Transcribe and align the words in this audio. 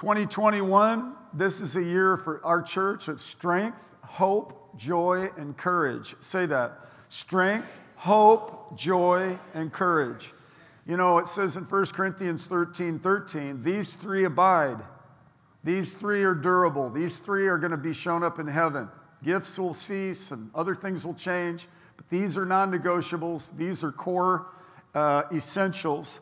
2021, 0.00 1.12
this 1.34 1.60
is 1.60 1.76
a 1.76 1.82
year 1.82 2.16
for 2.16 2.42
our 2.42 2.62
church 2.62 3.08
of 3.08 3.20
strength, 3.20 3.94
hope, 4.00 4.74
joy, 4.78 5.28
and 5.36 5.54
courage. 5.58 6.14
Say 6.20 6.46
that 6.46 6.86
strength, 7.10 7.82
hope, 7.96 8.74
joy, 8.78 9.38
and 9.52 9.70
courage. 9.70 10.32
You 10.86 10.96
know, 10.96 11.18
it 11.18 11.26
says 11.26 11.56
in 11.56 11.64
1 11.64 11.86
Corinthians 11.88 12.46
13 12.46 12.98
13, 12.98 13.62
these 13.62 13.94
three 13.94 14.24
abide. 14.24 14.78
These 15.64 15.92
three 15.92 16.24
are 16.24 16.34
durable. 16.34 16.88
These 16.88 17.18
three 17.18 17.46
are 17.48 17.58
going 17.58 17.72
to 17.72 17.76
be 17.76 17.92
shown 17.92 18.22
up 18.22 18.38
in 18.38 18.46
heaven. 18.46 18.88
Gifts 19.22 19.58
will 19.58 19.74
cease 19.74 20.30
and 20.30 20.50
other 20.54 20.74
things 20.74 21.04
will 21.04 21.12
change, 21.12 21.66
but 21.98 22.08
these 22.08 22.38
are 22.38 22.46
non 22.46 22.72
negotiables. 22.72 23.54
These 23.54 23.84
are 23.84 23.92
core 23.92 24.46
uh, 24.94 25.24
essentials 25.30 26.20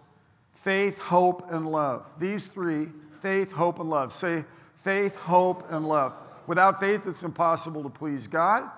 faith, 0.53 0.99
hope, 0.99 1.45
and 1.53 1.71
love. 1.71 2.13
These 2.19 2.49
three 2.49 2.89
faith, 3.19 3.53
hope, 3.53 3.79
and 3.81 3.91
love. 3.91 4.13
Say 4.13 4.45
faith, 4.77 5.17
hope, 5.17 5.71
and 5.71 5.87
love. 5.87 6.15
Without 6.47 6.81
faith, 6.81 7.07
it's 7.07 7.23
impossible 7.23 7.83
to 7.83 7.91
please 7.91 8.27
God. 8.27 8.71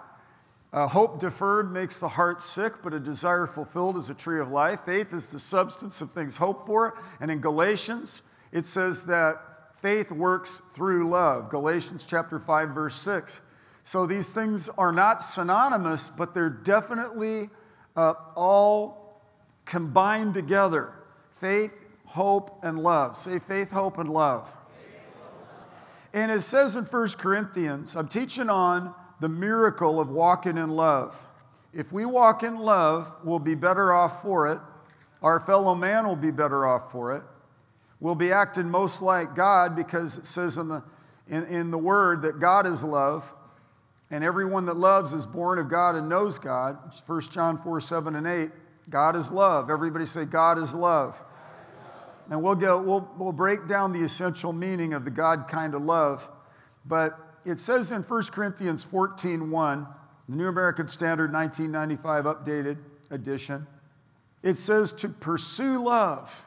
Uh, 0.73 0.87
hope 0.87 1.19
deferred 1.19 1.73
makes 1.73 1.98
the 1.98 2.09
heart 2.09 2.41
sick, 2.41 2.74
but 2.82 2.95
a 2.95 3.01
desire 3.01 3.46
fulfilled 3.46 3.96
is 3.96 4.09
a 4.09 4.15
tree 4.15 4.41
of 4.41 4.51
life. 4.51 4.80
Faith 4.80 5.12
is 5.12 5.32
the 5.32 5.38
substance 5.38 6.01
of 6.01 6.10
things 6.10 6.37
hoped 6.37 6.66
for. 6.66 6.96
And 7.20 7.30
in 7.30 7.41
Galatians, 7.41 8.23
it 8.52 8.66
says 8.66 9.06
that 9.06 9.77
faith 9.77 10.12
works 10.12 10.60
through 10.73 11.09
love. 11.09 11.48
Galatians 11.48 12.04
chapter 12.04 12.38
5, 12.38 12.70
verse 12.70 12.95
6. 12.96 13.41
So 13.82 14.07
these 14.07 14.30
things 14.30 14.68
are 14.68 14.93
not 14.93 15.23
synonymous, 15.23 16.09
but 16.09 16.34
they're 16.34 16.51
definitely 16.51 17.51
uh, 17.96 18.15
all 18.37 19.20
combined 19.65 20.34
together 20.34 20.93
faith, 21.30 21.80
hope, 22.10 22.59
and 22.64 22.82
love. 22.82 23.16
Say 23.16 23.38
faith, 23.38 23.70
hope, 23.70 23.96
and 23.98 24.10
love. 24.10 24.56
And 26.12 26.32
it 26.32 26.41
says 26.41 26.74
in 26.74 26.84
1 26.84 27.09
Corinthians, 27.18 27.95
I'm 27.95 28.09
teaching 28.09 28.51
on 28.51 28.95
the 29.21 29.29
miracle 29.29 30.01
of 30.01 30.09
walking 30.09 30.59
in 30.59 30.70
love. 30.70 31.29
If 31.73 31.93
we 31.93 32.04
walk 32.04 32.43
in 32.43 32.59
love, 32.59 33.16
we'll 33.23 33.38
be 33.38 33.54
better 33.54 33.93
off 33.93 34.23
for 34.23 34.48
it. 34.48 34.59
Our 35.23 35.38
fellow 35.38 35.76
man 35.76 36.09
will 36.09 36.16
be 36.16 36.32
better 36.32 36.66
off 36.66 36.90
for 36.90 37.15
it. 37.15 37.23
We'll 38.01 38.16
be 38.16 38.32
acting 38.32 38.68
most 38.68 39.02
like 39.02 39.37
God 39.37 39.76
because 39.76 40.18
it 40.18 40.26
says 40.26 40.57
in 40.57 40.66
the, 40.66 40.82
in, 41.29 41.45
in 41.45 41.70
the 41.70 41.79
Word 41.79 42.23
that 42.23 42.40
God 42.40 42.66
is 42.66 42.82
love, 42.82 43.32
and 44.10 44.24
everyone 44.24 44.66
that 44.66 44.76
loves 44.76 45.13
is 45.13 45.26
born 45.26 45.60
of 45.60 45.68
God 45.68 45.95
and 45.95 46.09
knows 46.09 46.40
God. 46.40 46.76
1 47.07 47.20
John 47.30 47.57
4 47.57 47.80
7 47.80 48.16
and 48.16 48.26
8. 48.26 48.51
God 48.88 49.15
is 49.15 49.30
love. 49.30 49.70
Everybody 49.70 50.07
say, 50.07 50.24
God 50.24 50.59
is 50.59 50.74
love. 50.74 51.23
And 52.30 52.42
we'll, 52.45 52.54
get, 52.54 52.74
we'll, 52.84 53.10
we'll 53.18 53.32
break 53.32 53.66
down 53.66 53.92
the 53.92 54.02
essential 54.02 54.52
meaning 54.52 54.95
of 54.95 55.04
the 55.04 55.10
God 55.10 55.48
kind 55.48 55.74
of 55.74 55.82
love. 55.82 56.30
But 56.86 57.18
it 57.45 57.59
says 57.59 57.90
in 57.90 58.02
1 58.02 58.23
Corinthians 58.32 58.84
14 58.84 59.50
1, 59.50 59.86
the 60.28 60.36
New 60.36 60.48
American 60.48 60.86
Standard 60.86 61.32
1995 61.32 62.24
updated 62.24 62.78
edition, 63.10 63.66
it 64.44 64.56
says 64.56 64.92
to 64.94 65.08
pursue 65.08 65.82
love. 65.82 66.47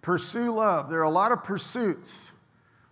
Pursue 0.00 0.54
love. 0.54 0.88
There 0.88 1.00
are 1.00 1.04
a 1.04 1.10
lot 1.10 1.32
of 1.32 1.44
pursuits. 1.44 2.32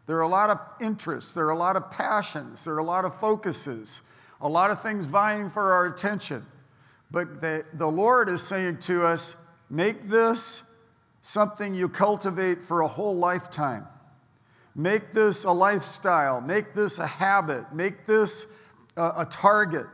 There 0.06 0.18
are 0.18 0.22
a 0.22 0.28
lot 0.28 0.50
of 0.50 0.58
interests. 0.80 1.34
There 1.34 1.46
are 1.46 1.50
a 1.50 1.58
lot 1.58 1.77
of 1.77 1.90
passions. 1.90 2.64
There 2.64 2.74
are 2.74 2.78
a 2.78 2.84
lot 2.84 3.05
of 3.05 3.14
focuses. 3.14 4.02
A 4.40 4.48
lot 4.48 4.70
of 4.70 4.83
things 4.83 5.06
vying 5.06 5.48
for 5.48 5.72
our 5.72 5.86
attention. 5.86 6.44
But 7.10 7.40
the, 7.40 7.64
the 7.72 7.88
Lord 7.88 8.28
is 8.28 8.42
saying 8.42 8.78
to 8.80 9.06
us, 9.06 9.36
make 9.70 10.02
this 10.02 10.72
something 11.23 11.75
you 11.75 11.89
cultivate 11.89 12.62
for 12.62 12.83
a 12.83 12.89
whole 12.89 13.17
lifetime. 13.17 13.87
Make 14.75 15.12
this 15.12 15.45
a 15.45 15.53
lifestyle, 15.53 16.41
make 16.41 16.75
this 16.75 16.98
a 16.98 17.06
habit, 17.06 17.73
make 17.73 18.05
this 18.05 18.53
a, 18.97 19.12
a 19.19 19.29
target. 19.31 19.87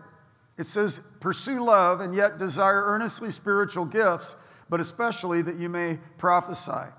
It 0.57 0.67
says, 0.67 1.01
pursue 1.20 1.65
love 1.65 2.01
and 2.01 2.15
yet 2.15 2.39
desire 2.39 2.83
earnestly 2.85 3.30
spiritual 3.30 3.85
gifts, 3.85 4.36
but 4.69 4.80
especially 4.80 5.42
that 5.42 5.57
you 5.57 5.69
may 5.69 5.98
prophesy. 6.17 6.91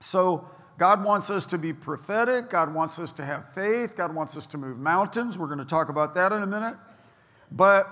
So, 0.00 0.50
God 0.76 1.04
wants 1.04 1.30
us 1.30 1.46
to 1.46 1.58
be 1.58 1.72
prophetic. 1.72 2.50
God 2.50 2.74
wants 2.74 2.98
us 2.98 3.12
to 3.14 3.24
have 3.24 3.52
faith. 3.52 3.96
God 3.96 4.12
wants 4.12 4.36
us 4.36 4.44
to 4.48 4.58
move 4.58 4.76
mountains. 4.76 5.38
We're 5.38 5.46
going 5.46 5.60
to 5.60 5.64
talk 5.64 5.88
about 5.88 6.14
that 6.14 6.32
in 6.32 6.42
a 6.42 6.46
minute. 6.48 6.74
But 7.52 7.86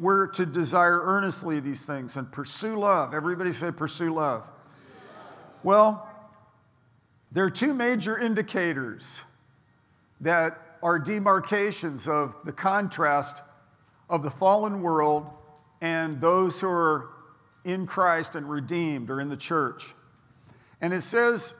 we're 0.00 0.26
to 0.32 0.44
desire 0.44 1.00
earnestly 1.00 1.60
these 1.60 1.86
things 1.86 2.16
and 2.16 2.30
pursue 2.32 2.76
love. 2.76 3.14
Everybody 3.14 3.52
say, 3.52 3.70
pursue 3.70 4.12
love. 4.12 4.50
Well, 5.64 6.06
there 7.32 7.42
are 7.44 7.50
two 7.50 7.72
major 7.72 8.18
indicators 8.18 9.24
that 10.20 10.76
are 10.82 10.98
demarcations 10.98 12.06
of 12.06 12.44
the 12.44 12.52
contrast 12.52 13.42
of 14.10 14.22
the 14.22 14.30
fallen 14.30 14.82
world 14.82 15.26
and 15.80 16.20
those 16.20 16.60
who 16.60 16.68
are 16.68 17.08
in 17.64 17.86
Christ 17.86 18.34
and 18.34 18.48
redeemed 18.48 19.08
or 19.08 19.22
in 19.22 19.30
the 19.30 19.38
church. 19.38 19.94
And 20.82 20.92
it 20.92 21.00
says 21.00 21.54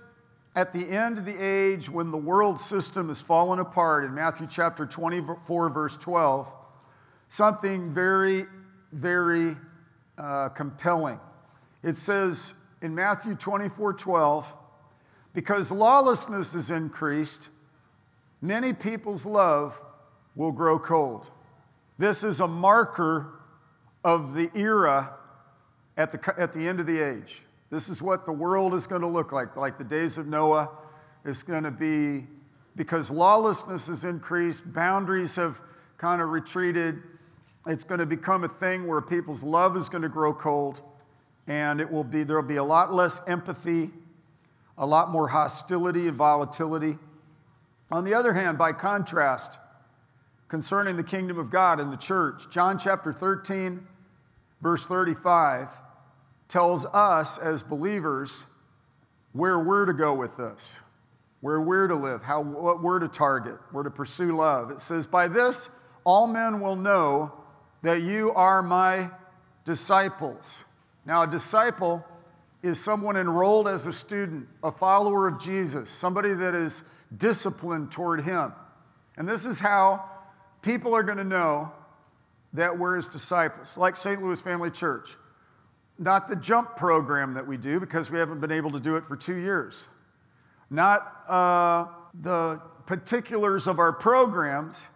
at 0.55 0.75
the 0.75 0.87
end 0.87 1.17
of 1.17 1.25
the 1.25 1.43
age 1.43 1.89
when 1.89 2.11
the 2.11 2.19
world 2.19 2.61
system 2.61 3.09
is 3.09 3.23
fallen 3.23 3.59
apart 3.59 4.05
in 4.05 4.15
Matthew 4.15 4.47
chapter 4.51 4.85
24, 4.85 5.71
verse 5.71 5.97
12, 5.97 6.53
something 7.29 7.91
very, 7.91 8.45
very 8.93 9.57
uh, 10.19 10.51
compelling. 10.51 11.19
It 11.83 11.97
says 11.97 12.57
in 12.85 12.95
Matthew 12.95 13.35
24, 13.35 13.95
12, 13.95 14.57
because 15.33 15.73
lawlessness 15.73 16.55
is 16.55 16.71
increased, 16.71 17.49
many 18.43 18.75
people's 18.75 19.25
love 19.25 19.81
will 20.37 20.53
grow 20.53 20.79
cold. 20.79 21.31
This 21.97 22.23
is 22.23 22.41
a 22.41 22.47
marker 22.47 23.41
of 24.05 24.35
the 24.35 24.51
era 24.55 25.15
at 25.97 26.13
the, 26.13 26.35
at 26.37 26.53
the 26.53 26.69
end 26.69 26.79
of 26.79 26.87
the 26.87 27.01
age. 27.01 27.45
This 27.71 27.89
is 27.89 28.03
what 28.03 28.27
the 28.27 28.33
world 28.33 28.75
is 28.75 28.87
going 28.87 29.01
to 29.01 29.09
look 29.09 29.33
like, 29.33 29.57
like 29.57 29.79
the 29.79 29.85
days 29.85 30.19
of 30.19 30.27
Noah. 30.27 30.69
It's 31.25 31.43
going 31.43 31.65
to 31.65 31.71
be 31.71 32.27
because 32.77 33.11
lawlessness 33.11 33.87
has 33.87 34.05
increased, 34.05 34.71
boundaries 34.75 35.37
have 35.37 35.59
kind 35.97 36.21
of 36.21 36.29
retreated. 36.29 37.03
It's 37.67 37.85
going 37.85 38.01
to 38.01 38.07
become 38.07 38.45
a 38.45 38.49
thing 38.49 38.87
where 38.87 39.01
people's 39.01 39.43
love 39.43 39.75
is 39.75 39.89
going 39.89 40.03
to 40.03 40.11
grow 40.11 40.35
cold, 40.35 40.83
and 41.47 41.81
it 41.81 41.91
will 41.91 42.05
be 42.05 42.25
there 42.25 42.41
will 42.41 42.49
be 42.49 42.57
a 42.57 42.65
lot 42.65 42.93
less 42.93 43.27
empathy 43.29 43.91
a 44.77 44.87
lot 44.87 45.11
more 45.11 45.29
hostility 45.29 46.09
and 46.09 46.17
volatility. 46.17 46.99
On 47.91 48.05
the 48.05 48.15
other 48.15 48.33
hand, 48.33 48.59
by 48.59 48.73
contrast, 48.73 49.59
concerning 50.49 50.97
the 50.97 51.05
kingdom 51.05 51.39
of 51.39 51.51
God 51.51 51.81
and 51.81 51.93
the 51.93 51.97
church, 51.97 52.51
John 52.51 52.79
chapter 52.79 53.13
13, 53.13 53.87
verse 54.61 54.87
35, 54.87 55.69
tells 56.49 56.85
us 56.87 57.39
as 57.39 57.63
believers 57.63 58.47
where 59.33 59.59
we're 59.59 59.87
to 59.87 59.93
go 59.93 60.15
with 60.15 60.37
this, 60.37 60.81
where 61.41 61.61
we're 61.61 61.89
to 61.89 61.95
live, 61.95 62.23
how, 62.23 62.41
what 62.41 62.83
we're 62.83 62.99
to 62.99 63.09
target, 63.09 63.59
we're 63.73 63.83
to 63.83 63.91
pursue 63.91 64.37
love. 64.37 64.71
It 64.71 64.81
says, 64.81 65.07
By 65.07 65.29
this 65.29 65.71
all 66.05 66.27
men 66.27 66.61
will 66.61 66.77
know 66.77 67.33
that 67.83 68.03
you 68.03 68.33
are 68.33 68.63
my 68.63 69.11
disciples. 69.65 70.65
Now, 71.07 71.23
a 71.23 71.27
disciple 71.27 72.05
is 72.63 72.83
someone 72.83 73.17
enrolled 73.17 73.69
as 73.69 73.87
a 73.87 73.93
student, 73.93 74.49
a 74.63 74.71
follower 74.71 75.29
of 75.29 75.39
Jesus, 75.39 75.91
somebody 75.91 76.33
that 76.33 76.55
is 76.55 76.91
disciplined 77.15 77.93
toward 77.93 78.23
Him. 78.23 78.53
And 79.17 79.29
this 79.29 79.45
is 79.45 79.61
how 79.61 80.05
people 80.63 80.95
are 80.95 81.03
going 81.03 81.19
to 81.19 81.25
know 81.25 81.73
that 82.55 82.79
we're 82.79 82.97
His 82.97 83.09
disciples, 83.09 83.77
like 83.77 83.97
St. 83.97 84.23
Louis 84.23 84.41
Family 84.41 84.71
Church. 84.71 85.17
Not 85.99 86.27
the 86.27 86.37
jump 86.37 86.77
program 86.77 87.35
that 87.35 87.47
we 87.47 87.57
do 87.57 87.79
because 87.79 88.11
we 88.11 88.19
haven't 88.19 88.41
been 88.41 88.51
able 88.51 88.71
to 88.73 88.81
do 88.81 88.97
it 88.97 89.05
for 89.05 89.17
two 89.17 89.37
years. 89.37 89.89
Not 90.71 91.25
uh, 91.29 91.87
the 92.15 92.61
particulars 92.87 93.67
of 93.67 93.79
our 93.79 93.93
programs, 93.93 94.89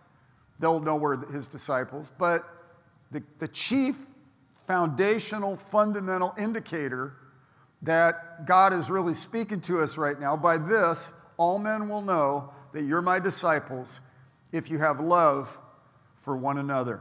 they'll 0.58 0.81
know 0.81 0.96
we're 0.96 1.31
His 1.31 1.49
disciples, 1.49 2.11
but 2.19 2.49
the, 3.11 3.22
the 3.38 3.49
chief 3.49 4.06
foundational, 4.69 5.56
fundamental 5.56 6.35
indicator 6.38 7.15
that 7.81 8.47
God 8.47 8.75
is 8.75 8.91
really 8.91 9.15
speaking 9.15 9.62
to 9.62 9.81
us 9.81 9.97
right 9.97 10.20
now. 10.20 10.37
By 10.37 10.59
this, 10.59 11.12
all 11.38 11.59
men 11.59 11.88
will 11.88 12.03
know 12.03 12.53
that 12.73 12.85
you're 12.85 13.00
my 13.00 13.19
disciples 13.19 14.00
if 14.53 14.70
you 14.70 14.79
have 14.79 15.00
love 15.00 15.59
for 16.17 16.37
one 16.37 16.59
another. 16.59 17.00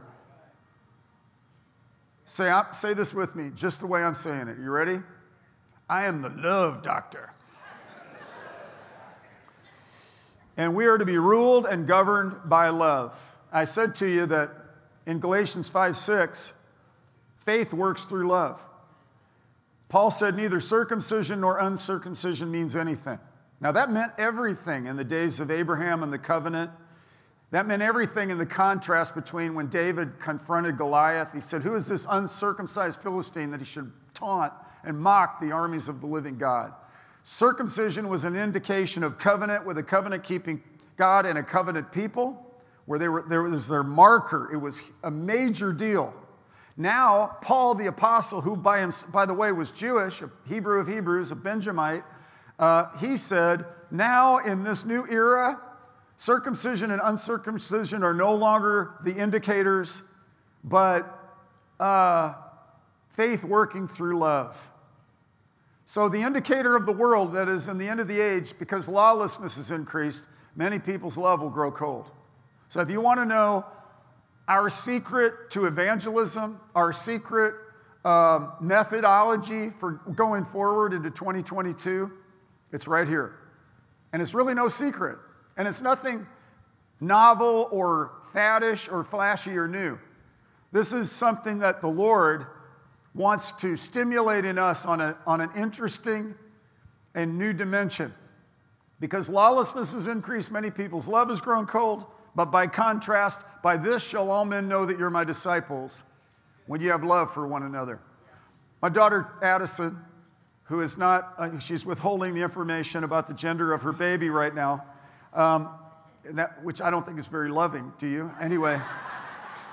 Say, 2.24 2.50
say 2.70 2.94
this 2.94 3.12
with 3.12 3.36
me, 3.36 3.50
just 3.54 3.80
the 3.80 3.86
way 3.86 4.02
I'm 4.02 4.14
saying 4.14 4.48
it. 4.48 4.58
You 4.58 4.70
ready? 4.70 5.00
I 5.90 6.06
am 6.06 6.22
the 6.22 6.30
love 6.30 6.82
doctor. 6.82 7.34
and 10.56 10.74
we 10.74 10.86
are 10.86 10.96
to 10.96 11.04
be 11.04 11.18
ruled 11.18 11.66
and 11.66 11.86
governed 11.86 12.48
by 12.48 12.70
love. 12.70 13.36
I 13.52 13.64
said 13.64 13.94
to 13.96 14.06
you 14.06 14.24
that 14.26 14.50
in 15.04 15.20
Galatians 15.20 15.68
5 15.68 15.96
6, 15.96 16.54
faith 17.38 17.72
works 17.72 18.04
through 18.04 18.28
love. 18.28 18.60
Paul 19.88 20.10
said 20.10 20.36
neither 20.36 20.60
circumcision 20.60 21.40
nor 21.40 21.58
uncircumcision 21.58 22.50
means 22.50 22.76
anything. 22.76 23.18
Now, 23.60 23.72
that 23.72 23.90
meant 23.90 24.12
everything 24.18 24.86
in 24.86 24.96
the 24.96 25.04
days 25.04 25.40
of 25.40 25.50
Abraham 25.50 26.02
and 26.02 26.12
the 26.12 26.18
covenant. 26.18 26.70
That 27.50 27.66
meant 27.66 27.82
everything 27.82 28.30
in 28.30 28.38
the 28.38 28.46
contrast 28.46 29.14
between 29.14 29.54
when 29.54 29.68
David 29.68 30.20
confronted 30.20 30.76
Goliath. 30.76 31.32
He 31.32 31.40
said, 31.40 31.62
Who 31.62 31.74
is 31.74 31.88
this 31.88 32.06
uncircumcised 32.08 33.00
Philistine 33.00 33.50
that 33.50 33.60
he 33.60 33.66
should 33.66 33.90
taunt 34.14 34.52
and 34.84 34.98
mock 34.98 35.40
the 35.40 35.50
armies 35.50 35.88
of 35.88 36.00
the 36.00 36.06
living 36.06 36.36
God? 36.36 36.72
Circumcision 37.24 38.08
was 38.08 38.24
an 38.24 38.36
indication 38.36 39.02
of 39.02 39.18
covenant 39.18 39.66
with 39.66 39.78
a 39.78 39.82
covenant 39.82 40.22
keeping 40.22 40.62
God 40.96 41.26
and 41.26 41.38
a 41.38 41.42
covenant 41.42 41.90
people, 41.90 42.44
where 42.84 42.98
they 42.98 43.08
were, 43.08 43.24
there 43.28 43.42
was 43.42 43.68
their 43.68 43.82
marker. 43.82 44.50
It 44.52 44.58
was 44.58 44.82
a 45.02 45.10
major 45.10 45.72
deal. 45.72 46.14
Now, 46.80 47.36
Paul 47.42 47.74
the 47.74 47.88
apostle, 47.88 48.40
who 48.40 48.54
by, 48.54 48.78
him, 48.78 48.92
by 49.12 49.26
the 49.26 49.34
way 49.34 49.50
was 49.50 49.72
Jewish, 49.72 50.22
a 50.22 50.30
Hebrew 50.48 50.78
of 50.80 50.86
Hebrews, 50.86 51.32
a 51.32 51.36
Benjamite, 51.36 52.04
uh, 52.56 52.96
he 52.98 53.16
said, 53.16 53.64
Now 53.90 54.38
in 54.38 54.62
this 54.62 54.86
new 54.86 55.04
era, 55.10 55.60
circumcision 56.16 56.92
and 56.92 57.00
uncircumcision 57.02 58.04
are 58.04 58.14
no 58.14 58.32
longer 58.32 58.94
the 59.02 59.12
indicators, 59.12 60.02
but 60.62 61.34
uh, 61.80 62.34
faith 63.10 63.44
working 63.44 63.88
through 63.88 64.20
love. 64.20 64.70
So, 65.84 66.08
the 66.08 66.22
indicator 66.22 66.76
of 66.76 66.86
the 66.86 66.92
world 66.92 67.32
that 67.32 67.48
is 67.48 67.66
in 67.66 67.78
the 67.78 67.88
end 67.88 67.98
of 67.98 68.06
the 68.06 68.20
age, 68.20 68.56
because 68.56 68.88
lawlessness 68.88 69.56
has 69.56 69.72
increased, 69.72 70.26
many 70.54 70.78
people's 70.78 71.18
love 71.18 71.40
will 71.40 71.50
grow 71.50 71.72
cold. 71.72 72.12
So, 72.68 72.80
if 72.80 72.90
you 72.90 73.00
want 73.00 73.18
to 73.18 73.26
know 73.26 73.66
our 74.48 74.70
secret 74.70 75.50
to 75.50 75.66
evangelism, 75.66 76.58
our 76.74 76.92
secret 76.92 77.54
um, 78.04 78.52
methodology 78.60 79.68
for 79.68 79.92
going 80.14 80.42
forward 80.44 80.94
into 80.94 81.10
2022, 81.10 82.10
it's 82.72 82.88
right 82.88 83.06
here. 83.06 83.36
And 84.12 84.22
it's 84.22 84.34
really 84.34 84.54
no 84.54 84.68
secret. 84.68 85.18
And 85.56 85.68
it's 85.68 85.82
nothing 85.82 86.26
novel 87.00 87.68
or 87.70 88.12
faddish 88.32 88.90
or 88.90 89.04
flashy 89.04 89.56
or 89.56 89.68
new. 89.68 89.98
This 90.72 90.92
is 90.92 91.10
something 91.10 91.58
that 91.58 91.80
the 91.80 91.88
Lord 91.88 92.46
wants 93.14 93.52
to 93.52 93.76
stimulate 93.76 94.44
in 94.44 94.58
us 94.58 94.86
on, 94.86 95.00
a, 95.00 95.16
on 95.26 95.40
an 95.40 95.50
interesting 95.56 96.34
and 97.14 97.38
new 97.38 97.52
dimension. 97.52 98.14
Because 99.00 99.28
lawlessness 99.28 99.92
has 99.92 100.06
increased, 100.06 100.50
many 100.50 100.70
people's 100.70 101.08
love 101.08 101.28
has 101.28 101.40
grown 101.40 101.66
cold. 101.66 102.06
But 102.34 102.46
by 102.46 102.66
contrast, 102.66 103.42
by 103.62 103.76
this 103.76 104.06
shall 104.06 104.30
all 104.30 104.44
men 104.44 104.68
know 104.68 104.86
that 104.86 104.98
you're 104.98 105.10
my 105.10 105.24
disciples 105.24 106.02
when 106.66 106.80
you 106.80 106.90
have 106.90 107.02
love 107.02 107.32
for 107.32 107.46
one 107.46 107.62
another. 107.62 108.00
My 108.80 108.88
daughter 108.88 109.28
Addison, 109.42 109.98
who 110.64 110.80
is 110.80 110.98
not, 110.98 111.34
uh, 111.38 111.58
she's 111.58 111.84
withholding 111.84 112.34
the 112.34 112.42
information 112.42 113.02
about 113.02 113.26
the 113.26 113.34
gender 113.34 113.72
of 113.72 113.82
her 113.82 113.92
baby 113.92 114.30
right 114.30 114.54
now, 114.54 114.84
um, 115.32 115.70
that, 116.24 116.62
which 116.62 116.80
I 116.80 116.90
don't 116.90 117.04
think 117.04 117.18
is 117.18 117.26
very 117.26 117.50
loving, 117.50 117.92
do 117.98 118.06
you? 118.06 118.30
Anyway, 118.40 118.80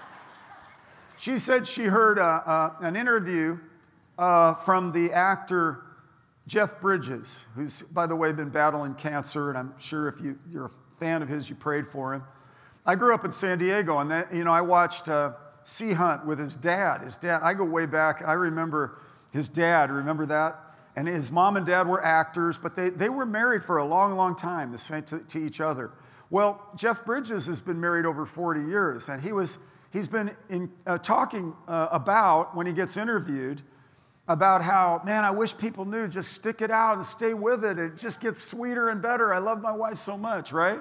she 1.18 1.38
said 1.38 1.68
she 1.68 1.84
heard 1.84 2.18
uh, 2.18 2.42
uh, 2.46 2.74
an 2.80 2.96
interview 2.96 3.60
uh, 4.18 4.56
from 4.56 4.92
the 4.92 5.12
actor 5.12 5.82
Jeff 6.48 6.80
Bridges, 6.80 7.48
who's, 7.56 7.82
by 7.82 8.06
the 8.06 8.16
way, 8.16 8.32
been 8.32 8.50
battling 8.50 8.94
cancer, 8.94 9.50
and 9.50 9.58
I'm 9.58 9.74
sure 9.80 10.08
if 10.08 10.22
you, 10.22 10.38
you're 10.50 10.66
a 10.66 10.96
fan 10.96 11.22
of 11.22 11.28
his, 11.28 11.50
you 11.50 11.56
prayed 11.56 11.88
for 11.88 12.14
him. 12.14 12.24
I 12.86 12.96
grew 12.96 13.14
up 13.16 13.26
in 13.26 13.32
San 13.32 13.58
Diego, 13.58 13.98
and 13.98 14.12
that, 14.12 14.34
you 14.34 14.44
know, 14.44 14.52
I 14.52 14.62
watched 14.62 15.10
uh, 15.10 15.34
Sea 15.64 15.94
Hunt 15.94 16.26
with 16.26 16.38
his 16.38 16.56
dad. 16.56 17.02
His 17.02 17.18
dad, 17.18 17.42
I 17.42 17.56
go 17.56 17.64
way 17.64 17.88
back. 17.88 18.22
I 18.24 18.34
remember 18.34 19.00
his 19.32 19.50
dad. 19.50 19.90
Remember 19.90 20.26
that? 20.28 20.60
And 20.96 21.08
his 21.08 21.32
mom 21.32 21.58
and 21.58 21.66
dad 21.66 21.88
were 21.88 22.04
actors, 22.04 22.58
but 22.58 22.76
they, 22.76 22.90
they 22.90 23.10
were 23.10 23.26
married 23.26 23.64
for 23.64 23.78
a 23.78 23.86
long, 23.86 24.14
long 24.14 24.36
time 24.36 24.76
to, 24.76 25.02
to, 25.02 25.20
to 25.20 25.40
each 25.40 25.60
other. 25.60 25.92
Well, 26.30 26.62
Jeff 26.76 27.04
Bridges 27.06 27.48
has 27.48 27.60
been 27.60 27.82
married 27.82 28.06
over 28.06 28.26
40 28.26 28.62
years, 28.62 29.10
and 29.10 29.22
he 29.22 29.32
was, 29.32 29.58
he's 29.92 30.08
been 30.08 30.36
in, 30.50 30.72
uh, 30.86 31.00
talking 31.00 31.56
uh, 31.68 31.90
about, 31.92 32.56
when 32.56 32.68
he 32.68 32.74
gets 32.74 32.98
interviewed, 32.98 33.62
about 34.28 34.62
how, 34.62 35.02
man, 35.06 35.24
I 35.24 35.32
wish 35.32 35.58
people 35.58 35.86
knew, 35.86 36.08
just 36.08 36.34
stick 36.34 36.62
it 36.62 36.72
out 36.72 36.96
and 36.96 37.06
stay 37.06 37.34
with 37.34 37.66
it. 37.66 37.78
It 37.78 37.98
just 37.98 38.22
gets 38.22 38.42
sweeter 38.42 38.90
and 38.90 39.02
better. 39.02 39.34
I 39.34 39.40
love 39.40 39.62
my 39.62 39.74
wife 39.74 39.98
so 39.98 40.18
much, 40.18 40.52
right? 40.52 40.80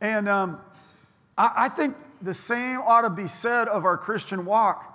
And 0.00 0.28
um, 0.28 0.60
I, 1.40 1.68
think 1.68 1.96
the 2.20 2.34
same 2.34 2.80
ought 2.80 3.02
to 3.02 3.10
be 3.10 3.26
said 3.26 3.68
of 3.68 3.84
our 3.84 3.96
Christian 3.96 4.44
walk. 4.44 4.86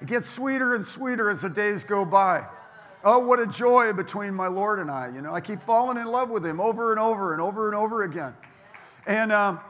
It 0.00 0.06
gets 0.06 0.28
sweeter 0.28 0.74
and 0.74 0.84
sweeter 0.84 1.30
as 1.30 1.42
the 1.42 1.48
days 1.48 1.84
go 1.84 2.04
by. 2.04 2.46
Oh, 3.04 3.20
what 3.20 3.40
a 3.40 3.46
joy 3.46 3.92
between 3.92 4.34
my 4.34 4.48
Lord 4.48 4.80
and 4.80 4.90
I. 4.90 5.08
You 5.08 5.22
know, 5.22 5.32
I 5.32 5.40
keep 5.40 5.62
falling 5.62 5.96
in 5.96 6.06
love 6.06 6.30
with 6.30 6.44
him 6.44 6.60
over 6.60 6.92
and 6.92 7.00
over 7.00 7.32
and 7.32 7.40
over 7.40 7.68
and 7.68 7.76
over 7.76 8.02
again. 8.02 8.34
And 9.06 9.32
um, 9.32 9.60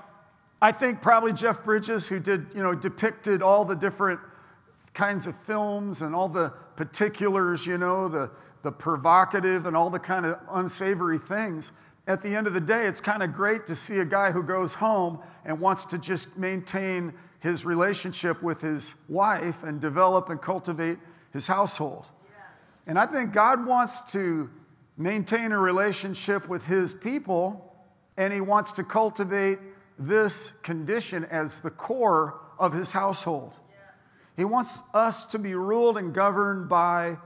I 0.61 0.73
think 0.73 1.01
probably 1.01 1.33
Jeff 1.33 1.63
Bridges, 1.63 2.09
who 2.09 2.19
did, 2.19 2.47
you 2.55 2.63
know, 2.63 2.75
depicted 2.75 3.43
all 3.43 3.65
the 3.65 3.77
different 3.77 4.19
kinds 4.95 5.27
of 5.27 5.37
films 5.37 6.03
and 6.03 6.15
all 6.15 6.29
the 6.29 6.53
particulars, 6.77 7.67
you 7.67 7.79
know, 7.79 8.09
the, 8.09 8.31
the 8.63 8.73
provocative 8.73 9.67
and 9.67 9.77
all 9.77 9.91
the 9.91 9.99
kind 9.99 10.27
of 10.27 10.39
unsavory 10.51 11.19
things 11.19 11.73
at 12.09 12.23
the 12.23 12.35
end 12.35 12.47
of 12.47 12.55
the 12.55 12.61
day, 12.61 12.87
it's 12.87 13.03
kind 13.03 13.23
of 13.23 13.35
great 13.35 13.67
to 13.67 13.77
see 13.77 13.99
a 13.99 14.05
guy 14.05 14.33
who 14.33 14.43
goes 14.43 14.73
home 14.73 15.21
and 15.45 15.61
wants 15.61 15.85
to 15.85 15.99
just 15.99 16.39
maintain 16.39 17.13
his 17.41 17.67
relationship 17.67 18.43
with 18.43 18.63
his 18.63 18.95
wife 19.11 19.63
and 19.63 19.79
develop 19.79 20.31
and 20.31 20.41
cultivate 20.41 20.97
his 21.35 21.47
household. 21.47 22.07
And 22.87 22.99
I 22.99 23.05
think 23.05 23.35
God 23.35 23.67
wants 23.67 24.01
to 24.13 24.49
maintain 24.97 25.53
a 25.53 25.59
relationship 25.59 26.49
with 26.49 26.65
his 26.65 26.95
people, 26.95 27.75
and 28.17 28.33
he 28.33 28.41
wants 28.41 28.73
to 28.73 28.85
cultivate 28.85 29.59
this 29.99 30.51
condition 30.63 31.27
as 31.27 31.61
the 31.61 31.71
core 31.71 32.41
of 32.59 32.73
his 32.73 32.91
household. 32.91 33.61
He 34.35 34.45
wants 34.45 34.83
us 34.95 35.27
to 35.27 35.39
be 35.39 35.55
ruled 35.55 35.99
and 35.99 36.15
governed 36.15 36.71
by 36.71 37.19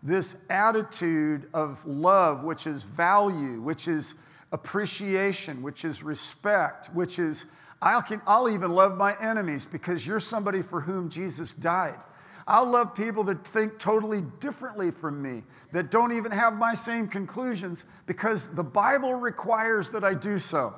this 0.00 0.46
attitude 0.48 1.48
of 1.52 1.84
love, 1.84 2.44
which 2.44 2.68
is 2.68 2.84
value, 2.84 3.60
which 3.60 3.88
is 3.88 4.14
appreciation, 4.52 5.62
which 5.62 5.84
is 5.84 6.02
respect, 6.02 6.86
which 6.94 7.18
is, 7.18 7.46
I'll, 7.82 8.02
can, 8.02 8.20
I'll 8.26 8.48
even 8.48 8.72
love 8.72 8.96
my 8.96 9.16
enemies 9.20 9.66
because 9.66 10.06
you're 10.06 10.20
somebody 10.20 10.62
for 10.62 10.80
whom 10.80 11.08
Jesus 11.08 11.52
died. 11.52 11.98
I'll 12.46 12.70
love 12.70 12.94
people 12.94 13.24
that 13.24 13.46
think 13.46 13.78
totally 13.78 14.22
differently 14.40 14.90
from 14.90 15.22
me, 15.22 15.42
that 15.72 15.90
don't 15.90 16.12
even 16.12 16.32
have 16.32 16.54
my 16.54 16.72
same 16.72 17.06
conclusions, 17.06 17.84
because 18.06 18.48
the 18.48 18.64
Bible 18.64 19.14
requires 19.14 19.90
that 19.90 20.02
I 20.02 20.14
do 20.14 20.38
so. 20.38 20.74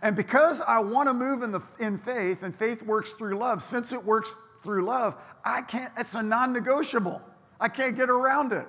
And 0.00 0.16
because 0.16 0.62
I 0.62 0.78
want 0.78 1.08
to 1.10 1.12
move 1.12 1.42
in, 1.42 1.52
the, 1.52 1.60
in 1.78 1.98
faith, 1.98 2.42
and 2.42 2.54
faith 2.54 2.82
works 2.82 3.12
through 3.12 3.36
love, 3.36 3.62
since 3.62 3.92
it 3.92 4.02
works 4.02 4.34
through 4.62 4.86
love, 4.86 5.14
I 5.44 5.60
can't, 5.60 5.92
it's 5.98 6.14
a 6.14 6.22
non 6.22 6.54
negotiable. 6.54 7.20
I 7.60 7.68
can't 7.68 7.96
get 7.96 8.08
around 8.08 8.54
it. 8.54 8.66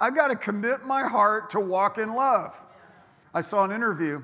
I've 0.00 0.14
got 0.14 0.28
to 0.28 0.36
commit 0.36 0.84
my 0.84 1.02
heart 1.02 1.50
to 1.50 1.60
walk 1.60 1.98
in 1.98 2.14
love. 2.14 2.64
I 3.34 3.40
saw 3.40 3.64
an 3.64 3.72
interview, 3.72 4.22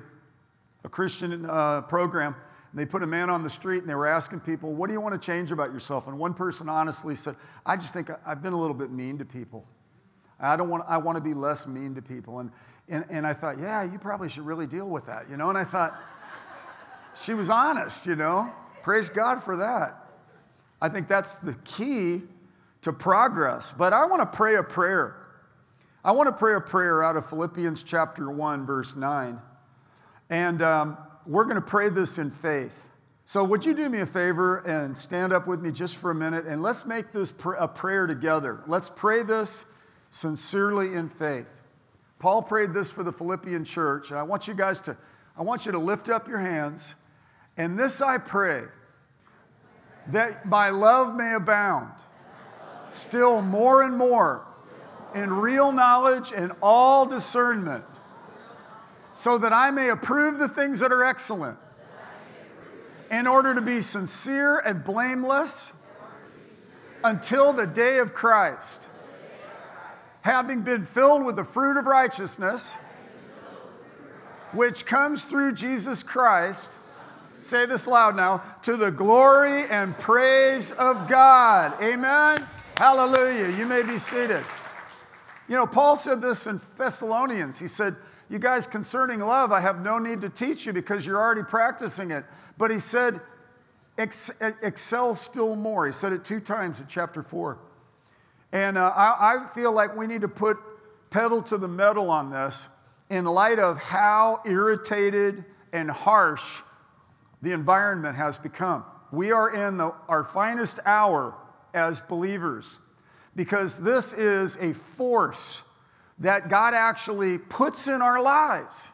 a 0.83 0.89
Christian 0.89 1.45
uh, 1.45 1.81
program, 1.81 2.35
and 2.71 2.79
they 2.79 2.85
put 2.85 3.03
a 3.03 3.07
man 3.07 3.29
on 3.29 3.43
the 3.43 3.49
street 3.49 3.79
and 3.79 3.89
they 3.89 3.95
were 3.95 4.07
asking 4.07 4.41
people, 4.41 4.73
What 4.73 4.87
do 4.87 4.93
you 4.93 5.01
want 5.01 5.19
to 5.19 5.25
change 5.25 5.51
about 5.51 5.71
yourself? 5.71 6.07
And 6.07 6.19
one 6.19 6.33
person 6.33 6.67
honestly 6.67 7.15
said, 7.15 7.35
I 7.65 7.77
just 7.77 7.93
think 7.93 8.09
I've 8.25 8.43
been 8.43 8.53
a 8.53 8.59
little 8.59 8.75
bit 8.75 8.91
mean 8.91 9.17
to 9.19 9.25
people. 9.25 9.65
I 10.39 10.57
don't 10.57 10.69
want, 10.69 10.83
I 10.87 10.97
want 10.97 11.15
to 11.15 11.23
be 11.23 11.33
less 11.33 11.65
mean 11.65 11.95
to 11.95 12.01
people. 12.01 12.39
And, 12.39 12.51
and, 12.89 13.05
and 13.09 13.25
I 13.25 13.33
thought, 13.33 13.59
yeah, 13.59 13.83
you 13.83 13.97
probably 13.97 14.27
should 14.27 14.45
really 14.45 14.67
deal 14.67 14.89
with 14.89 15.05
that, 15.05 15.29
you 15.29 15.37
know? 15.37 15.49
And 15.49 15.57
I 15.57 15.63
thought, 15.63 15.97
she 17.17 17.33
was 17.33 17.49
honest, 17.49 18.05
you 18.05 18.15
know? 18.15 18.51
Praise 18.83 19.09
God 19.09 19.41
for 19.41 19.57
that. 19.57 20.09
I 20.81 20.89
think 20.89 21.07
that's 21.07 21.35
the 21.35 21.53
key 21.63 22.23
to 22.81 22.93
progress. 22.93 23.71
But 23.71 23.93
I 23.93 24.05
want 24.05 24.21
to 24.21 24.37
pray 24.37 24.55
a 24.55 24.63
prayer 24.63 25.24
I 26.05 26.11
want 26.11 26.27
to 26.27 26.33
pray 26.33 26.53
a 26.53 26.61
prayer 26.61 27.01
out 27.01 27.17
of 27.17 27.25
Philippians 27.25 27.81
chapter 27.81 28.29
1, 28.29 28.67
verse 28.67 28.95
9. 28.95 29.41
And 30.29 30.61
um, 30.61 30.99
we're 31.25 31.45
going 31.45 31.55
to 31.55 31.61
pray 31.61 31.89
this 31.89 32.19
in 32.19 32.29
faith. 32.29 32.91
So, 33.25 33.43
would 33.43 33.65
you 33.65 33.73
do 33.73 33.89
me 33.89 34.01
a 34.01 34.05
favor 34.05 34.57
and 34.57 34.95
stand 34.95 35.33
up 35.33 35.47
with 35.47 35.63
me 35.63 35.71
just 35.71 35.97
for 35.97 36.11
a 36.11 36.15
minute 36.15 36.45
and 36.45 36.61
let's 36.61 36.85
make 36.85 37.11
this 37.11 37.31
pr- 37.31 37.55
a 37.55 37.67
prayer 37.67 38.05
together? 38.05 38.61
Let's 38.67 38.87
pray 38.87 39.23
this 39.23 39.65
sincerely 40.11 40.93
in 40.93 41.09
faith. 41.09 41.63
Paul 42.19 42.43
prayed 42.43 42.71
this 42.71 42.91
for 42.91 43.01
the 43.01 43.11
Philippian 43.11 43.65
church, 43.65 44.11
and 44.11 44.19
I 44.19 44.23
want 44.23 44.47
you 44.47 44.53
guys 44.53 44.81
to, 44.81 44.95
I 45.35 45.41
want 45.41 45.65
you 45.65 45.71
to 45.71 45.79
lift 45.79 46.07
up 46.07 46.27
your 46.27 46.37
hands. 46.37 46.93
And 47.57 47.79
this 47.79 47.99
I 47.99 48.19
pray 48.19 48.65
that 50.09 50.45
my 50.45 50.69
love 50.69 51.15
may 51.15 51.33
abound 51.33 51.93
still 52.89 53.41
more 53.41 53.81
and 53.81 53.97
more 53.97 54.45
in 55.15 55.31
real 55.31 55.71
knowledge 55.71 56.33
and 56.35 56.51
all 56.61 57.05
discernment, 57.05 57.83
so 59.13 59.37
that 59.37 59.53
I 59.53 59.71
may 59.71 59.89
approve 59.89 60.37
the 60.37 60.49
things 60.49 60.81
that 60.81 60.91
are 60.91 61.03
excellent, 61.03 61.57
in 63.09 63.25
order 63.25 63.55
to 63.55 63.61
be 63.61 63.81
sincere 63.81 64.59
and 64.59 64.83
blameless 64.83 65.71
until 67.03 67.53
the 67.53 67.65
day 67.65 67.99
of 67.99 68.13
Christ, 68.13 68.87
having 70.21 70.61
been 70.61 70.83
filled 70.83 71.23
with 71.23 71.35
the 71.35 71.45
fruit 71.45 71.77
of 71.77 71.85
righteousness, 71.85 72.75
which 74.51 74.85
comes 74.85 75.23
through 75.23 75.53
Jesus 75.53 76.03
Christ. 76.03 76.79
Say 77.41 77.67
this 77.67 77.85
loud 77.85 78.15
now 78.15 78.41
to 78.63 78.75
the 78.75 78.89
glory 78.89 79.65
and 79.69 79.95
praise 79.97 80.71
of 80.71 81.07
God. 81.07 81.73
Amen. 81.81 82.45
Hallelujah. 82.75 83.55
You 83.55 83.67
may 83.67 83.83
be 83.83 83.97
seated. 83.99 84.43
You 85.47 85.55
know, 85.55 85.67
Paul 85.67 85.95
said 85.95 86.21
this 86.21 86.47
in 86.47 86.59
Thessalonians. 86.77 87.59
He 87.59 87.67
said, 87.67 87.95
You 88.29 88.39
guys, 88.39 88.65
concerning 88.65 89.19
love, 89.19 89.51
I 89.51 89.61
have 89.61 89.81
no 89.81 89.99
need 89.99 90.21
to 90.21 90.29
teach 90.29 90.65
you 90.65 90.73
because 90.73 91.05
you're 91.05 91.19
already 91.19 91.43
practicing 91.43 92.11
it. 92.11 92.25
But 92.57 92.71
he 92.71 92.79
said, 92.79 93.21
Excel 93.97 95.15
still 95.15 95.55
more. 95.55 95.85
He 95.85 95.93
said 95.93 96.13
it 96.13 96.25
two 96.25 96.39
times 96.39 96.79
in 96.79 96.87
chapter 96.87 97.21
four. 97.21 97.59
And 98.51 98.77
uh, 98.77 98.91
I, 98.95 99.43
I 99.43 99.47
feel 99.47 99.71
like 99.71 99.95
we 99.95 100.07
need 100.07 100.21
to 100.21 100.27
put 100.27 100.57
pedal 101.09 101.41
to 101.43 101.57
the 101.57 101.67
metal 101.67 102.09
on 102.09 102.31
this 102.31 102.69
in 103.09 103.25
light 103.25 103.59
of 103.59 103.77
how 103.77 104.41
irritated 104.45 105.45
and 105.71 105.91
harsh 105.91 106.61
the 107.41 107.51
environment 107.51 108.15
has 108.15 108.37
become. 108.37 108.83
We 109.11 109.31
are 109.31 109.53
in 109.53 109.77
the, 109.77 109.93
our 110.09 110.23
finest 110.23 110.79
hour 110.85 111.35
as 111.73 112.01
believers 112.01 112.79
because 113.35 113.81
this 113.81 114.13
is 114.13 114.57
a 114.57 114.73
force 114.73 115.63
that 116.19 116.49
God 116.49 116.73
actually 116.73 117.37
puts 117.37 117.87
in 117.87 118.01
our 118.01 118.21
lives. 118.21 118.93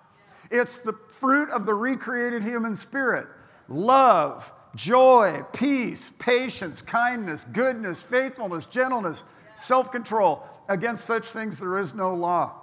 It's 0.50 0.80
the 0.80 0.94
fruit 0.94 1.50
of 1.50 1.66
the 1.66 1.74
recreated 1.74 2.44
human 2.44 2.76
spirit 2.76 3.28
love, 3.70 4.52
joy, 4.76 5.42
peace, 5.54 6.10
patience, 6.10 6.82
kindness, 6.82 7.46
goodness, 7.46 8.04
faithfulness, 8.04 8.66
gentleness, 8.66 9.26
self 9.54 9.92
control. 9.92 10.48
Against 10.68 11.06
such 11.06 11.28
things 11.28 11.60
there 11.60 11.80
is 11.80 11.94
no 11.94 12.14
law. 12.14 12.54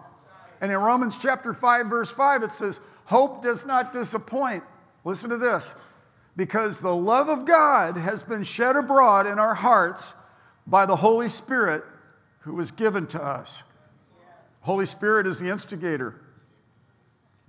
And 0.60 0.72
in 0.72 0.78
Romans 0.78 1.18
chapter 1.20 1.52
5, 1.52 1.86
verse 1.86 2.10
5, 2.10 2.42
it 2.42 2.52
says, 2.52 2.80
Hope 3.04 3.42
does 3.42 3.66
not 3.66 3.92
disappoint. 3.92 4.64
Listen 5.04 5.30
to 5.30 5.36
this. 5.36 5.74
Because 6.36 6.80
the 6.80 6.94
love 6.94 7.28
of 7.28 7.46
God 7.46 7.96
has 7.96 8.22
been 8.22 8.44
shed 8.44 8.76
abroad 8.76 9.26
in 9.26 9.38
our 9.38 9.54
hearts 9.54 10.14
by 10.68 10.86
the 10.86 10.96
Holy 10.96 11.28
Spirit 11.28 11.82
who 12.40 12.54
was 12.54 12.70
given 12.70 13.06
to 13.08 13.22
us. 13.22 13.64
Holy 14.60 14.86
Spirit 14.86 15.26
is 15.26 15.40
the 15.40 15.48
instigator. 15.48 16.20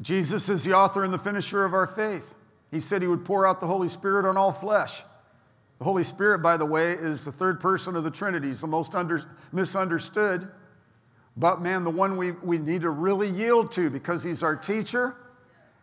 Jesus 0.01 0.47
is 0.47 0.63
the 0.63 0.73
author 0.73 1.03
and 1.03 1.13
the 1.13 1.19
finisher 1.19 1.65
of 1.65 1.73
our 1.73 1.85
faith. 1.85 2.33
He 2.71 2.79
said 2.79 3.01
he 3.01 3.07
would 3.07 3.25
pour 3.25 3.45
out 3.45 3.59
the 3.59 3.67
Holy 3.67 3.89
Spirit 3.89 4.25
on 4.25 4.37
all 4.37 4.53
flesh. 4.53 5.03
The 5.79 5.83
Holy 5.83 6.03
Spirit, 6.03 6.39
by 6.39 6.55
the 6.57 6.65
way, 6.65 6.91
is 6.91 7.25
the 7.25 7.31
third 7.31 7.59
person 7.59 7.95
of 7.95 8.03
the 8.03 8.11
Trinity. 8.11 8.47
He's 8.47 8.61
the 8.61 8.67
most 8.67 8.95
under, 8.95 9.23
misunderstood, 9.51 10.47
but 11.35 11.61
man, 11.61 11.83
the 11.83 11.89
one 11.89 12.17
we, 12.17 12.31
we 12.31 12.57
need 12.57 12.81
to 12.81 12.89
really 12.89 13.29
yield 13.29 13.71
to 13.73 13.89
because 13.89 14.23
he's 14.23 14.43
our 14.43 14.55
teacher. 14.55 15.15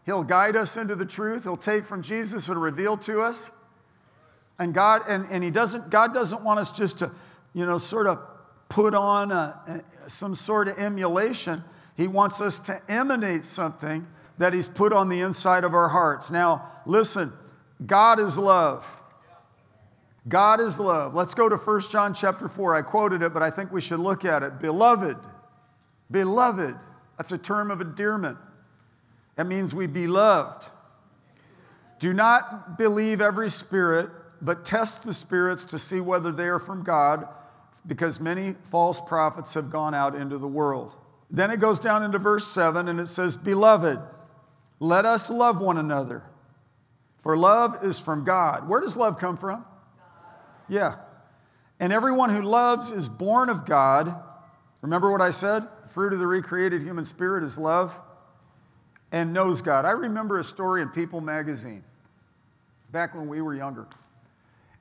He'll 0.05 0.23
guide 0.23 0.55
us 0.55 0.77
into 0.77 0.95
the 0.95 1.07
truth. 1.07 1.43
He'll 1.43 1.57
take 1.57 1.85
from 1.85 2.03
Jesus 2.03 2.49
and 2.49 2.61
reveal 2.61 2.97
to 2.99 3.21
us. 3.23 3.51
And 4.59 4.73
God, 4.73 5.03
and, 5.09 5.27
and 5.31 5.43
he 5.43 5.51
doesn't, 5.51 5.91
God 5.91 6.15
doesn't 6.15 6.43
want 6.43 6.61
us 6.61 6.73
just 6.73 6.99
to, 7.01 7.11
you 7.57 7.65
know, 7.65 7.79
sort 7.79 8.07
of 8.07 8.19
put 8.69 8.95
on 8.95 9.33
a, 9.33 9.83
a, 10.05 10.11
some 10.11 10.35
sort 10.35 10.69
of 10.69 10.79
emulation. 10.79 11.65
He 11.97 12.07
wants 12.07 12.39
us 12.43 12.61
to 12.61 12.83
emanate 12.87 13.47
something 13.47 14.07
that 14.37 14.53
He's 14.53 14.69
put 14.69 14.93
on 14.93 15.09
the 15.09 15.21
inside 15.21 15.65
of 15.65 15.73
our 15.73 15.89
hearts. 15.89 16.31
Now, 16.31 16.71
listen, 16.85 17.33
God 17.87 18.21
is 18.21 18.37
love. 18.37 18.99
God 20.29 20.61
is 20.61 20.79
love. 20.79 21.15
Let's 21.15 21.33
go 21.33 21.49
to 21.49 21.57
1 21.57 21.81
John 21.91 22.13
chapter 22.13 22.47
4. 22.47 22.75
I 22.75 22.83
quoted 22.83 23.23
it, 23.23 23.33
but 23.33 23.43
I 23.43 23.51
think 23.51 23.73
we 23.73 23.81
should 23.81 24.01
look 24.01 24.27
at 24.27 24.43
it. 24.43 24.61
Beloved, 24.61 25.17
beloved, 26.11 26.77
that's 27.17 27.33
a 27.33 27.39
term 27.39 27.71
of 27.71 27.81
endearment. 27.81 28.37
That 29.37 29.47
means 29.47 29.75
we 29.75 29.87
be 29.87 30.07
loved. 30.07 30.69
Do 32.01 32.13
not 32.13 32.77
believe 32.77 33.23
every 33.23 33.49
spirit, 33.49 34.11
but 34.43 34.67
test 34.67 35.07
the 35.07 35.15
spirits 35.15 35.65
to 35.65 35.79
see 35.79 36.01
whether 36.01 36.31
they 36.31 36.49
are 36.49 36.59
from 36.59 36.83
God, 36.83 37.27
because 37.87 38.21
many 38.21 38.55
false 38.65 39.01
prophets 39.01 39.55
have 39.55 39.71
gone 39.71 39.95
out 39.95 40.15
into 40.15 40.39
the 40.39 40.49
world. 40.49 40.97
Then 41.31 41.51
it 41.51 41.61
goes 41.61 41.81
down 41.81 42.03
into 42.03 42.19
verse 42.19 42.47
7 42.47 42.89
and 42.89 43.01
it 43.01 43.09
says, 43.09 43.37
Beloved, 43.37 44.01
let 44.79 45.05
us 45.05 45.31
love 45.31 45.61
one 45.61 45.79
another, 45.79 46.23
for 47.19 47.37
love 47.37 47.83
is 47.83 47.99
from 47.99 48.25
God. 48.25 48.69
Where 48.69 48.81
does 48.81 48.97
love 48.97 49.19
come 49.19 49.37
from? 49.37 49.65
Yeah. 50.69 50.97
And 51.81 51.93
everyone 51.93 52.31
who 52.31 52.43
loves 52.43 52.91
is 52.91 53.09
born 53.09 53.49
of 53.49 53.65
God. 53.65 54.15
Remember 54.81 55.11
what 55.11 55.21
I 55.21 55.31
said? 55.31 55.65
The 55.83 55.89
fruit 55.89 56.13
of 56.13 56.19
the 56.19 56.27
recreated 56.27 56.83
human 56.83 57.05
spirit 57.05 57.45
is 57.45 57.59
love 57.59 58.01
and 59.13 59.33
knows 59.33 59.63
God. 59.63 59.85
I 59.85 59.93
remember 59.93 60.39
a 60.39 60.45
story 60.45 60.83
in 60.83 60.89
People 60.89 61.21
magazine 61.21 61.85
back 62.91 63.15
when 63.15 63.29
we 63.29 63.41
were 63.41 63.55
younger. 63.55 63.87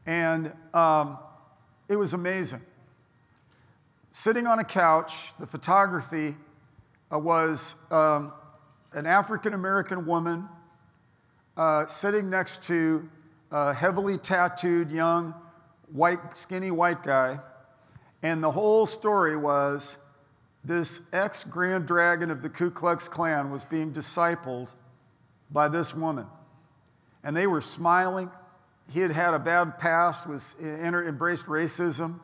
And 0.05 0.53
um, 0.73 1.17
it 1.87 1.95
was 1.95 2.13
amazing. 2.13 2.61
Sitting 4.17 4.47
on 4.47 4.59
a 4.59 4.63
couch, 4.63 5.33
the 5.41 5.45
photography 5.45 6.37
uh, 7.11 7.19
was 7.19 7.75
um, 7.91 8.31
an 8.93 9.05
African 9.05 9.53
American 9.53 10.05
woman 10.05 10.47
uh, 11.57 11.85
sitting 11.87 12.29
next 12.29 12.63
to 12.63 13.09
a 13.51 13.73
heavily 13.73 14.17
tattooed 14.17 14.89
young 14.89 15.35
white, 15.91 16.37
skinny 16.37 16.71
white 16.71 17.03
guy. 17.03 17.39
And 18.23 18.41
the 18.41 18.51
whole 18.51 18.85
story 18.85 19.35
was 19.35 19.97
this 20.63 21.09
ex 21.11 21.43
Grand 21.43 21.85
Dragon 21.85 22.31
of 22.31 22.41
the 22.41 22.47
Ku 22.47 22.71
Klux 22.71 23.09
Klan 23.09 23.51
was 23.51 23.65
being 23.65 23.91
discipled 23.91 24.71
by 25.51 25.67
this 25.67 25.93
woman. 25.93 26.27
And 27.21 27.35
they 27.35 27.47
were 27.47 27.59
smiling. 27.59 28.31
He 28.89 29.01
had 29.01 29.11
had 29.11 29.33
a 29.33 29.39
bad 29.39 29.77
past, 29.77 30.25
was 30.25 30.55
embraced 30.61 31.47
racism. 31.47 32.21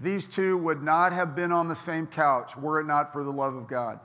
These 0.00 0.26
two 0.26 0.56
would 0.58 0.82
not 0.82 1.12
have 1.12 1.36
been 1.36 1.52
on 1.52 1.68
the 1.68 1.76
same 1.76 2.06
couch 2.06 2.56
were 2.56 2.80
it 2.80 2.84
not 2.84 3.12
for 3.12 3.22
the 3.22 3.30
love 3.30 3.54
of 3.54 3.68
God. 3.68 4.00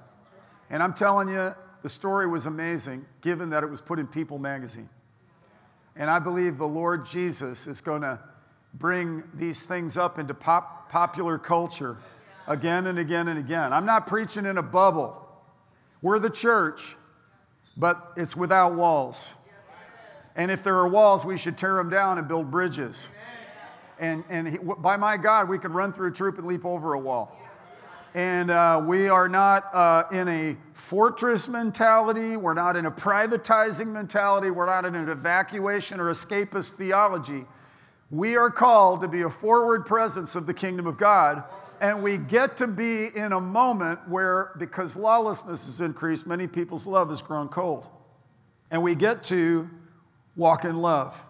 And 0.69 0.84
I'm 0.84 0.93
telling 0.93 1.29
you, 1.29 1.55
the 1.81 1.89
story 1.89 2.27
was 2.27 2.46
amazing, 2.46 3.05
given 3.22 3.50
that 3.51 3.63
it 3.63 3.67
was 3.69 3.81
put 3.81 4.00
in 4.00 4.08
People 4.08 4.38
magazine. 4.38 4.89
And 5.96 6.10
I 6.10 6.19
believe 6.19 6.58
the 6.58 6.67
Lord 6.67 7.05
Jesus 7.05 7.67
is 7.67 7.81
going 7.81 8.01
to 8.01 8.19
bring 8.74 9.24
these 9.34 9.65
things 9.65 9.98
up 9.98 10.19
into 10.19 10.34
pop, 10.34 10.91
popular 10.91 11.38
culture 11.38 11.98
again 12.48 12.88
and 12.88 13.00
again 13.00 13.27
and 13.27 13.39
again. 13.39 13.74
I'm 13.74 13.86
not 13.86 14.08
preaching 14.08 14.46
in 14.46 14.58
a 14.58 14.63
bubble. 14.63 15.25
We're 16.01 16.19
the 16.19 16.29
church, 16.29 16.96
but 17.75 18.13
it's 18.15 18.36
without 18.36 18.75
walls. 18.75 19.34
And 20.36 20.51
if 20.51 20.63
there 20.63 20.75
are 20.75 20.88
walls, 20.88 21.25
we 21.25 21.38
should 21.38 21.58
tear 21.58 21.75
them 21.75 21.89
down 21.89 22.17
and 22.17 22.27
build 22.27 22.51
bridges. 22.51 23.10
And, 24.00 24.24
and 24.29 24.48
he, 24.48 24.58
by 24.58 24.98
my 24.98 25.18
God, 25.18 25.50
we 25.50 25.60
could 25.60 25.72
run 25.72 25.91
through 25.91 26.08
a 26.08 26.12
troop 26.12 26.38
and 26.38 26.48
leap 26.48 26.65
over 26.65 26.94
a 26.94 27.00
wall. 27.00 27.38
And 28.15 28.50
uh, 28.50 28.82
we 28.84 29.08
are 29.08 29.29
not 29.29 29.74
uh, 29.74 30.06
in 30.12 30.27
a 30.27 30.58
fortress 30.74 31.48
mentality. 31.48 32.38
We're 32.38 32.56
not 32.56 32.75
in 32.75 32.86
a 32.86 32.91
privatizing 32.91 33.88
mentality. 33.88 34.50
We're 34.50 34.65
not 34.65 34.86
in 34.86 34.96
an 34.96 35.10
evacuation 35.10 36.00
or 36.00 36.06
escapist 36.06 36.72
theology. 36.72 37.46
We 38.10 38.36
are 38.36 38.50
called 38.50 39.01
to 39.01 39.08
be 39.08 39.22
a 39.22 39.29
forward 39.29 39.86
presence 39.86 40.36
of 40.36 40.48
the 40.48 40.53
kingdom 40.53 40.88
of 40.88 40.98
God. 40.98 41.44
And 41.82 42.01
we 42.01 42.18
get 42.18 42.58
to 42.58 42.68
be 42.68 43.06
in 43.15 43.32
a 43.32 43.39
moment 43.39 44.00
where, 44.10 44.53
because 44.58 44.96
lawlessness 44.96 45.68
has 45.68 45.82
increased, 45.82 46.25
many 46.25 46.48
people's 46.48 46.88
love 46.88 47.10
has 47.10 47.22
grown 47.22 47.48
cold. 47.48 47.88
And 48.72 48.82
we 48.82 48.96
get 48.96 49.24
to 49.25 49.70
walk 50.36 50.65
in 50.65 50.82
love. 50.82 51.22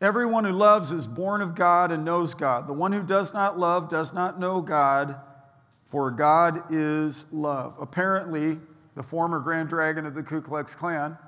Everyone 0.00 0.44
who 0.44 0.52
loves 0.52 0.92
is 0.92 1.06
born 1.06 1.42
of 1.42 1.54
God 1.54 1.92
and 1.92 2.04
knows 2.04 2.32
God. 2.32 2.66
The 2.66 2.72
one 2.72 2.92
who 2.92 3.02
does 3.02 3.34
not 3.34 3.58
love 3.58 3.90
does 3.90 4.14
not 4.14 4.40
know 4.40 4.62
God 4.62 5.16
for 5.88 6.10
God 6.10 6.62
is 6.70 7.26
love. 7.32 7.74
Apparently, 7.78 8.60
the 8.94 9.02
former 9.02 9.40
Grand 9.40 9.68
Dragon 9.68 10.06
of 10.06 10.14
the 10.14 10.22
Ku 10.22 10.40
Klux 10.40 10.74
Klan 10.74 11.18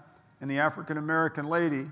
and 0.40 0.50
the 0.50 0.58
African 0.58 0.96
American 0.96 1.48
lady 1.48 1.86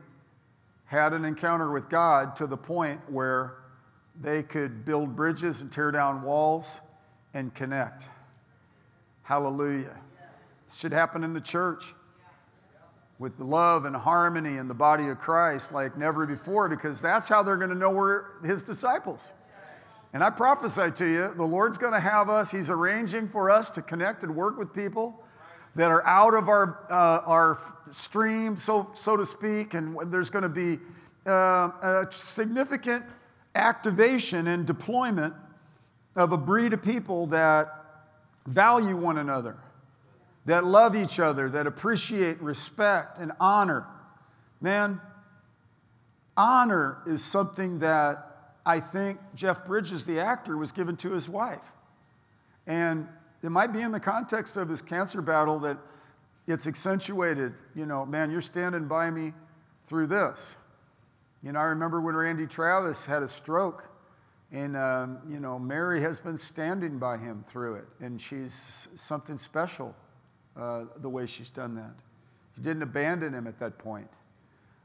had 0.87 1.13
an 1.13 1.25
encounter 1.25 1.71
with 1.71 1.89
God 1.89 2.35
to 2.37 2.47
the 2.47 2.57
point 2.57 3.01
where 3.11 3.57
they 4.19 4.43
could 4.43 4.85
build 4.85 5.15
bridges 5.15 5.61
and 5.61 5.71
tear 5.71 5.91
down 5.91 6.23
walls 6.23 6.81
and 7.35 7.55
connect. 7.55 8.09
Hallelujah. 9.23 9.97
This 10.67 10.79
should 10.79 10.93
happen 10.93 11.25
in 11.25 11.35
the 11.35 11.41
church 11.41 11.95
with 13.21 13.39
love 13.39 13.85
and 13.85 13.95
harmony 13.95 14.57
in 14.57 14.67
the 14.67 14.75
body 14.75 15.09
of 15.09 15.19
Christ 15.19 15.73
like 15.73 15.97
never 15.97 16.27
before 16.27 16.71
because 16.71 17.03
that's 17.03 17.29
how 17.29 17.43
they're 17.43 17.59
going 17.59 17.71
to 17.71 17.77
know 17.77 17.91
we're 17.91 18.41
his 18.43 18.62
disciples. 18.62 19.35
And 20.15 20.25
I 20.25 20.31
prophesy 20.31 20.91
to 20.91 21.07
you, 21.07 21.35
the 21.37 21.45
Lord's 21.45 21.77
going 21.77 21.93
to 21.93 22.00
have 22.00 22.31
us, 22.31 22.50
He's 22.50 22.71
arranging 22.71 23.29
for 23.29 23.50
us 23.50 23.71
to 23.73 23.83
connect 23.83 24.25
and 24.25 24.35
work 24.35 24.59
with 24.59 24.73
people 24.73 25.23
that 25.77 25.91
are 25.91 26.05
out 26.07 26.35
of 26.35 26.49
our, 26.49 26.85
uh, 26.91 27.21
our 27.27 27.59
stream, 27.91 28.57
so, 28.57 28.91
so 28.95 29.17
to 29.17 29.25
speak, 29.25 29.75
and 29.75 29.97
there's 30.11 30.31
going 30.31 30.43
to 30.43 30.49
be 30.49 30.79
uh, 31.27 31.71
a 31.83 32.07
significant 32.11 33.05
activation 33.55 34.49
and 34.49 34.67
deployment 34.67 35.35
of 36.17 36.33
a 36.33 36.39
breed 36.39 36.73
of 36.73 36.83
people 36.83 37.27
that 37.27 37.69
value 38.47 38.97
one 38.97 39.19
another, 39.19 39.57
that 40.47 40.65
love 40.65 40.97
each 40.97 41.21
other, 41.21 41.49
that 41.51 41.67
appreciate 41.67 42.41
respect 42.41 43.19
and 43.19 43.33
honor. 43.39 43.87
Man, 44.61 45.01
honor 46.37 46.99
is 47.07 47.25
something 47.25 47.81
that 47.81 48.55
I 48.65 48.81
think 48.81 49.19
Jeff 49.35 49.67
Bridges, 49.67 50.07
the 50.07 50.21
actor, 50.21 50.57
was 50.57 50.73
given 50.73 50.97
to 50.99 51.13
his 51.13 51.29
wife. 51.29 51.73
And 52.67 53.09
it 53.43 53.51
might 53.51 53.73
be 53.73 53.81
in 53.81 53.93
the 53.93 54.01
context 54.01 54.57
of 54.57 54.69
his 54.69 54.83
cancer 54.83 55.23
battle 55.23 55.59
that 55.61 55.79
it's 56.47 56.67
accentuated. 56.67 57.55
You 57.75 57.87
know, 57.87 58.05
man, 58.07 58.31
you're 58.31 58.41
standing 58.41 58.87
by 58.87 59.11
me 59.11 59.33
through 59.85 60.09
this. 60.09 60.57
You 61.43 61.53
know, 61.53 61.61
I 61.61 61.65
remember 61.65 62.01
when 62.01 62.15
Randy 62.15 62.47
Travis 62.47 63.07
had 63.07 63.23
a 63.23 63.29
stroke, 63.29 63.89
and, 64.53 64.77
um, 64.77 65.21
you 65.29 65.41
know, 65.41 65.59
Mary 65.59 66.03
has 66.03 66.21
been 66.21 66.37
standing 66.37 66.99
by 66.99 67.17
him 67.17 67.45
through 67.47 67.77
it, 67.77 67.87
and 68.01 68.21
she's 68.21 68.89
something 68.97 69.39
special 69.39 69.95
uh, 70.61 70.85
the 70.99 71.09
way 71.09 71.26
she's 71.26 71.50
done 71.50 71.75
that. 71.76 71.95
She 72.55 72.62
didn't 72.62 72.83
abandon 72.83 73.33
him 73.33 73.47
at 73.47 73.59
that 73.59 73.79
point. 73.79 74.11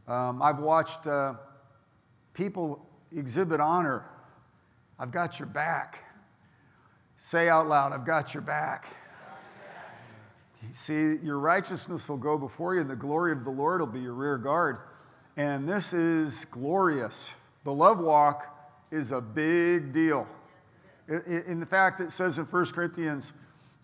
Um, 0.07 0.41
I've 0.41 0.59
watched 0.59 1.05
uh, 1.07 1.33
people 2.33 2.87
exhibit 3.15 3.59
honor. 3.59 4.05
I've 4.97 5.11
got 5.11 5.39
your 5.39 5.47
back. 5.47 6.03
Say 7.17 7.49
out 7.49 7.67
loud, 7.67 7.91
I've 7.91 8.05
got 8.05 8.33
your 8.33 8.41
back. 8.41 8.87
See, 10.71 11.17
your 11.23 11.39
righteousness 11.39 12.09
will 12.09 12.17
go 12.17 12.37
before 12.37 12.75
you, 12.75 12.81
and 12.81 12.89
the 12.89 12.95
glory 12.95 13.31
of 13.31 13.43
the 13.43 13.51
Lord 13.51 13.81
will 13.81 13.87
be 13.87 13.99
your 13.99 14.13
rear 14.13 14.37
guard. 14.37 14.77
And 15.37 15.67
this 15.67 15.93
is 15.93 16.45
glorious. 16.45 17.35
The 17.65 17.73
love 17.73 17.99
walk 17.99 18.47
is 18.91 19.11
a 19.11 19.21
big 19.21 19.93
deal. 19.93 20.27
In 21.07 21.59
the 21.59 21.65
fact, 21.65 22.01
it 22.01 22.11
says 22.11 22.37
in 22.37 22.45
1 22.45 22.65
Corinthians 22.67 23.33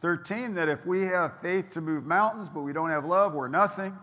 13 0.01 0.55
that 0.55 0.67
if 0.67 0.85
we 0.85 1.01
have 1.01 1.39
faith 1.39 1.71
to 1.71 1.81
move 1.81 2.05
mountains, 2.05 2.49
but 2.49 2.61
we 2.61 2.73
don't 2.73 2.89
have 2.89 3.05
love, 3.05 3.33
we're 3.33 3.47
nothing. 3.47 3.95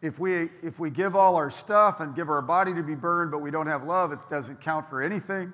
If 0.00 0.20
we, 0.20 0.48
if 0.62 0.78
we 0.78 0.90
give 0.90 1.16
all 1.16 1.34
our 1.34 1.50
stuff 1.50 1.98
and 2.00 2.14
give 2.14 2.28
our 2.28 2.42
body 2.42 2.72
to 2.74 2.82
be 2.82 2.94
burned, 2.94 3.32
but 3.32 3.38
we 3.38 3.50
don't 3.50 3.66
have 3.66 3.84
love, 3.84 4.12
it 4.12 4.20
doesn't 4.30 4.60
count 4.60 4.88
for 4.88 5.02
anything. 5.02 5.52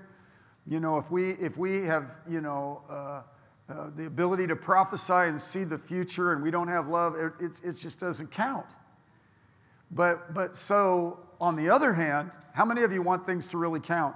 You 0.66 0.80
know, 0.80 0.98
if 0.98 1.10
we, 1.10 1.30
if 1.30 1.56
we 1.56 1.84
have, 1.84 2.10
you 2.28 2.40
know, 2.40 2.82
uh, 2.90 3.22
uh, 3.72 3.90
the 3.96 4.04
ability 4.04 4.48
to 4.48 4.56
prophesy 4.56 5.12
and 5.12 5.40
see 5.40 5.64
the 5.64 5.78
future 5.78 6.32
and 6.32 6.42
we 6.42 6.50
don't 6.50 6.68
have 6.68 6.88
love, 6.88 7.14
it, 7.14 7.32
it, 7.40 7.60
it 7.64 7.72
just 7.72 8.00
doesn't 8.00 8.30
count. 8.30 8.66
But, 9.90 10.34
but 10.34 10.56
so, 10.56 11.20
on 11.40 11.56
the 11.56 11.70
other 11.70 11.94
hand, 11.94 12.32
how 12.52 12.64
many 12.64 12.82
of 12.82 12.92
you 12.92 13.00
want 13.00 13.24
things 13.24 13.48
to 13.48 13.58
really 13.58 13.80
count? 13.80 14.14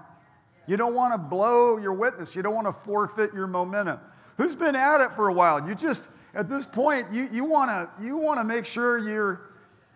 You 0.66 0.76
don't 0.76 0.94
want 0.94 1.14
to 1.14 1.18
blow 1.18 1.78
your 1.78 1.94
witness. 1.94 2.36
You 2.36 2.42
don't 2.42 2.54
want 2.54 2.66
to 2.66 2.72
forfeit 2.72 3.32
your 3.32 3.46
momentum. 3.46 4.00
Who's 4.36 4.54
been 4.54 4.76
at 4.76 5.00
it 5.00 5.12
for 5.12 5.28
a 5.28 5.32
while? 5.32 5.66
You 5.66 5.74
just, 5.74 6.08
at 6.34 6.48
this 6.48 6.66
point, 6.66 7.06
you, 7.12 7.28
you 7.32 7.44
want 7.44 7.70
to 7.70 8.04
you 8.04 8.16
wanna 8.16 8.44
make 8.44 8.66
sure 8.66 8.98
your, 8.98 9.50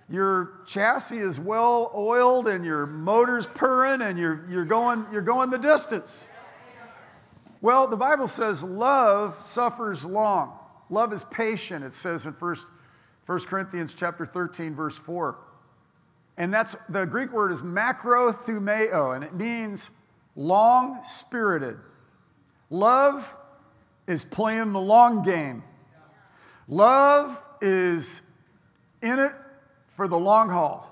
your 0.09 0.61
chassis 0.67 1.19
is 1.19 1.41
well 1.41 1.91
oiled 1.95 2.49
and 2.49 2.65
your 2.65 2.87
motor's 2.87 3.47
purring 3.47 4.03
and 4.03 4.19
you're, 4.19 4.45
you're, 4.49 4.65
going, 4.65 5.07
you're 5.13 5.23
going 5.23 5.51
the 5.51 5.59
distance. 5.59 6.29
Well, 7.61 7.89
the 7.89 7.97
Bible 7.97 8.29
says 8.29 8.63
love 8.63 9.43
suffers 9.43 10.05
long. 10.05 10.53
Love 10.91 11.13
is 11.13 11.25
patient, 11.25 11.85
it 11.85 11.93
says 11.93 12.25
in 12.25 12.33
1, 12.33 12.57
1 13.27 13.39
Corinthians 13.41 13.95
chapter 13.95 14.25
13, 14.25 14.75
verse 14.75 14.97
4. 14.97 15.37
And 16.39 16.55
that's 16.55 16.77
the 16.89 17.05
Greek 17.05 17.33
word 17.33 17.51
is 17.51 17.63
macrothumeo, 17.63 19.15
and 19.15 19.25
it 19.25 19.35
means 19.35 19.91
long 20.37 21.01
spirited. 21.05 21.77
Love 22.71 23.37
is 24.09 24.25
playing 24.25 24.73
the 24.73 24.81
long 24.81 25.23
game. 25.23 25.63
Love 26.67 27.41
is 27.61 28.23
in 29.01 29.21
it 29.21 29.33
for 29.89 30.09
the 30.09 30.19
long 30.19 30.49
haul. 30.49 30.85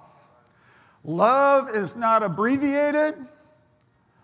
Love 1.03 1.69
is 1.75 1.97
not 1.97 2.23
abbreviated. 2.23 3.15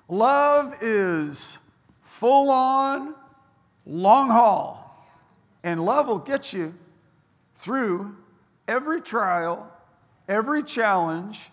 Love 0.09 0.77
is 0.81 1.59
full 2.03 2.51
on, 2.51 3.17
long 3.85 4.29
haul. 4.29 4.79
And 5.65 5.85
love 5.85 6.07
will 6.07 6.19
get 6.19 6.53
you 6.53 6.75
through 7.55 8.17
every 8.69 9.01
trial 9.01 9.73
every 10.29 10.63
challenge, 10.63 11.51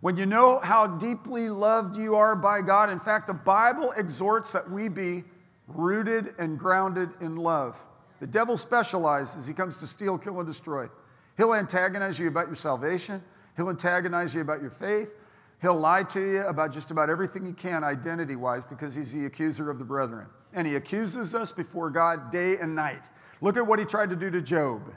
when 0.00 0.16
you 0.16 0.26
know 0.26 0.58
how 0.58 0.86
deeply 0.86 1.48
loved 1.48 1.96
you 1.96 2.14
are 2.14 2.36
by 2.36 2.60
God. 2.60 2.90
In 2.90 3.00
fact, 3.00 3.26
the 3.26 3.34
Bible 3.34 3.92
exhorts 3.96 4.52
that 4.52 4.70
we 4.70 4.88
be 4.88 5.24
rooted 5.68 6.34
and 6.38 6.58
grounded 6.58 7.10
in 7.20 7.36
love. 7.36 7.82
The 8.20 8.26
devil 8.26 8.56
specializes, 8.56 9.46
he 9.46 9.54
comes 9.54 9.78
to 9.80 9.86
steal, 9.86 10.18
kill, 10.18 10.38
and 10.38 10.48
destroy. 10.48 10.88
He'll 11.36 11.54
antagonize 11.54 12.18
you 12.18 12.28
about 12.28 12.46
your 12.46 12.54
salvation, 12.54 13.22
he'll 13.56 13.70
antagonize 13.70 14.34
you 14.34 14.40
about 14.40 14.60
your 14.60 14.70
faith. 14.70 15.14
He'll 15.62 15.78
lie 15.78 16.02
to 16.02 16.20
you 16.20 16.46
about 16.46 16.74
just 16.74 16.90
about 16.90 17.08
everything 17.08 17.46
he 17.46 17.52
can, 17.52 17.84
identity 17.84 18.36
wise, 18.36 18.64
because 18.64 18.94
he's 18.94 19.14
the 19.14 19.24
accuser 19.24 19.70
of 19.70 19.78
the 19.78 19.84
brethren. 19.84 20.26
And 20.52 20.66
he 20.66 20.74
accuses 20.74 21.34
us 21.34 21.52
before 21.52 21.88
God 21.88 22.30
day 22.30 22.58
and 22.58 22.74
night. 22.74 23.08
Look 23.40 23.56
at 23.56 23.66
what 23.66 23.78
he 23.78 23.86
tried 23.86 24.10
to 24.10 24.16
do 24.16 24.30
to 24.30 24.42
Job. 24.42 24.92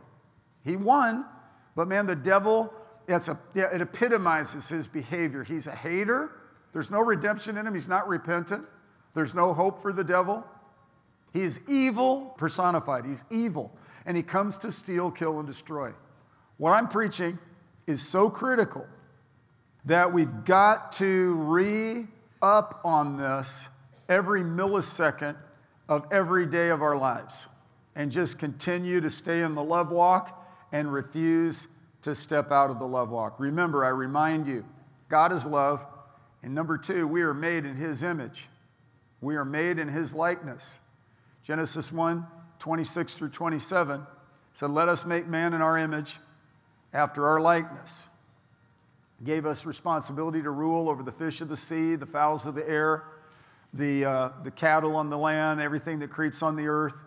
He 0.65 0.75
won, 0.75 1.25
but 1.75 1.87
man, 1.87 2.05
the 2.05 2.17
devil 2.17 2.73
it's 3.07 3.29
a, 3.29 3.39
yeah, 3.53 3.73
it 3.73 3.81
epitomizes 3.81 4.67
his 4.69 4.85
behavior. 4.85 5.43
He's 5.43 5.67
a 5.67 5.71
hater. 5.71 6.31
There's 6.73 6.91
no 6.91 6.99
redemption 6.99 7.57
in 7.57 7.65
him. 7.65 7.73
He's 7.73 7.87
not 7.87 8.07
repentant. 8.07 8.65
There's 9.13 9.33
no 9.33 9.53
hope 9.53 9.81
for 9.81 9.93
the 9.93 10.03
devil. 10.03 10.43
He 11.33 11.41
is 11.41 11.61
evil 11.67 12.33
personified. 12.37 13.05
He's 13.05 13.23
evil. 13.29 13.75
And 14.05 14.15
he 14.15 14.23
comes 14.23 14.57
to 14.59 14.71
steal, 14.71 15.11
kill, 15.11 15.39
and 15.39 15.47
destroy. 15.47 15.91
What 16.57 16.71
I'm 16.71 16.87
preaching 16.87 17.37
is 17.85 18.01
so 18.01 18.29
critical 18.29 18.85
that 19.85 20.11
we've 20.11 20.45
got 20.45 20.93
to 20.93 21.35
re 21.35 22.07
up 22.41 22.81
on 22.83 23.17
this 23.17 23.69
every 24.09 24.41
millisecond 24.41 25.35
of 25.89 26.05
every 26.11 26.45
day 26.45 26.69
of 26.69 26.81
our 26.81 26.97
lives 26.97 27.47
and 27.95 28.11
just 28.11 28.37
continue 28.37 29.01
to 29.01 29.09
stay 29.09 29.41
in 29.41 29.55
the 29.55 29.63
love 29.63 29.91
walk 29.91 30.45
and 30.71 30.91
refuse 30.91 31.67
to 32.01 32.13
step 32.13 32.51
out 32.51 32.69
of 32.69 32.79
the 32.79 32.87
love 32.87 33.09
walk. 33.09 33.39
Remember, 33.39 33.83
I 33.83 33.89
remind 33.89 34.47
you, 34.47 34.65
God 35.09 35.31
is 35.31 35.45
love. 35.45 35.85
And 36.43 36.53
number 36.53 36.77
two, 36.77 37.07
we 37.07 37.21
are 37.21 37.33
made 37.33 37.65
in 37.65 37.75
His 37.75 38.03
image. 38.03 38.47
We 39.21 39.35
are 39.35 39.45
made 39.45 39.79
in 39.79 39.87
His 39.87 40.13
likeness. 40.13 40.79
Genesis 41.47 41.93
1 41.93 42.27
26 42.59 43.13
through 43.13 43.29
27 43.29 44.05
said, 44.51 44.69
Let 44.69 44.89
us 44.89 45.05
make 45.05 45.27
man 45.27 45.53
in 45.53 45.61
our 45.61 45.77
image 45.77 46.19
after 46.91 47.25
our 47.25 47.39
likeness. 47.39 48.09
He 49.17 49.23
gave 49.23 49.45
us 49.45 49.65
responsibility 49.65 50.41
to 50.41 50.49
rule 50.49 50.89
over 50.89 51.03
the 51.03 51.11
fish 51.13 51.39
of 51.39 51.47
the 51.47 51.55
sea, 51.55 51.95
the 51.95 52.05
fowls 52.05 52.45
of 52.45 52.53
the 52.53 52.67
air, 52.67 53.05
the, 53.73 54.03
uh, 54.03 54.29
the 54.43 54.51
cattle 54.51 54.97
on 54.97 55.09
the 55.09 55.17
land, 55.17 55.61
everything 55.61 55.99
that 55.99 56.09
creeps 56.09 56.43
on 56.43 56.57
the 56.57 56.67
earth. 56.67 57.05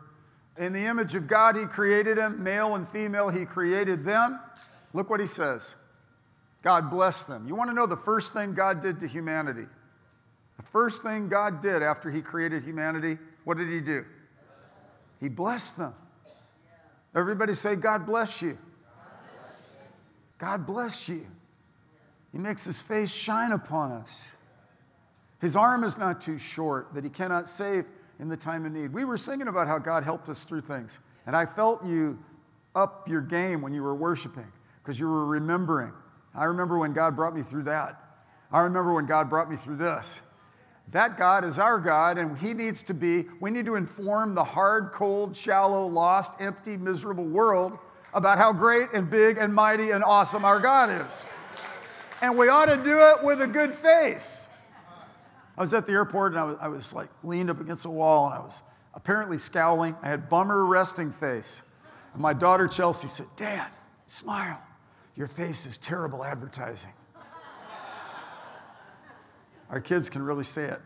In 0.57 0.73
the 0.73 0.87
image 0.87 1.15
of 1.15 1.27
God, 1.27 1.55
He 1.55 1.67
created 1.67 2.17
them, 2.17 2.43
male 2.43 2.77
and 2.77 2.89
female, 2.89 3.29
He 3.29 3.45
created 3.45 4.07
them. 4.07 4.41
Look 4.95 5.11
what 5.11 5.21
he 5.21 5.27
says 5.27 5.77
God 6.63 6.89
blessed 6.89 7.29
them. 7.29 7.47
You 7.47 7.55
want 7.55 7.69
to 7.69 7.75
know 7.75 7.87
the 7.87 7.95
first 7.95 8.33
thing 8.33 8.55
God 8.55 8.81
did 8.81 9.01
to 9.01 9.07
humanity? 9.07 9.67
The 10.57 10.63
first 10.63 11.03
thing 11.03 11.29
God 11.29 11.61
did 11.61 11.83
after 11.83 12.11
he 12.11 12.23
created 12.23 12.65
humanity, 12.65 13.19
what 13.45 13.59
did 13.59 13.69
he 13.69 13.81
do? 13.81 14.07
He 15.21 15.29
blessed 15.29 15.77
them. 15.77 15.95
Everybody 17.15 17.55
say, 17.55 17.77
God 17.77 18.07
bless 18.07 18.41
you. 18.41 18.57
God 20.39 20.67
bless 20.67 21.09
you. 21.09 21.27
He 22.33 22.39
makes 22.39 22.65
his 22.65 22.81
face 22.81 23.13
shine 23.13 23.53
upon 23.53 23.93
us. 23.93 24.31
His 25.41 25.57
arm 25.57 25.85
is 25.85 25.99
not 25.99 26.21
too 26.21 26.39
short 26.39 26.95
that 26.95 27.05
he 27.05 27.11
cannot 27.11 27.49
save 27.49 27.87
in 28.19 28.29
the 28.29 28.37
time 28.37 28.65
of 28.65 28.73
need. 28.73 28.93
We 28.93 29.05
were 29.05 29.17
singing 29.17 29.49
about 29.49 29.67
how 29.67 29.79
God 29.79 30.05
helped 30.05 30.29
us 30.29 30.45
through 30.45 30.61
things, 30.63 31.01
and 31.27 31.35
I 31.35 31.47
felt 31.47 31.85
you 31.85 32.19
up 32.75 33.09
your 33.09 33.21
game 33.21 33.63
when 33.63 33.73
you 33.73 33.83
were 33.83 33.95
worshiping 33.95 34.47
because 34.83 35.01
you 35.01 35.09
were 35.09 35.27
remembering. 35.27 35.93
I 36.35 36.45
remember 36.45 36.79
when 36.79 36.93
God 36.93 37.17
brought 37.17 37.35
me 37.35 37.43
through 37.43 37.65
that. 37.65 37.99
I 38.53 38.61
remember 38.61 38.93
when 38.95 39.07
God 39.07 39.29
brought 39.29 39.51
me 39.51 39.57
through 39.57 39.77
this. 39.77 40.21
That 40.93 41.17
God 41.17 41.45
is 41.45 41.59
our 41.59 41.79
God, 41.79 42.19
and 42.19 42.37
He 42.37 42.53
needs 42.53 42.83
to 42.85 42.95
be, 42.95 43.27
we 43.39 43.51
need 43.51 43.67
to 43.67 43.77
inform 43.77 44.35
the 44.35 44.43
hard, 44.43 44.91
cold, 44.93 45.37
shallow, 45.37 45.87
lost, 45.87 46.35
empty, 46.41 46.77
miserable 46.77 47.25
world 47.25 47.79
about 48.13 48.39
how 48.39 48.53
great 48.53 48.89
and 48.93 49.09
big 49.09 49.39
and 49.39 49.55
mighty 49.55 49.91
and 49.91 50.03
awesome 50.03 50.45
our 50.45 50.59
God 50.59 51.07
is. 51.07 51.29
And 52.21 52.37
we 52.37 52.49
ought 52.49 52.67
to 52.67 52.77
do 52.77 52.99
it 52.99 53.23
with 53.23 53.41
a 53.41 53.47
good 53.47 53.73
face. 53.73 54.51
I 55.57 55.61
was 55.61 55.73
at 55.75 55.87
the 55.87 55.93
airport 55.93 56.33
and 56.33 56.41
I 56.41 56.45
was, 56.45 56.57
I 56.61 56.69
was 56.69 56.95
like 56.95 57.09
leaned 57.23 57.51
up 57.51 57.61
against 57.61 57.85
a 57.85 57.91
wall 57.91 58.27
and 58.27 58.35
I 58.35 58.41
was 58.41 58.63
apparently 58.95 59.39
scowling. 59.39 59.97
I 60.03 60.09
had 60.09 60.29
bummer 60.29 60.67
resting 60.67 61.13
face. 61.13 61.63
And 62.15 62.23
my 62.23 62.33
daughter 62.33 62.67
Chelsea 62.67 63.09
said, 63.09 63.27
Dad, 63.37 63.71
smile. 64.07 64.61
Your 65.17 65.29
face 65.29 65.67
is 65.67 65.79
terrible 65.79 66.25
advertising. 66.25 66.93
Our 69.71 69.81
kids 69.81 70.11
can 70.11 70.23
really 70.23 70.45
say 70.45 70.65
it. 70.65 70.81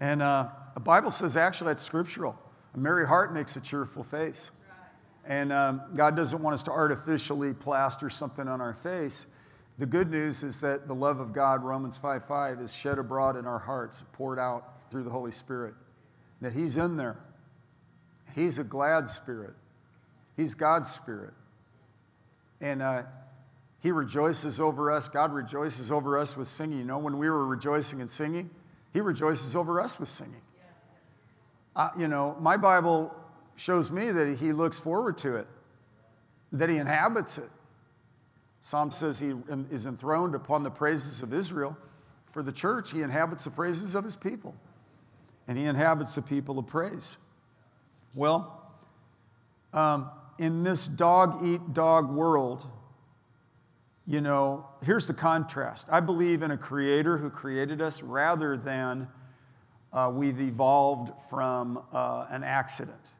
And 0.00 0.22
uh, 0.22 0.48
the 0.74 0.80
Bible 0.80 1.10
says 1.10 1.36
actually 1.36 1.68
that's 1.68 1.82
scriptural. 1.82 2.38
A 2.74 2.78
merry 2.78 3.06
heart 3.06 3.34
makes 3.34 3.56
a 3.56 3.60
cheerful 3.60 4.02
face. 4.02 4.50
And 5.26 5.52
um, 5.52 5.82
God 5.94 6.16
doesn't 6.16 6.42
want 6.42 6.54
us 6.54 6.62
to 6.64 6.70
artificially 6.70 7.52
plaster 7.52 8.08
something 8.08 8.48
on 8.48 8.60
our 8.60 8.74
face. 8.74 9.26
The 9.78 9.86
good 9.86 10.10
news 10.10 10.42
is 10.42 10.60
that 10.62 10.88
the 10.88 10.94
love 10.94 11.20
of 11.20 11.32
God, 11.32 11.62
Romans 11.62 11.98
5 11.98 12.24
5, 12.24 12.60
is 12.60 12.74
shed 12.74 12.98
abroad 12.98 13.36
in 13.36 13.46
our 13.46 13.58
hearts, 13.58 14.02
poured 14.12 14.38
out 14.38 14.90
through 14.90 15.04
the 15.04 15.10
Holy 15.10 15.32
Spirit. 15.32 15.74
That 16.40 16.52
He's 16.52 16.76
in 16.76 16.96
there. 16.96 17.18
He's 18.34 18.58
a 18.58 18.64
glad 18.64 19.08
spirit, 19.08 19.54
He's 20.36 20.54
God's 20.54 20.90
spirit. 20.90 21.34
And 22.60 22.82
uh, 22.82 23.04
He 23.80 23.92
rejoices 23.92 24.60
over 24.60 24.90
us. 24.90 25.08
God 25.08 25.32
rejoices 25.32 25.90
over 25.90 26.18
us 26.18 26.36
with 26.36 26.48
singing. 26.48 26.78
You 26.78 26.84
know, 26.84 26.98
when 26.98 27.18
we 27.18 27.30
were 27.30 27.46
rejoicing 27.46 28.00
and 28.00 28.10
singing, 28.10 28.50
He 28.92 29.00
rejoices 29.00 29.56
over 29.56 29.80
us 29.80 29.98
with 29.98 30.08
singing. 30.08 30.42
Uh, 31.74 31.88
you 31.98 32.08
know, 32.08 32.36
my 32.40 32.56
Bible 32.56 33.14
shows 33.56 33.90
me 33.90 34.10
that 34.10 34.38
He 34.38 34.52
looks 34.52 34.78
forward 34.78 35.16
to 35.18 35.36
it, 35.36 35.46
that 36.52 36.68
He 36.68 36.76
inhabits 36.76 37.38
it. 37.38 37.48
Psalm 38.60 38.90
says 38.90 39.18
He 39.18 39.32
is 39.70 39.86
enthroned 39.86 40.34
upon 40.34 40.62
the 40.62 40.70
praises 40.70 41.22
of 41.22 41.32
Israel. 41.32 41.76
For 42.26 42.42
the 42.42 42.52
church, 42.52 42.92
He 42.92 43.00
inhabits 43.00 43.44
the 43.44 43.50
praises 43.50 43.94
of 43.94 44.04
His 44.04 44.14
people, 44.14 44.54
and 45.48 45.56
He 45.56 45.64
inhabits 45.64 46.14
the 46.14 46.22
people 46.22 46.58
of 46.58 46.66
praise. 46.66 47.16
Well, 48.14 48.62
um, 49.72 50.10
in 50.38 50.64
this 50.64 50.86
dog 50.86 51.46
eat 51.46 51.72
dog 51.72 52.10
world, 52.10 52.66
you 54.06 54.20
know, 54.20 54.66
here's 54.82 55.06
the 55.06 55.14
contrast. 55.14 55.88
I 55.90 56.00
believe 56.00 56.42
in 56.42 56.50
a 56.50 56.56
creator 56.56 57.16
who 57.16 57.30
created 57.30 57.80
us 57.80 58.02
rather 58.02 58.56
than 58.56 59.08
uh, 59.92 60.10
we've 60.12 60.40
evolved 60.40 61.12
from 61.28 61.82
uh, 61.92 62.26
an 62.30 62.42
accident. 62.44 63.14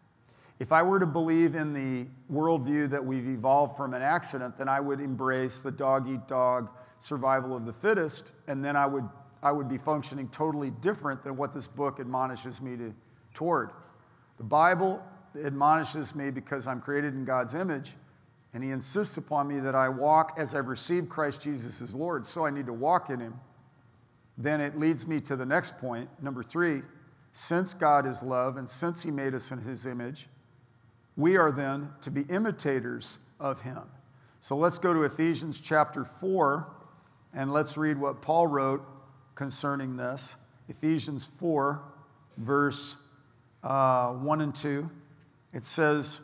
If 0.59 0.73
I 0.73 0.83
were 0.83 1.01
to 1.01 1.07
believe 1.07 1.55
in 1.55 1.73
the 1.73 2.07
worldview 2.33 2.91
that 2.91 3.05
we've 3.05 3.27
evolved 3.27 3.77
from 3.77 3.95
an 3.95 4.03
accident, 4.03 4.57
then 4.57 4.69
I 4.69 4.79
would 4.79 5.01
embrace 5.01 5.61
the 5.61 5.71
dog 5.71 6.09
eat 6.09 6.29
dog 6.29 6.69
survival 6.99 7.57
of 7.57 7.65
the 7.65 7.73
fittest, 7.73 8.33
and 8.47 8.63
then 8.63 8.77
I 8.77 8.85
would, 8.85 9.09
I 9.43 9.53
would 9.53 9.69
be 9.69 9.79
functioning 9.79 10.29
totally 10.29 10.71
different 10.71 11.23
than 11.23 11.37
what 11.37 11.53
this 11.53 11.67
book 11.67 11.99
admonishes 11.99 12.61
me 12.61 12.77
to, 12.77 12.95
toward. 13.33 13.71
The 14.37 14.45
Bible 14.45 15.03
admonishes 15.43 16.15
me 16.15 16.31
because 16.31 16.67
I'm 16.67 16.81
created 16.81 17.15
in 17.15 17.25
God's 17.25 17.55
image, 17.55 17.95
and 18.53 18.63
He 18.63 18.71
insists 18.71 19.17
upon 19.17 19.49
me 19.49 19.61
that 19.61 19.75
I 19.75 19.89
walk 19.89 20.35
as 20.39 20.55
I've 20.55 20.69
received 20.69 21.09
Christ 21.09 21.43
Jesus 21.43 21.81
as 21.81 21.95
Lord, 21.95 22.27
so 22.27 22.45
I 22.45 22.51
need 22.51 22.67
to 22.67 22.73
walk 22.73 23.11
in 23.11 23.21
Him. 23.21 23.41
Then 24.37 24.61
it 24.61 24.79
leads 24.79 25.07
me 25.07 25.21
to 25.23 25.37
the 25.37 25.47
next 25.47 25.79
point, 25.79 26.09
number 26.23 26.43
three. 26.43 26.83
Since 27.33 27.75
God 27.75 28.07
is 28.07 28.23
love, 28.23 28.57
and 28.57 28.69
since 28.69 29.03
He 29.03 29.11
made 29.11 29.35
us 29.35 29.53
in 29.53 29.59
His 29.61 29.87
image, 29.87 30.29
we 31.17 31.37
are 31.37 31.53
then 31.53 31.91
to 32.01 32.11
be 32.11 32.23
imitators 32.23 33.19
of 33.39 33.61
Him. 33.63 33.83
So 34.41 34.57
let's 34.57 34.79
go 34.79 34.95
to 34.95 35.03
Ephesians 35.03 35.61
chapter 35.61 36.05
4, 36.05 36.67
and 37.35 37.53
let's 37.53 37.77
read 37.77 37.99
what 37.99 38.23
Paul 38.23 38.47
wrote 38.47 38.83
concerning 39.35 39.97
this. 39.97 40.37
Ephesians 40.69 41.27
4, 41.27 41.83
verse 42.37 42.97
uh, 43.63 44.13
1 44.13 44.41
and 44.41 44.55
2. 44.55 44.91
It 45.53 45.65
says, 45.65 46.23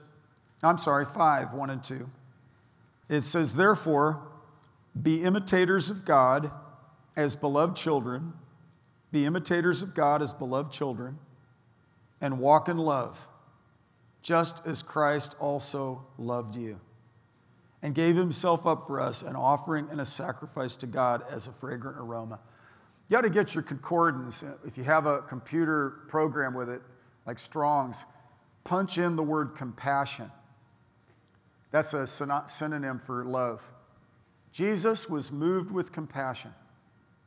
I'm 0.63 0.79
sorry, 0.79 1.05
5, 1.05 1.53
1 1.53 1.71
and 1.71 1.85
2. 1.85 2.11
It 3.09 3.23
says, 3.23 3.57
Therefore, 3.57 4.23
be 5.01 5.23
imitators 5.23 5.91
of 5.91 6.05
God 6.05 6.51
as 7.17 7.37
beloved 7.37 7.77
children, 7.77 8.33
be 9.13 9.25
imitators 9.25 9.83
of 9.83 9.95
God 9.95 10.23
as 10.23 10.33
beloved 10.33 10.73
children, 10.73 11.19
and 12.21 12.41
walk 12.41 12.69
in 12.69 12.79
love, 12.79 13.29
just 14.23 14.67
as 14.67 14.83
Christ 14.83 15.37
also 15.39 16.07
loved 16.19 16.57
you 16.57 16.81
and 17.83 17.95
gave 17.95 18.17
himself 18.17 18.67
up 18.67 18.87
for 18.87 19.01
us, 19.01 19.23
an 19.23 19.37
offering 19.37 19.87
and 19.93 20.01
a 20.01 20.07
sacrifice 20.07 20.75
to 20.77 20.87
God 20.87 21.23
as 21.31 21.47
a 21.47 21.53
fragrant 21.53 21.97
aroma. 21.99 22.41
You 23.09 23.17
got 23.17 23.21
to 23.23 23.31
get 23.31 23.55
your 23.55 23.63
concordance. 23.63 24.43
If 24.65 24.77
you 24.77 24.85
have 24.85 25.07
a 25.07 25.23
computer 25.23 26.01
program 26.09 26.55
with 26.55 26.69
it, 26.69 26.83
like 27.27 27.39
Strong's, 27.39 28.05
punch 28.65 28.99
in 28.99 29.15
the 29.15 29.23
word 29.23 29.55
compassion. 29.55 30.33
That's 31.77 31.93
a 31.93 32.07
synonym 32.07 32.99
for 32.99 33.23
love. 33.27 33.63
Jesus 34.51 35.11
was 35.11 35.31
moved 35.31 35.71
with 35.71 35.93
compassion. 35.93 36.55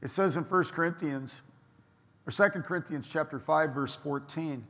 It 0.01 0.07
says 0.07 0.37
in 0.37 0.43
1 0.43 0.63
Corinthians, 0.73 1.43
or 2.25 2.31
2 2.31 2.61
Corinthians 2.61 3.07
chapter 3.07 3.37
5, 3.37 3.69
verse 3.69 3.95
14, 3.95 4.65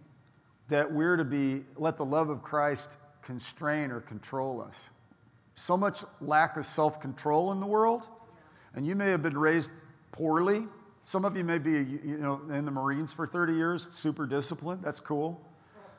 that 0.68 0.92
we're 0.92 1.16
to 1.16 1.24
be, 1.24 1.64
let 1.78 1.96
the 1.96 2.04
love 2.04 2.30
of 2.30 2.44
Christ 2.44 2.98
constrain 3.22 3.90
or 3.90 4.02
control 4.02 4.62
us. 4.62 4.90
So 5.56 5.78
much 5.78 6.04
lack 6.20 6.58
of 6.58 6.66
self 6.66 7.00
control 7.00 7.54
in 7.54 7.62
the 7.62 7.66
world, 7.66 8.06
and 8.76 8.86
you 8.86 8.96
may 8.96 9.12
have 9.12 9.24
been 9.24 9.38
raised 9.38 9.72
poorly. 10.12 10.68
Some 11.06 11.24
of 11.24 11.38
you 11.38 11.46
may 11.46 11.58
be 11.58 11.72
you 11.72 12.18
know, 12.20 12.42
in 12.50 12.66
the 12.66 12.72
Marines 12.72 13.14
for 13.14 13.26
30 13.26 13.54
years, 13.54 13.90
super 13.90 14.26
disciplined, 14.26 14.84
that's 14.84 15.00
cool. 15.00 15.42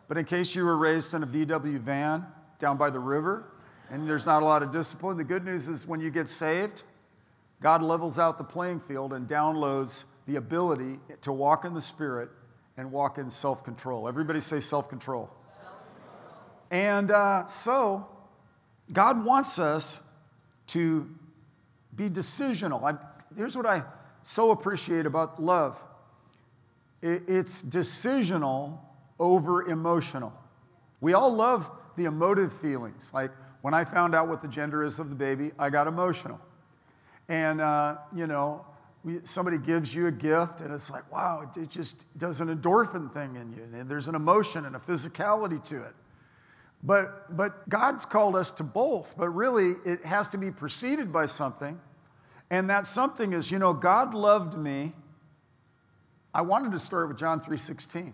But 0.06 0.18
in 0.18 0.26
case 0.26 0.54
you 0.54 0.66
were 0.66 0.76
raised 0.76 1.14
in 1.14 1.22
a 1.22 1.26
VW 1.26 1.78
van 1.78 2.26
down 2.58 2.76
by 2.76 2.90
the 2.90 3.00
river 3.00 3.46
and 3.90 4.08
there's 4.08 4.26
not 4.26 4.42
a 4.42 4.46
lot 4.46 4.62
of 4.62 4.70
discipline, 4.70 5.16
the 5.16 5.24
good 5.24 5.44
news 5.44 5.68
is 5.68 5.86
when 5.86 6.00
you 6.00 6.10
get 6.10 6.28
saved, 6.28 6.84
God 7.60 7.82
levels 7.82 8.18
out 8.18 8.38
the 8.38 8.44
playing 8.44 8.80
field 8.80 9.12
and 9.12 9.28
downloads 9.28 10.04
the 10.26 10.36
ability 10.36 10.98
to 11.22 11.32
walk 11.32 11.64
in 11.64 11.74
the 11.74 11.82
Spirit 11.82 12.30
and 12.76 12.92
walk 12.92 13.18
in 13.18 13.30
self 13.30 13.64
control. 13.64 14.08
Everybody 14.08 14.40
say 14.40 14.60
self 14.60 14.88
control. 14.88 15.30
And 16.70 17.10
uh, 17.10 17.48
so, 17.48 18.06
God 18.92 19.24
wants 19.24 19.58
us 19.58 20.02
to 20.68 21.10
be 21.94 22.08
decisional. 22.08 22.84
I, 22.84 22.96
here's 23.36 23.56
what 23.56 23.66
I 23.66 23.82
so 24.22 24.52
appreciate 24.52 25.04
about 25.04 25.42
love 25.42 25.82
it, 27.02 27.24
it's 27.28 27.62
decisional 27.62 28.78
over 29.18 29.68
emotional. 29.68 30.32
We 31.00 31.14
all 31.14 31.34
love 31.34 31.70
the 31.96 32.04
emotive 32.04 32.52
feelings. 32.52 33.10
Like 33.12 33.30
when 33.62 33.74
I 33.74 33.84
found 33.84 34.14
out 34.14 34.28
what 34.28 34.42
the 34.42 34.48
gender 34.48 34.82
is 34.82 34.98
of 34.98 35.10
the 35.10 35.16
baby, 35.16 35.52
I 35.58 35.70
got 35.70 35.86
emotional. 35.86 36.40
And, 37.28 37.60
uh, 37.60 37.98
you 38.14 38.26
know, 38.26 38.64
we, 39.04 39.20
somebody 39.24 39.58
gives 39.58 39.94
you 39.94 40.06
a 40.06 40.12
gift 40.12 40.60
and 40.60 40.72
it's 40.74 40.90
like, 40.90 41.10
wow, 41.12 41.42
it, 41.42 41.60
it 41.60 41.70
just 41.70 42.06
does 42.18 42.40
an 42.40 42.48
endorphin 42.54 43.10
thing 43.10 43.36
in 43.36 43.52
you. 43.52 43.62
And 43.62 43.88
there's 43.88 44.08
an 44.08 44.14
emotion 44.14 44.66
and 44.66 44.76
a 44.76 44.78
physicality 44.78 45.62
to 45.66 45.82
it. 45.82 45.94
But, 46.82 47.36
but 47.36 47.68
God's 47.68 48.06
called 48.06 48.36
us 48.36 48.50
to 48.52 48.64
both, 48.64 49.14
but 49.16 49.28
really 49.28 49.76
it 49.84 50.04
has 50.04 50.28
to 50.30 50.38
be 50.38 50.50
preceded 50.50 51.12
by 51.12 51.26
something. 51.26 51.78
And 52.50 52.68
that 52.70 52.86
something 52.86 53.32
is, 53.32 53.50
you 53.50 53.58
know, 53.58 53.72
God 53.72 54.14
loved 54.14 54.56
me. 54.58 54.92
I 56.34 56.42
wanted 56.42 56.72
to 56.72 56.80
start 56.80 57.08
with 57.08 57.18
John 57.18 57.40
3:16. 57.40 58.12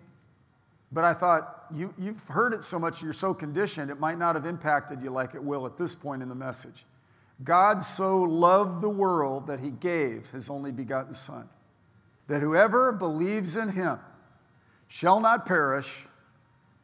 But 0.93 1.05
I 1.05 1.15
thought, 1.15 1.56
you, 1.75 1.95
you've 1.99 2.25
heard 2.27 2.53
it 2.53 2.63
so 2.63 2.79
much, 2.79 3.03
you're 3.03 3.13
so 3.13 3.35
conditioned, 3.35 3.91
it 3.91 4.01
might 4.01 4.19
not 4.19 4.35
have 4.35 4.47
impacted 4.47 5.03
you 5.03 5.11
like 5.11 5.35
it 5.35 5.43
will 5.43 5.67
at 5.67 5.77
this 5.77 5.95
point 5.95 6.23
in 6.23 6.29
the 6.29 6.35
message. 6.35 6.85
God 7.45 7.83
so 7.83 8.23
loved 8.23 8.81
the 8.81 8.89
world 8.89 9.47
that 9.49 9.61
he 9.61 9.71
gave 9.71 10.29
his 10.31 10.49
only 10.49 10.73
begotten 10.73 11.13
Son, 11.13 11.49
that 12.29 12.41
whoever 12.41 12.93
believes 12.93 13.57
in 13.57 13.71
him 13.71 13.99
shall 14.89 15.21
not 15.21 15.47
perish, 15.47 16.07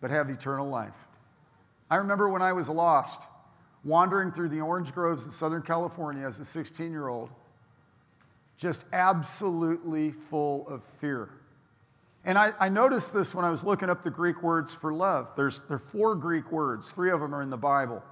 but 0.00 0.10
have 0.10 0.28
eternal 0.28 0.68
life. 0.68 0.96
I 1.90 1.96
remember 1.96 2.28
when 2.28 2.42
I 2.42 2.52
was 2.52 2.68
lost, 2.68 3.26
wandering 3.84 4.30
through 4.30 4.48
the 4.48 4.60
orange 4.60 4.92
groves 4.92 5.24
in 5.24 5.30
Southern 5.30 5.62
California 5.62 6.26
as 6.26 6.38
a 6.40 6.44
16 6.44 6.90
year 6.90 7.08
old, 7.08 7.30
just 8.56 8.84
absolutely 8.92 10.10
full 10.10 10.68
of 10.68 10.82
fear. 10.82 11.30
And 12.24 12.38
I, 12.38 12.52
I, 12.60 12.68
noticed 12.68 13.12
this 13.12 13.34
when 13.34 13.44
I 13.44 13.50
was 13.50 13.64
looking 13.64 13.90
up 13.90 14.02
the 14.02 14.10
Greek 14.10 14.42
words 14.42 14.72
for 14.72 14.92
love. 14.92 15.32
There's, 15.36 15.58
there 15.60 15.74
are 15.74 15.78
four 15.78 16.14
Greek 16.14 16.52
words, 16.52 16.92
three 16.92 17.10
of 17.10 17.20
them 17.20 17.34
are 17.34 17.42
in 17.42 17.50
the 17.50 17.56
Bible 17.56 18.02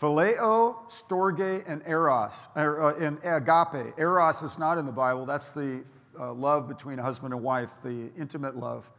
phileo, 0.00 0.76
storge, 0.88 1.62
and 1.66 1.82
eros, 1.86 2.48
or, 2.56 2.82
uh, 2.82 2.98
and 2.98 3.18
agape. 3.22 3.98
Eros 3.98 4.42
is 4.42 4.58
not 4.58 4.78
in 4.78 4.86
the 4.86 4.92
Bible, 4.92 5.26
that's 5.26 5.52
the 5.52 5.84
uh, 6.18 6.32
love 6.32 6.68
between 6.68 6.98
a 6.98 7.02
husband 7.02 7.34
and 7.34 7.42
wife, 7.42 7.70
the 7.84 8.10
intimate 8.16 8.56
love, 8.56 8.90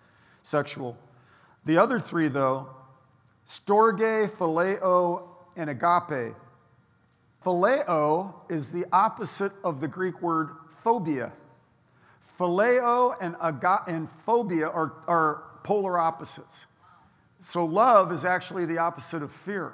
sexual. 0.44 0.98
The 1.66 1.78
other 1.78 2.00
three, 2.00 2.28
though, 2.28 2.70
storge, 3.46 4.30
phileo, 4.30 5.28
and 5.58 5.70
agape. 5.70 6.36
Phileo 7.44 8.36
is 8.50 8.72
the 8.72 8.86
opposite 8.92 9.52
of 9.64 9.82
the 9.82 9.88
Greek 9.88 10.22
word 10.22 10.50
phobia. 10.70 11.32
Phileo 12.38 13.16
and, 13.22 13.36
aga- 13.40 13.84
and 13.88 14.10
phobia 14.10 14.68
are, 14.68 14.94
are 15.08 15.44
polar 15.64 15.98
opposites. 16.00 16.66
So, 17.40 17.66
love 17.66 18.12
is 18.12 18.24
actually 18.24 18.66
the 18.66 18.78
opposite 18.78 19.24
of 19.24 19.32
fear. 19.32 19.74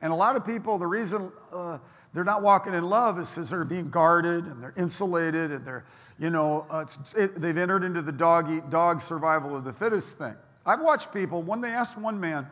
And 0.00 0.12
a 0.12 0.16
lot 0.16 0.36
of 0.36 0.46
people, 0.46 0.78
the 0.78 0.86
reason 0.86 1.32
uh, 1.52 1.78
they're 2.14 2.24
not 2.24 2.42
walking 2.42 2.74
in 2.74 2.88
love 2.88 3.18
is 3.18 3.34
because 3.34 3.50
they're 3.50 3.64
being 3.64 3.90
guarded 3.90 4.44
and 4.44 4.62
they're 4.62 4.74
insulated 4.76 5.50
and 5.50 5.66
they're, 5.66 5.84
you 6.18 6.30
know, 6.30 6.66
uh, 6.70 6.86
it, 7.16 7.34
they've 7.34 7.58
entered 7.58 7.84
into 7.84 8.02
the 8.02 8.12
dog 8.12 8.50
eat 8.50 8.70
dog 8.70 9.00
survival 9.00 9.56
of 9.56 9.64
the 9.64 9.72
fittest 9.72 10.18
thing. 10.18 10.34
I've 10.64 10.80
watched 10.80 11.12
people, 11.12 11.42
when 11.42 11.60
they 11.60 11.70
asked 11.70 11.98
one 11.98 12.20
man, 12.20 12.46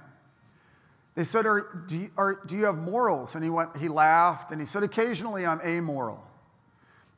They 1.14 1.24
said, 1.24 1.46
are, 1.46 1.84
do, 1.88 1.98
you, 1.98 2.10
are, 2.16 2.40
do 2.46 2.56
you 2.56 2.66
have 2.66 2.76
morals? 2.78 3.34
And 3.34 3.42
he, 3.42 3.50
went, 3.50 3.76
he 3.76 3.88
laughed 3.88 4.52
and 4.52 4.60
he 4.60 4.66
said, 4.66 4.82
Occasionally 4.82 5.46
I'm 5.46 5.60
amoral. 5.62 6.22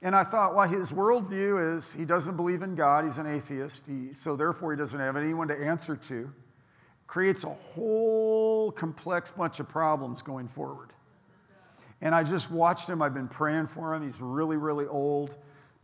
And 0.00 0.14
I 0.14 0.22
thought, 0.22 0.54
well, 0.54 0.68
his 0.68 0.92
worldview 0.92 1.76
is 1.76 1.92
he 1.92 2.04
doesn't 2.04 2.37
believe 2.37 2.62
in 2.62 2.76
God, 2.76 3.04
he's 3.04 3.18
an 3.18 3.26
atheist, 3.26 3.87
he, 3.87 4.12
so 4.12 4.37
therefore 4.37 4.72
he 4.72 4.78
doesn't 4.78 5.00
have 5.00 5.16
anyone 5.16 5.48
to 5.48 5.58
answer 5.58 5.96
to. 5.96 6.32
Creates 7.06 7.44
a 7.44 7.48
whole 7.48 8.70
complex 8.70 9.30
bunch 9.30 9.61
of 9.61 9.68
problems 9.68 10.22
going 10.22 10.46
forward. 10.46 10.92
And 12.00 12.14
I 12.14 12.22
just 12.22 12.50
watched 12.50 12.88
him. 12.88 13.02
I've 13.02 13.14
been 13.14 13.28
praying 13.28 13.66
for 13.66 13.94
him. 13.94 14.04
He's 14.04 14.20
really, 14.20 14.56
really 14.56 14.87
old. 14.87 15.37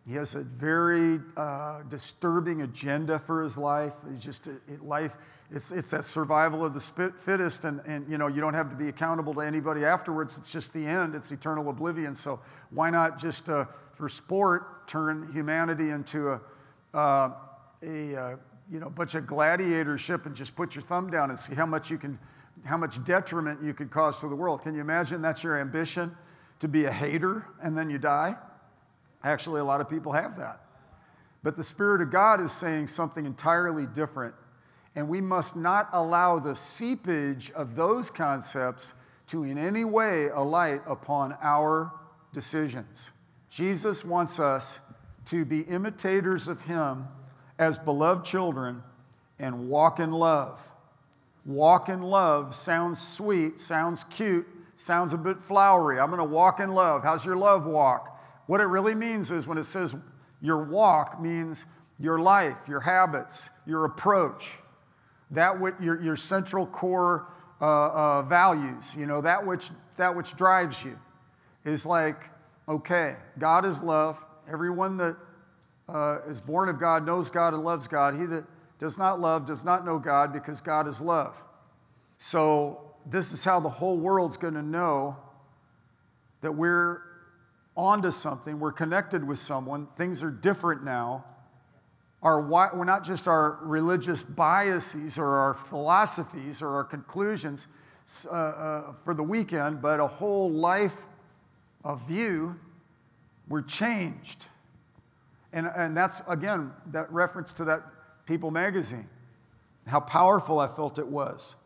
He 0.07 0.14
has 0.14 0.35
a 0.35 0.42
very 0.42 1.18
uh, 1.37 1.83
disturbing 1.88 2.62
agenda 2.62 3.18
for 3.18 3.42
his 3.42 3.57
life. 3.57 3.94
He's 4.09 4.22
just 4.22 4.48
a, 4.48 4.61
life. 4.83 5.16
It's, 5.50 5.72
it's 5.72 5.90
that 5.90 6.05
survival 6.05 6.64
of 6.64 6.74
the 6.74 7.12
fittest, 7.16 7.64
and, 7.64 7.81
and 7.87 8.09
you 8.09 8.18
know 8.18 8.27
you 8.27 8.40
don't 8.40 8.55
have 8.55 8.70
to 8.70 8.77
be 8.77 8.88
accountable 8.88 9.35
to 9.35 9.40
anybody 9.40 9.85
afterwards. 9.85 10.37
It's 10.37 10.53
just 10.53 10.74
the 10.74 10.85
end. 10.85 11.14
It's 11.14 11.31
eternal 11.31 11.68
oblivion. 11.70 12.14
So 12.14 12.40
why 12.70 12.90
not 12.90 13.18
just 13.18 13.48
uh, 13.48 13.64
for 13.95 14.09
sport 14.09 14.87
turn 14.89 15.31
humanity 15.33 15.91
into 15.91 16.31
a, 16.31 16.41
uh, 16.93 17.31
a 17.83 18.17
uh, 18.17 18.37
you 18.71 18.81
know 18.81 18.91
bunch 18.91 19.15
of 19.15 19.27
gladiatorship 19.27 20.27
and 20.27 20.35
just 20.35 20.57
put 20.57 20.75
your 20.75 20.83
thumb 20.83 21.11
down 21.11 21.31
and 21.31 21.39
see 21.39 21.55
how 21.55 21.67
much 21.67 21.91
you 21.91 21.99
can 21.99 22.19
how 22.65 22.77
much 22.77 23.03
detriment 23.05 23.63
you 23.63 23.75
could 23.75 23.91
cause 23.91 24.21
to 24.21 24.29
the 24.29 24.37
world. 24.37 24.63
Can 24.63 24.75
you 24.75 24.81
imagine 24.81 25.21
that's 25.21 25.45
your 25.45 25.61
ambition 25.61 26.17
to 26.61 26.69
be 26.69 26.85
a 26.85 26.93
hater 26.93 27.47
and 27.63 27.77
then 27.77 27.91
you 27.91 27.99
die? 27.99 28.37
Actually, 29.23 29.61
a 29.61 29.65
lot 29.65 29.81
of 29.81 29.89
people 29.89 30.13
have 30.13 30.37
that. 30.37 30.61
But 31.43 31.57
the 31.57 31.65
Spirit 31.65 32.01
of 32.01 32.11
God 32.11 32.41
is 32.41 32.53
saying 32.53 32.89
something 32.89 33.27
entirely 33.27 33.87
different. 33.87 34.35
And 34.97 35.09
we 35.09 35.21
must 35.21 35.57
not 35.57 35.89
allow 35.93 36.39
the 36.39 36.55
seepage 36.55 37.51
of 37.51 37.75
those 37.75 38.11
concepts 38.11 38.95
to 39.27 39.45
in 39.45 39.59
any 39.59 39.85
way 39.85 40.29
alight 40.29 40.81
upon 40.87 41.37
our 41.43 41.93
decisions. 42.33 43.11
Jesus 43.55 44.05
wants 44.05 44.40
us 44.40 44.81
to 45.27 45.45
be 45.45 45.61
imitators 45.61 46.49
of 46.49 46.62
Him 46.62 47.07
as 47.57 47.79
beloved 47.79 48.25
children 48.25 48.83
and 49.38 49.69
walk 49.69 50.01
in 50.01 50.11
love. 50.11 50.73
Walk 51.47 51.88
in 51.88 52.03
love 52.03 52.53
sounds 52.53 53.01
sweet, 53.01 53.61
sounds 53.61 54.03
cute, 54.11 54.45
sounds 54.75 55.14
a 55.14 55.17
bit 55.17 55.40
flowery. 55.40 56.01
I'm 56.01 56.09
going 56.09 56.19
to 56.19 56.25
walk 56.25 56.59
in 56.59 56.75
love. 56.75 57.05
How's 57.05 57.25
your 57.25 57.37
love 57.37 57.64
walk? 57.64 58.21
What 58.47 58.61
it 58.61 58.64
really 58.64 58.97
means 58.97 59.31
is 59.31 59.47
when 59.47 59.57
it 59.57 59.64
says 59.64 59.95
your 60.43 60.64
walk 60.64 61.23
means 61.23 61.64
your 62.01 62.19
life, 62.19 62.67
your 62.69 62.81
habits, 62.81 63.51
your 63.67 63.85
approach, 63.85 64.59
that 65.31 65.61
what 65.61 65.81
your, 65.81 66.03
your 66.03 66.17
central 66.17 66.67
core 66.67 67.29
uh, 67.61 67.64
uh, 67.64 68.23
values, 68.23 68.97
you 68.97 69.07
know, 69.07 69.21
that 69.21 69.47
which, 69.47 69.71
that 69.97 70.17
which 70.17 70.35
drives 70.37 70.85
you 70.85 70.99
is 71.64 71.87
like, 71.87 72.34
okay, 72.68 73.16
God 73.38 73.64
is 73.64 73.83
love. 73.83 74.24
Everyone 74.50 74.96
that 74.98 75.16
uh, 75.88 76.18
is 76.29 76.40
born 76.40 76.68
of 76.68 76.79
God 76.79 77.07
knows 77.07 77.31
God 77.31 77.55
and 77.55 77.64
loves 77.64 77.88
God. 77.88 78.14
He 78.14 78.27
that 78.27 78.44
does 78.79 78.98
not 78.98 79.20
love 79.20 79.46
does 79.46 79.64
not 79.64 79.85
know 79.85 79.98
God 79.98 80.33
because 80.33 80.61
God 80.61 80.88
is 80.88 81.00
love. 81.00 81.42
So, 82.18 82.81
this 83.07 83.33
is 83.33 83.44
how 83.44 83.61
the 83.61 83.68
whole 83.68 83.98
world's 83.98 84.37
going 84.38 84.55
to 84.55 84.62
know 84.62 85.16
that 86.40 86.53
we're 86.53 87.03
onto 87.77 88.11
something, 88.11 88.61
we're 88.61 88.72
connected 88.72 89.27
with 89.27 89.38
someone, 89.38 89.87
things 89.87 90.22
are 90.22 90.31
different 90.31 90.85
now. 90.85 91.24
Our, 92.22 92.40
we're 92.40 92.85
not 92.85 93.05
just 93.05 93.29
our 93.29 93.59
religious 93.62 94.22
biases 94.22 95.18
or 95.18 95.37
our 95.37 95.53
philosophies 95.53 96.62
or 96.62 96.74
our 96.77 96.85
conclusions 96.85 97.66
uh, 98.31 98.35
uh, 98.35 98.92
for 98.92 99.12
the 99.12 99.22
weekend, 99.22 99.83
but 99.83 100.00
a 100.00 100.07
whole 100.07 100.50
life 100.50 101.07
of 101.85 102.07
view. 102.09 102.59
We're 103.49 103.62
changed. 103.62 104.49
And, 105.53 105.70
and 105.77 105.97
that's, 105.97 106.23
again, 106.27 106.73
that 106.87 107.12
reference 107.12 107.53
to 107.55 107.64
that 107.66 107.83
People 108.27 108.51
magazine, 108.51 109.09
how 109.87 110.01
powerful 110.01 110.59
I 110.59 110.66
felt 110.66 110.99
it 110.99 111.07
was 111.07 111.57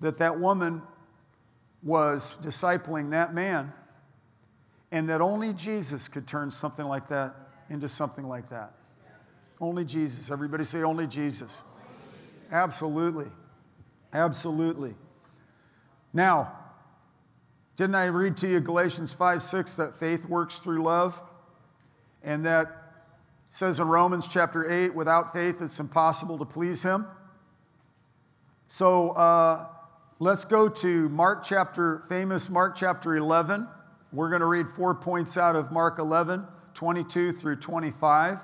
that 0.00 0.18
that 0.18 0.38
woman 0.38 0.82
was 1.82 2.36
discipling 2.42 3.10
that 3.10 3.34
man 3.34 3.72
and 4.92 5.08
that 5.08 5.20
only 5.20 5.52
Jesus 5.52 6.08
could 6.08 6.26
turn 6.26 6.50
something 6.50 6.86
like 6.86 7.08
that 7.08 7.34
into 7.70 7.88
something 7.88 8.28
like 8.28 8.48
that. 8.50 8.72
Only 9.60 9.84
Jesus. 9.84 10.30
Everybody 10.30 10.64
say, 10.64 10.82
only 10.82 11.06
Jesus. 11.06 11.64
Absolutely. 12.52 13.26
Absolutely. 14.12 14.94
Now, 16.12 16.52
didn't 17.76 17.94
I 17.94 18.06
read 18.06 18.38
to 18.38 18.48
you 18.48 18.60
Galatians 18.60 19.12
5 19.12 19.42
6 19.42 19.76
that 19.76 19.94
faith 19.94 20.26
works 20.26 20.58
through 20.58 20.82
love? 20.82 21.22
And 22.22 22.44
that 22.46 22.86
says 23.50 23.78
in 23.78 23.86
Romans 23.86 24.28
chapter 24.28 24.70
8, 24.70 24.94
without 24.94 25.32
faith 25.32 25.60
it's 25.60 25.78
impossible 25.78 26.38
to 26.38 26.44
please 26.44 26.82
him. 26.82 27.06
So 28.66 29.10
uh, 29.10 29.66
let's 30.18 30.44
go 30.44 30.68
to 30.68 31.08
Mark 31.10 31.44
chapter, 31.44 32.00
famous 32.08 32.48
Mark 32.48 32.74
chapter 32.74 33.14
11. 33.14 33.68
We're 34.10 34.30
going 34.30 34.40
to 34.40 34.46
read 34.46 34.68
four 34.68 34.94
points 34.94 35.36
out 35.36 35.54
of 35.54 35.70
Mark 35.70 35.98
11, 35.98 36.46
22 36.74 37.32
through 37.32 37.56
25. 37.56 38.42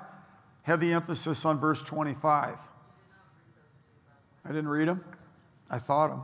Heavy 0.61 0.93
emphasis 0.93 1.43
on 1.43 1.59
verse 1.59 1.81
25. 1.81 2.69
I 4.45 4.49
didn't 4.49 4.67
read 4.67 4.87
them, 4.87 5.03
I 5.69 5.79
thought 5.79 6.09
them. 6.09 6.21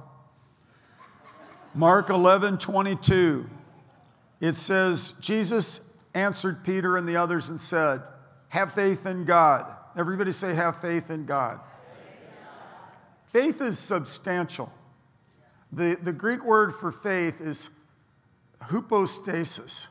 Mark 1.79 2.09
11, 2.09 2.57
22. 2.57 3.49
It 4.41 4.57
says, 4.57 5.13
Jesus 5.21 5.89
answered 6.13 6.65
Peter 6.65 6.97
and 6.97 7.07
the 7.07 7.15
others 7.15 7.47
and 7.47 7.59
said, 7.59 8.01
have 8.49 8.73
faith 8.73 9.05
in 9.05 9.23
God. 9.23 9.65
Everybody 9.95 10.33
say, 10.33 10.53
have 10.55 10.75
faith 10.75 11.09
in 11.09 11.25
God. 11.25 11.61
Faith 13.27 13.61
is 13.61 13.79
substantial. 13.79 14.73
The, 15.71 15.97
the 16.03 16.11
Greek 16.11 16.43
word 16.43 16.73
for 16.73 16.91
faith 16.91 17.39
is 17.39 17.69
hypostasis. 18.61 19.87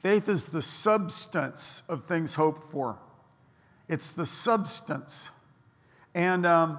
Faith 0.00 0.28
is 0.28 0.48
the 0.48 0.60
substance 0.60 1.80
of 1.88 2.04
things 2.04 2.34
hoped 2.34 2.64
for, 2.64 2.98
it's 3.88 4.12
the 4.12 4.26
substance. 4.26 5.30
And 6.14 6.44
um, 6.44 6.78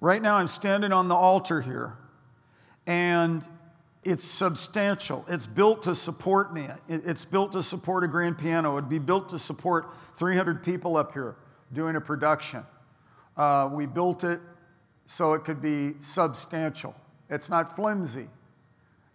right 0.00 0.22
now, 0.22 0.36
I'm 0.36 0.48
standing 0.48 0.94
on 0.94 1.08
the 1.08 1.14
altar 1.14 1.60
here, 1.60 1.98
and 2.86 3.44
it's 4.04 4.24
substantial. 4.24 5.24
It's 5.28 5.46
built 5.46 5.84
to 5.84 5.94
support 5.94 6.52
me. 6.52 6.66
It's 6.88 7.24
built 7.24 7.52
to 7.52 7.62
support 7.62 8.02
a 8.02 8.08
grand 8.08 8.38
piano. 8.38 8.76
It'd 8.76 8.90
be 8.90 8.98
built 8.98 9.28
to 9.28 9.38
support 9.38 9.90
300 10.16 10.64
people 10.64 10.96
up 10.96 11.12
here 11.12 11.36
doing 11.72 11.94
a 11.96 12.00
production. 12.00 12.64
Uh, 13.36 13.70
we 13.72 13.86
built 13.86 14.24
it 14.24 14.40
so 15.06 15.34
it 15.34 15.44
could 15.44 15.62
be 15.62 15.94
substantial. 16.00 16.94
It's 17.30 17.48
not 17.48 17.74
flimsy. 17.74 18.28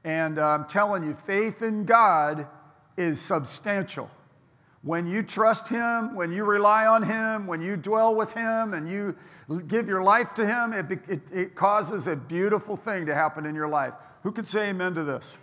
And 0.04 0.40
uh, 0.40 0.48
I'm 0.48 0.66
telling 0.66 1.04
you, 1.04 1.14
faith 1.14 1.62
in 1.62 1.84
God 1.84 2.48
is 2.96 3.20
substantial. 3.20 4.10
When 4.88 5.06
you 5.06 5.22
trust 5.22 5.68
Him, 5.68 6.16
when 6.16 6.32
you 6.32 6.46
rely 6.46 6.86
on 6.86 7.04
Him, 7.04 7.46
when 7.46 7.62
you 7.62 7.76
dwell 7.76 8.16
with 8.16 8.32
Him, 8.32 8.74
and 8.74 8.88
you 8.90 9.18
give 9.68 9.86
your 9.86 10.02
life 10.02 10.34
to 10.36 10.48
Him, 10.48 10.72
it, 10.72 11.00
it, 11.10 11.22
it 11.30 11.56
causes 11.56 12.08
a 12.08 12.16
beautiful 12.16 12.78
thing 12.78 13.06
to 13.08 13.14
happen 13.14 13.46
in 13.46 13.54
your 13.54 13.68
life. 13.68 13.94
Who 14.24 14.32
could 14.32 14.48
say 14.48 14.70
amen 14.70 14.96
to 14.96 15.04
this? 15.04 15.40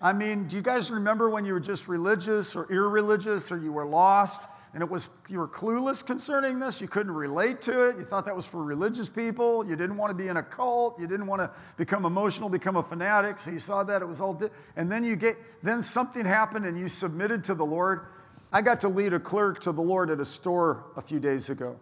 I 0.00 0.12
mean, 0.12 0.48
do 0.48 0.56
you 0.56 0.62
guys 0.62 0.90
remember 0.90 1.30
when 1.30 1.44
you 1.44 1.52
were 1.52 1.60
just 1.60 1.86
religious 1.86 2.56
or 2.56 2.66
irreligious 2.68 3.52
or 3.52 3.58
you 3.58 3.72
were 3.72 3.86
lost 3.86 4.48
and 4.74 4.82
it 4.82 4.90
was 4.90 5.08
you 5.28 5.38
were 5.38 5.46
clueless 5.46 6.04
concerning 6.04 6.58
this, 6.58 6.80
you 6.80 6.88
couldn't 6.88 7.14
relate 7.14 7.60
to 7.60 7.90
it, 7.90 7.96
you 7.96 8.02
thought 8.02 8.24
that 8.24 8.34
was 8.34 8.44
for 8.46 8.64
religious 8.64 9.08
people, 9.08 9.64
you 9.64 9.76
didn't 9.76 9.96
want 9.96 10.10
to 10.10 10.16
be 10.16 10.26
in 10.26 10.38
a 10.38 10.42
cult, 10.42 10.98
you 10.98 11.06
didn't 11.06 11.28
want 11.28 11.42
to 11.42 11.50
become 11.76 12.04
emotional, 12.06 12.48
become 12.48 12.74
a 12.74 12.82
fanatic, 12.82 13.38
so 13.38 13.52
you 13.52 13.60
saw 13.60 13.84
that 13.84 14.02
it 14.02 14.08
was 14.08 14.20
all 14.20 14.34
di- 14.34 14.48
and 14.74 14.90
then 14.90 15.04
you 15.04 15.14
get 15.14 15.36
then 15.62 15.80
something 15.80 16.24
happened 16.24 16.66
and 16.66 16.76
you 16.76 16.88
submitted 16.88 17.44
to 17.44 17.54
the 17.54 17.64
Lord. 17.64 18.06
I 18.52 18.60
got 18.62 18.80
to 18.80 18.88
lead 18.88 19.14
a 19.14 19.20
clerk 19.20 19.60
to 19.62 19.72
the 19.72 19.80
Lord 19.80 20.10
at 20.10 20.20
a 20.20 20.26
store 20.26 20.84
a 20.96 21.00
few 21.00 21.18
days 21.18 21.48
ago. 21.48 21.78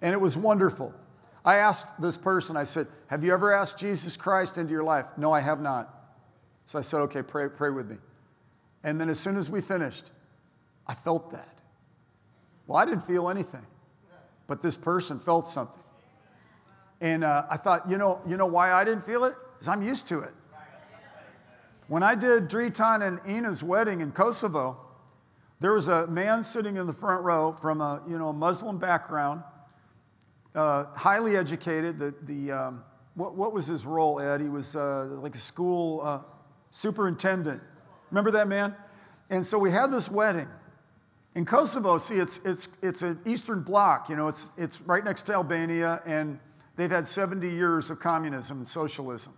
And 0.00 0.12
it 0.12 0.20
was 0.20 0.36
wonderful. 0.36 0.94
I 1.44 1.56
asked 1.56 2.00
this 2.00 2.16
person, 2.16 2.56
I 2.56 2.64
said, 2.64 2.86
Have 3.08 3.22
you 3.22 3.32
ever 3.32 3.52
asked 3.52 3.78
Jesus 3.78 4.16
Christ 4.16 4.56
into 4.56 4.72
your 4.72 4.82
life? 4.82 5.06
No, 5.18 5.32
I 5.32 5.40
have 5.40 5.60
not. 5.60 5.94
So 6.64 6.78
I 6.78 6.82
said, 6.82 7.00
Okay, 7.00 7.22
pray, 7.22 7.48
pray 7.48 7.70
with 7.70 7.90
me. 7.90 7.96
And 8.82 9.00
then 9.00 9.10
as 9.10 9.20
soon 9.20 9.36
as 9.36 9.50
we 9.50 9.60
finished, 9.60 10.10
I 10.86 10.94
felt 10.94 11.30
that. 11.32 11.60
Well, 12.66 12.78
I 12.78 12.86
didn't 12.86 13.02
feel 13.02 13.28
anything, 13.28 13.66
but 14.46 14.62
this 14.62 14.76
person 14.76 15.18
felt 15.18 15.46
something. 15.46 15.82
And 17.00 17.24
uh, 17.24 17.44
I 17.50 17.58
thought, 17.58 17.90
you 17.90 17.98
know, 17.98 18.22
you 18.26 18.38
know 18.38 18.46
why 18.46 18.72
I 18.72 18.84
didn't 18.84 19.04
feel 19.04 19.24
it? 19.24 19.34
Because 19.52 19.68
I'm 19.68 19.82
used 19.82 20.08
to 20.08 20.20
it. 20.20 20.32
When 21.88 22.02
I 22.02 22.14
did 22.14 22.48
Dritan 22.48 23.06
and 23.06 23.20
Ina's 23.28 23.62
wedding 23.62 24.00
in 24.00 24.12
Kosovo, 24.12 24.83
there 25.64 25.72
was 25.72 25.88
a 25.88 26.06
man 26.08 26.42
sitting 26.42 26.76
in 26.76 26.86
the 26.86 26.92
front 26.92 27.24
row 27.24 27.50
from 27.50 27.80
a, 27.80 28.02
you 28.06 28.18
know, 28.18 28.34
Muslim 28.34 28.76
background 28.76 29.42
uh, 30.54 30.84
highly 30.94 31.38
educated. 31.38 31.98
The, 31.98 32.14
the, 32.24 32.52
um, 32.52 32.84
what, 33.14 33.34
what 33.34 33.54
was 33.54 33.66
his 33.66 33.86
role, 33.86 34.20
Ed? 34.20 34.42
He 34.42 34.50
was 34.50 34.76
uh, 34.76 35.06
like 35.22 35.34
a 35.34 35.38
school 35.38 36.02
uh, 36.02 36.20
superintendent. 36.70 37.62
Remember 38.10 38.30
that 38.32 38.46
man? 38.46 38.76
And 39.30 39.46
so 39.46 39.58
we 39.58 39.70
had 39.70 39.90
this 39.90 40.10
wedding. 40.10 40.48
In 41.34 41.46
Kosovo, 41.46 41.96
see, 41.96 42.16
it's, 42.16 42.44
it's, 42.44 42.68
it's 42.82 43.00
an 43.00 43.18
Eastern 43.24 43.62
Bloc, 43.62 44.10
you 44.10 44.16
know, 44.16 44.28
it's, 44.28 44.52
it's 44.58 44.82
right 44.82 45.02
next 45.02 45.22
to 45.22 45.32
Albania, 45.32 46.02
and 46.04 46.38
they've 46.76 46.90
had 46.90 47.06
70 47.06 47.48
years 47.48 47.88
of 47.88 48.00
communism 48.00 48.58
and 48.58 48.68
socialism. 48.68 49.32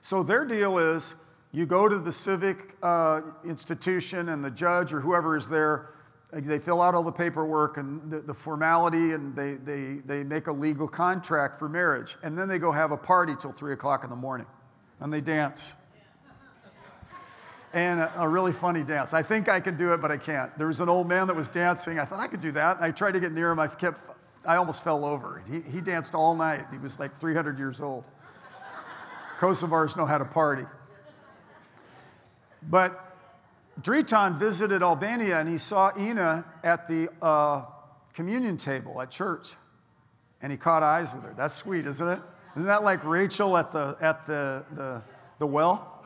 So 0.00 0.22
their 0.22 0.46
deal 0.46 0.78
is 0.78 1.16
you 1.56 1.64
go 1.64 1.88
to 1.88 1.98
the 1.98 2.12
civic 2.12 2.76
uh, 2.82 3.22
institution, 3.42 4.28
and 4.28 4.44
the 4.44 4.50
judge 4.50 4.92
or 4.92 5.00
whoever 5.00 5.38
is 5.38 5.48
there, 5.48 5.94
they 6.30 6.58
fill 6.58 6.82
out 6.82 6.94
all 6.94 7.02
the 7.02 7.10
paperwork 7.10 7.78
and 7.78 8.10
the, 8.10 8.20
the 8.20 8.34
formality, 8.34 9.12
and 9.12 9.34
they, 9.34 9.54
they, 9.54 10.02
they 10.04 10.22
make 10.22 10.48
a 10.48 10.52
legal 10.52 10.86
contract 10.86 11.56
for 11.56 11.66
marriage. 11.66 12.18
And 12.22 12.38
then 12.38 12.46
they 12.46 12.58
go 12.58 12.72
have 12.72 12.90
a 12.90 12.96
party 12.98 13.32
till 13.40 13.52
3 13.52 13.72
o'clock 13.72 14.04
in 14.04 14.10
the 14.10 14.16
morning, 14.16 14.46
and 15.00 15.10
they 15.10 15.22
dance 15.22 15.76
and 17.72 18.00
a, 18.00 18.20
a, 18.20 18.28
really 18.28 18.52
funny 18.52 18.82
dance. 18.82 19.14
I 19.14 19.22
think 19.22 19.48
I 19.48 19.58
can 19.60 19.78
do 19.78 19.94
it, 19.94 20.02
but 20.02 20.12
I 20.12 20.18
can't. 20.18 20.56
There 20.58 20.66
was 20.66 20.80
an 20.80 20.90
old 20.90 21.08
man 21.08 21.26
that 21.26 21.36
was 21.36 21.48
dancing. 21.48 21.98
I 21.98 22.04
thought 22.04 22.20
I 22.20 22.26
could 22.26 22.40
do 22.40 22.52
that. 22.52 22.82
I 22.82 22.90
tried 22.90 23.12
to 23.12 23.20
get 23.20 23.32
near 23.32 23.50
him. 23.50 23.58
I 23.58 23.66
kept, 23.66 24.00
I 24.44 24.56
almost 24.56 24.84
fell 24.84 25.06
over. 25.06 25.42
He, 25.50 25.62
he 25.62 25.80
danced 25.80 26.14
all 26.14 26.34
night. 26.34 26.66
He 26.70 26.76
was 26.78 27.00
like 27.00 27.14
300 27.14 27.58
years 27.58 27.80
old. 27.80 28.04
Kosovars 29.38 29.96
know 29.96 30.06
how 30.06 30.18
to 30.18 30.24
party. 30.26 30.64
But 32.68 33.02
Dritan 33.80 34.38
visited 34.38 34.82
Albania 34.82 35.38
and 35.38 35.48
he 35.48 35.58
saw 35.58 35.92
Ina 35.98 36.44
at 36.64 36.88
the 36.88 37.08
uh, 37.22 37.64
communion 38.12 38.56
table 38.56 39.00
at 39.00 39.10
church. 39.10 39.54
And 40.42 40.52
he 40.52 40.58
caught 40.58 40.82
eyes 40.82 41.14
with 41.14 41.24
her. 41.24 41.34
That's 41.36 41.54
sweet, 41.54 41.86
isn't 41.86 42.08
it? 42.08 42.20
Isn't 42.56 42.68
that 42.68 42.82
like 42.84 43.04
Rachel 43.04 43.56
at 43.56 43.72
the, 43.72 43.96
at 44.00 44.26
the, 44.26 44.64
the, 44.72 45.02
the 45.38 45.46
well? 45.46 46.04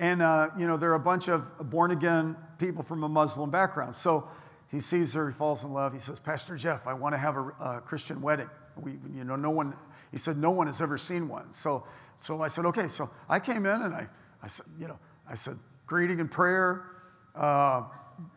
And, 0.00 0.22
uh, 0.22 0.50
you 0.58 0.66
know, 0.66 0.76
they're 0.76 0.94
a 0.94 1.00
bunch 1.00 1.28
of 1.28 1.70
born 1.70 1.90
again 1.90 2.36
people 2.58 2.82
from 2.82 3.04
a 3.04 3.08
Muslim 3.08 3.50
background. 3.50 3.96
So 3.96 4.28
he 4.70 4.80
sees 4.80 5.14
her, 5.14 5.28
he 5.28 5.34
falls 5.34 5.64
in 5.64 5.72
love. 5.72 5.92
He 5.92 5.98
says, 5.98 6.18
Pastor 6.18 6.56
Jeff, 6.56 6.86
I 6.86 6.94
want 6.94 7.14
to 7.14 7.18
have 7.18 7.36
a, 7.36 7.52
a 7.60 7.80
Christian 7.80 8.20
wedding. 8.20 8.50
We, 8.76 8.92
you 9.14 9.24
know, 9.24 9.36
no 9.36 9.50
one, 9.50 9.74
he 10.10 10.18
said, 10.18 10.36
no 10.36 10.50
one 10.50 10.66
has 10.66 10.80
ever 10.80 10.98
seen 10.98 11.28
one. 11.28 11.52
So, 11.52 11.84
so 12.18 12.42
I 12.42 12.48
said, 12.48 12.66
okay. 12.66 12.88
So 12.88 13.10
I 13.28 13.38
came 13.38 13.66
in 13.66 13.82
and 13.82 13.94
I, 13.94 14.08
I 14.42 14.46
said, 14.48 14.66
you 14.78 14.88
know, 14.88 14.98
I 15.28 15.34
said, 15.34 15.56
greeting 15.86 16.20
and 16.20 16.30
prayer. 16.30 16.84
Uh, 17.34 17.84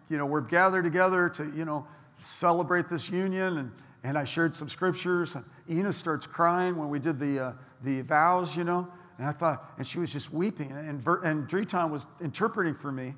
you 0.09 0.17
know, 0.17 0.25
we're 0.25 0.41
gathered 0.41 0.83
together 0.83 1.29
to, 1.29 1.51
you 1.55 1.65
know, 1.65 1.85
celebrate 2.17 2.87
this 2.89 3.09
union. 3.09 3.57
And, 3.57 3.71
and 4.03 4.17
I 4.17 4.23
shared 4.23 4.55
some 4.55 4.69
scriptures. 4.69 5.35
And 5.35 5.45
Ina 5.69 5.93
starts 5.93 6.25
crying 6.27 6.77
when 6.77 6.89
we 6.89 6.99
did 6.99 7.19
the, 7.19 7.39
uh, 7.39 7.53
the 7.83 8.01
vows, 8.01 8.55
you 8.55 8.63
know. 8.63 8.87
And 9.17 9.27
I 9.27 9.31
thought, 9.31 9.73
and 9.77 9.85
she 9.85 9.99
was 9.99 10.13
just 10.13 10.31
weeping. 10.31 10.71
And, 10.71 11.01
and 11.23 11.47
Dritan 11.47 11.91
was 11.91 12.07
interpreting 12.21 12.73
for 12.73 12.91
me. 12.91 13.15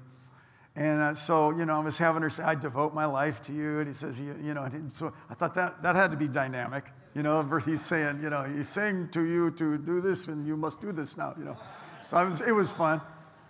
And 0.75 1.01
uh, 1.01 1.13
so, 1.13 1.51
you 1.51 1.65
know, 1.65 1.75
I 1.77 1.83
was 1.83 1.97
having 1.97 2.21
her 2.21 2.29
say, 2.29 2.43
I 2.43 2.55
devote 2.55 2.93
my 2.93 3.05
life 3.05 3.41
to 3.43 3.53
you. 3.53 3.79
And 3.79 3.87
he 3.87 3.93
says, 3.93 4.19
you, 4.19 4.35
you 4.41 4.53
know, 4.53 4.63
and 4.63 4.91
so 4.91 5.13
I 5.29 5.33
thought 5.33 5.53
that, 5.55 5.83
that 5.83 5.95
had 5.95 6.11
to 6.11 6.17
be 6.17 6.27
dynamic. 6.27 6.85
You 7.13 7.23
know, 7.23 7.43
he's 7.65 7.81
saying, 7.81 8.21
you 8.21 8.29
know, 8.29 8.43
he's 8.43 8.69
saying 8.69 9.09
to 9.09 9.23
you 9.23 9.51
to 9.51 9.77
do 9.77 9.99
this 9.99 10.27
and 10.27 10.47
you 10.47 10.55
must 10.55 10.79
do 10.79 10.91
this 10.91 11.17
now, 11.17 11.33
you 11.37 11.43
know. 11.43 11.57
So 12.07 12.17
I 12.17 12.23
was, 12.23 12.41
it 12.41 12.51
was 12.51 12.71
fun. 12.71 13.01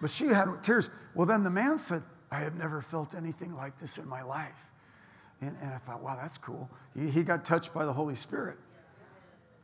But 0.02 0.10
she 0.10 0.28
had 0.28 0.48
tears. 0.64 0.90
Well, 1.14 1.26
then 1.26 1.44
the 1.44 1.50
man 1.50 1.78
said, 1.78 2.04
I 2.32 2.40
have 2.40 2.56
never 2.56 2.82
felt 2.82 3.16
anything 3.16 3.56
like 3.56 3.78
this 3.78 3.98
in 3.98 4.08
my 4.08 4.22
life. 4.22 4.70
And, 5.42 5.56
and 5.62 5.74
I 5.74 5.78
thought, 5.78 6.02
wow, 6.02 6.18
that's 6.22 6.38
cool. 6.38 6.70
He, 6.96 7.10
he 7.10 7.24
got 7.24 7.44
touched 7.46 7.74
by 7.74 7.86
the 7.86 7.94
Holy 7.94 8.16
Spirit. 8.16 8.58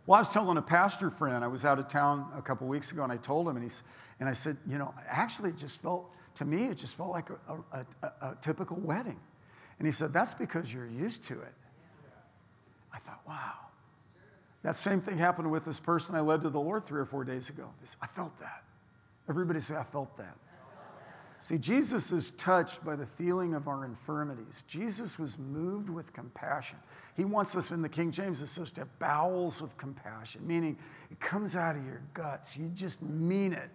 Well, 0.07 0.17
I 0.17 0.21
was 0.21 0.29
telling 0.29 0.57
a 0.57 0.61
pastor 0.61 1.09
friend, 1.09 1.43
I 1.43 1.47
was 1.47 1.65
out 1.65 1.79
of 1.79 1.87
town 1.87 2.31
a 2.37 2.41
couple 2.41 2.67
weeks 2.67 2.91
ago, 2.91 3.03
and 3.03 3.11
I 3.11 3.17
told 3.17 3.47
him, 3.47 3.55
and, 3.55 3.63
he's, 3.63 3.83
and 4.19 4.29
I 4.29 4.33
said, 4.33 4.57
you 4.67 4.77
know, 4.77 4.93
actually, 5.07 5.49
it 5.49 5.57
just 5.57 5.81
felt, 5.81 6.09
to 6.35 6.45
me, 6.45 6.65
it 6.65 6.75
just 6.75 6.95
felt 6.95 7.09
like 7.09 7.29
a, 7.29 7.37
a, 7.71 7.85
a, 8.03 8.07
a 8.29 8.37
typical 8.41 8.77
wedding. 8.77 9.19
And 9.79 9.85
he 9.85 9.91
said, 9.91 10.13
that's 10.13 10.33
because 10.33 10.73
you're 10.73 10.87
used 10.87 11.23
to 11.25 11.33
it. 11.33 11.53
I 12.93 12.97
thought, 12.97 13.21
wow. 13.27 13.53
That 14.63 14.75
same 14.75 15.01
thing 15.01 15.17
happened 15.17 15.51
with 15.51 15.65
this 15.65 15.79
person 15.79 16.15
I 16.15 16.21
led 16.21 16.41
to 16.43 16.49
the 16.49 16.59
Lord 16.59 16.83
three 16.83 16.99
or 16.99 17.05
four 17.05 17.23
days 17.23 17.49
ago. 17.49 17.69
I 18.01 18.07
felt 18.07 18.37
that. 18.37 18.63
Everybody 19.29 19.59
say, 19.59 19.75
I 19.75 19.83
felt 19.83 20.15
that. 20.17 20.37
See, 21.41 21.59
Jesus 21.59 22.11
is 22.11 22.31
touched 22.31 22.83
by 22.83 22.95
the 22.95 23.05
feeling 23.05 23.53
of 23.53 23.67
our 23.67 23.85
infirmities. 23.85 24.63
Jesus 24.67 25.19
was 25.19 25.37
moved 25.37 25.91
with 25.91 26.11
compassion. 26.11 26.79
He 27.15 27.23
wants 27.23 27.55
us 27.55 27.69
in 27.69 27.83
the 27.83 27.89
King 27.89 28.09
James, 28.09 28.41
it 28.41 28.47
says 28.47 28.71
to 28.73 28.81
have 28.81 28.99
bowels 28.99 29.61
of 29.61 29.77
compassion, 29.77 30.45
meaning 30.47 30.75
it 31.11 31.19
comes 31.19 31.55
out 31.55 31.75
of 31.75 31.85
your 31.85 32.01
guts. 32.15 32.57
You 32.57 32.69
just 32.69 33.03
mean 33.03 33.53
it. 33.53 33.69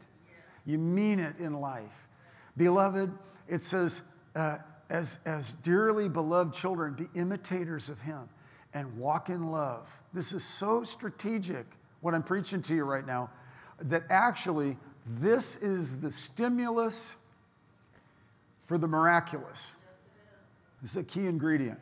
You 0.66 0.78
mean 0.78 1.20
it 1.20 1.38
in 1.38 1.52
life. 1.52 2.08
Beloved, 2.56 3.12
it 3.46 3.62
says, 3.62 4.02
uh, 4.34 4.58
as, 4.88 5.20
as 5.24 5.54
dearly 5.54 6.08
beloved 6.08 6.52
children, 6.52 6.94
be 6.94 7.08
imitators 7.14 7.88
of 7.88 8.00
Him 8.02 8.28
and 8.74 8.98
walk 8.98 9.28
in 9.28 9.50
love. 9.50 9.88
This 10.12 10.32
is 10.32 10.42
so 10.42 10.82
strategic, 10.82 11.66
what 12.00 12.14
I'm 12.14 12.24
preaching 12.24 12.62
to 12.62 12.74
you 12.74 12.84
right 12.84 13.06
now, 13.06 13.30
that 13.82 14.04
actually 14.10 14.76
this 15.06 15.56
is 15.56 16.00
the 16.00 16.10
stimulus 16.10 17.16
for 18.64 18.78
the 18.78 18.88
miraculous. 18.88 19.76
This 20.82 20.92
is 20.92 20.96
a 20.96 21.04
key 21.04 21.26
ingredient. 21.26 21.78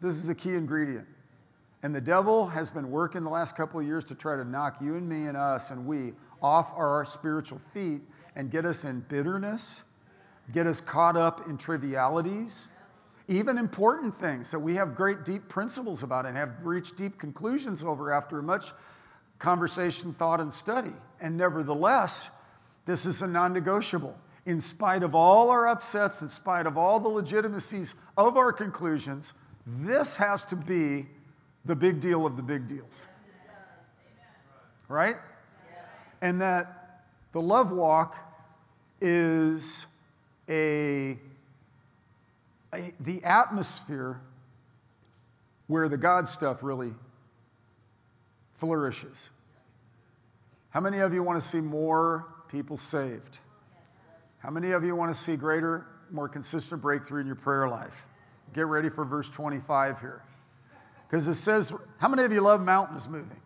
This 0.00 0.16
is 0.16 0.28
a 0.28 0.34
key 0.34 0.54
ingredient. 0.54 1.06
And 1.82 1.94
the 1.94 2.00
devil 2.00 2.48
has 2.48 2.70
been 2.70 2.90
working 2.90 3.22
the 3.22 3.30
last 3.30 3.56
couple 3.56 3.80
of 3.80 3.86
years 3.86 4.04
to 4.06 4.14
try 4.14 4.36
to 4.36 4.44
knock 4.44 4.78
you 4.80 4.96
and 4.96 5.08
me 5.08 5.26
and 5.26 5.36
us 5.36 5.70
and 5.70 5.86
we 5.86 6.12
off 6.42 6.72
our 6.76 7.04
spiritual 7.04 7.58
feet 7.58 8.02
and 8.34 8.50
get 8.50 8.64
us 8.64 8.84
in 8.84 9.00
bitterness, 9.08 9.84
get 10.52 10.66
us 10.66 10.80
caught 10.80 11.16
up 11.16 11.48
in 11.48 11.56
trivialities, 11.56 12.68
even 13.28 13.58
important 13.58 14.14
things 14.14 14.50
that 14.50 14.58
we 14.58 14.74
have 14.74 14.94
great 14.94 15.24
deep 15.24 15.48
principles 15.48 16.02
about 16.02 16.26
and 16.26 16.36
have 16.36 16.50
reached 16.62 16.96
deep 16.96 17.18
conclusions 17.18 17.82
over 17.82 18.12
after 18.12 18.40
much 18.42 18.72
conversation, 19.38 20.12
thought, 20.12 20.40
and 20.40 20.52
study. 20.52 20.92
And 21.20 21.36
nevertheless, 21.36 22.30
this 22.84 23.06
is 23.06 23.22
a 23.22 23.26
non 23.26 23.52
negotiable 23.52 24.16
in 24.46 24.60
spite 24.60 25.02
of 25.02 25.14
all 25.14 25.50
our 25.50 25.66
upsets, 25.66 26.22
in 26.22 26.28
spite 26.28 26.66
of 26.66 26.78
all 26.78 27.00
the 27.00 27.08
legitimacies 27.08 27.96
of 28.16 28.36
our 28.36 28.52
conclusions, 28.52 29.34
this 29.66 30.16
has 30.16 30.44
to 30.44 30.56
be 30.56 31.06
the 31.64 31.74
big 31.74 32.00
deal 32.00 32.24
of 32.24 32.36
the 32.36 32.42
big 32.42 32.68
deals. 32.68 33.08
Right? 34.88 35.16
And 36.22 36.40
that 36.40 37.02
the 37.32 37.40
love 37.40 37.72
walk 37.72 38.16
is 39.00 39.86
a, 40.48 41.18
a, 42.72 42.92
the 43.00 43.22
atmosphere 43.24 44.20
where 45.66 45.88
the 45.88 45.96
God 45.96 46.28
stuff 46.28 46.62
really 46.62 46.94
flourishes. 48.54 49.30
How 50.76 50.82
many 50.82 50.98
of 50.98 51.14
you 51.14 51.22
want 51.22 51.40
to 51.40 51.48
see 51.48 51.62
more 51.62 52.26
people 52.50 52.76
saved? 52.76 53.38
How 54.40 54.50
many 54.50 54.72
of 54.72 54.84
you 54.84 54.94
want 54.94 55.10
to 55.14 55.18
see 55.18 55.34
greater, 55.34 55.86
more 56.10 56.28
consistent 56.28 56.82
breakthrough 56.82 57.22
in 57.22 57.26
your 57.26 57.34
prayer 57.34 57.66
life? 57.66 58.04
Get 58.52 58.66
ready 58.66 58.90
for 58.90 59.06
verse 59.06 59.30
25 59.30 60.00
here. 60.00 60.22
Because 61.08 61.28
it 61.28 61.36
says, 61.36 61.72
How 61.96 62.08
many 62.08 62.24
of 62.24 62.32
you 62.32 62.42
love 62.42 62.60
mountains 62.60 63.08
moving? 63.08 63.40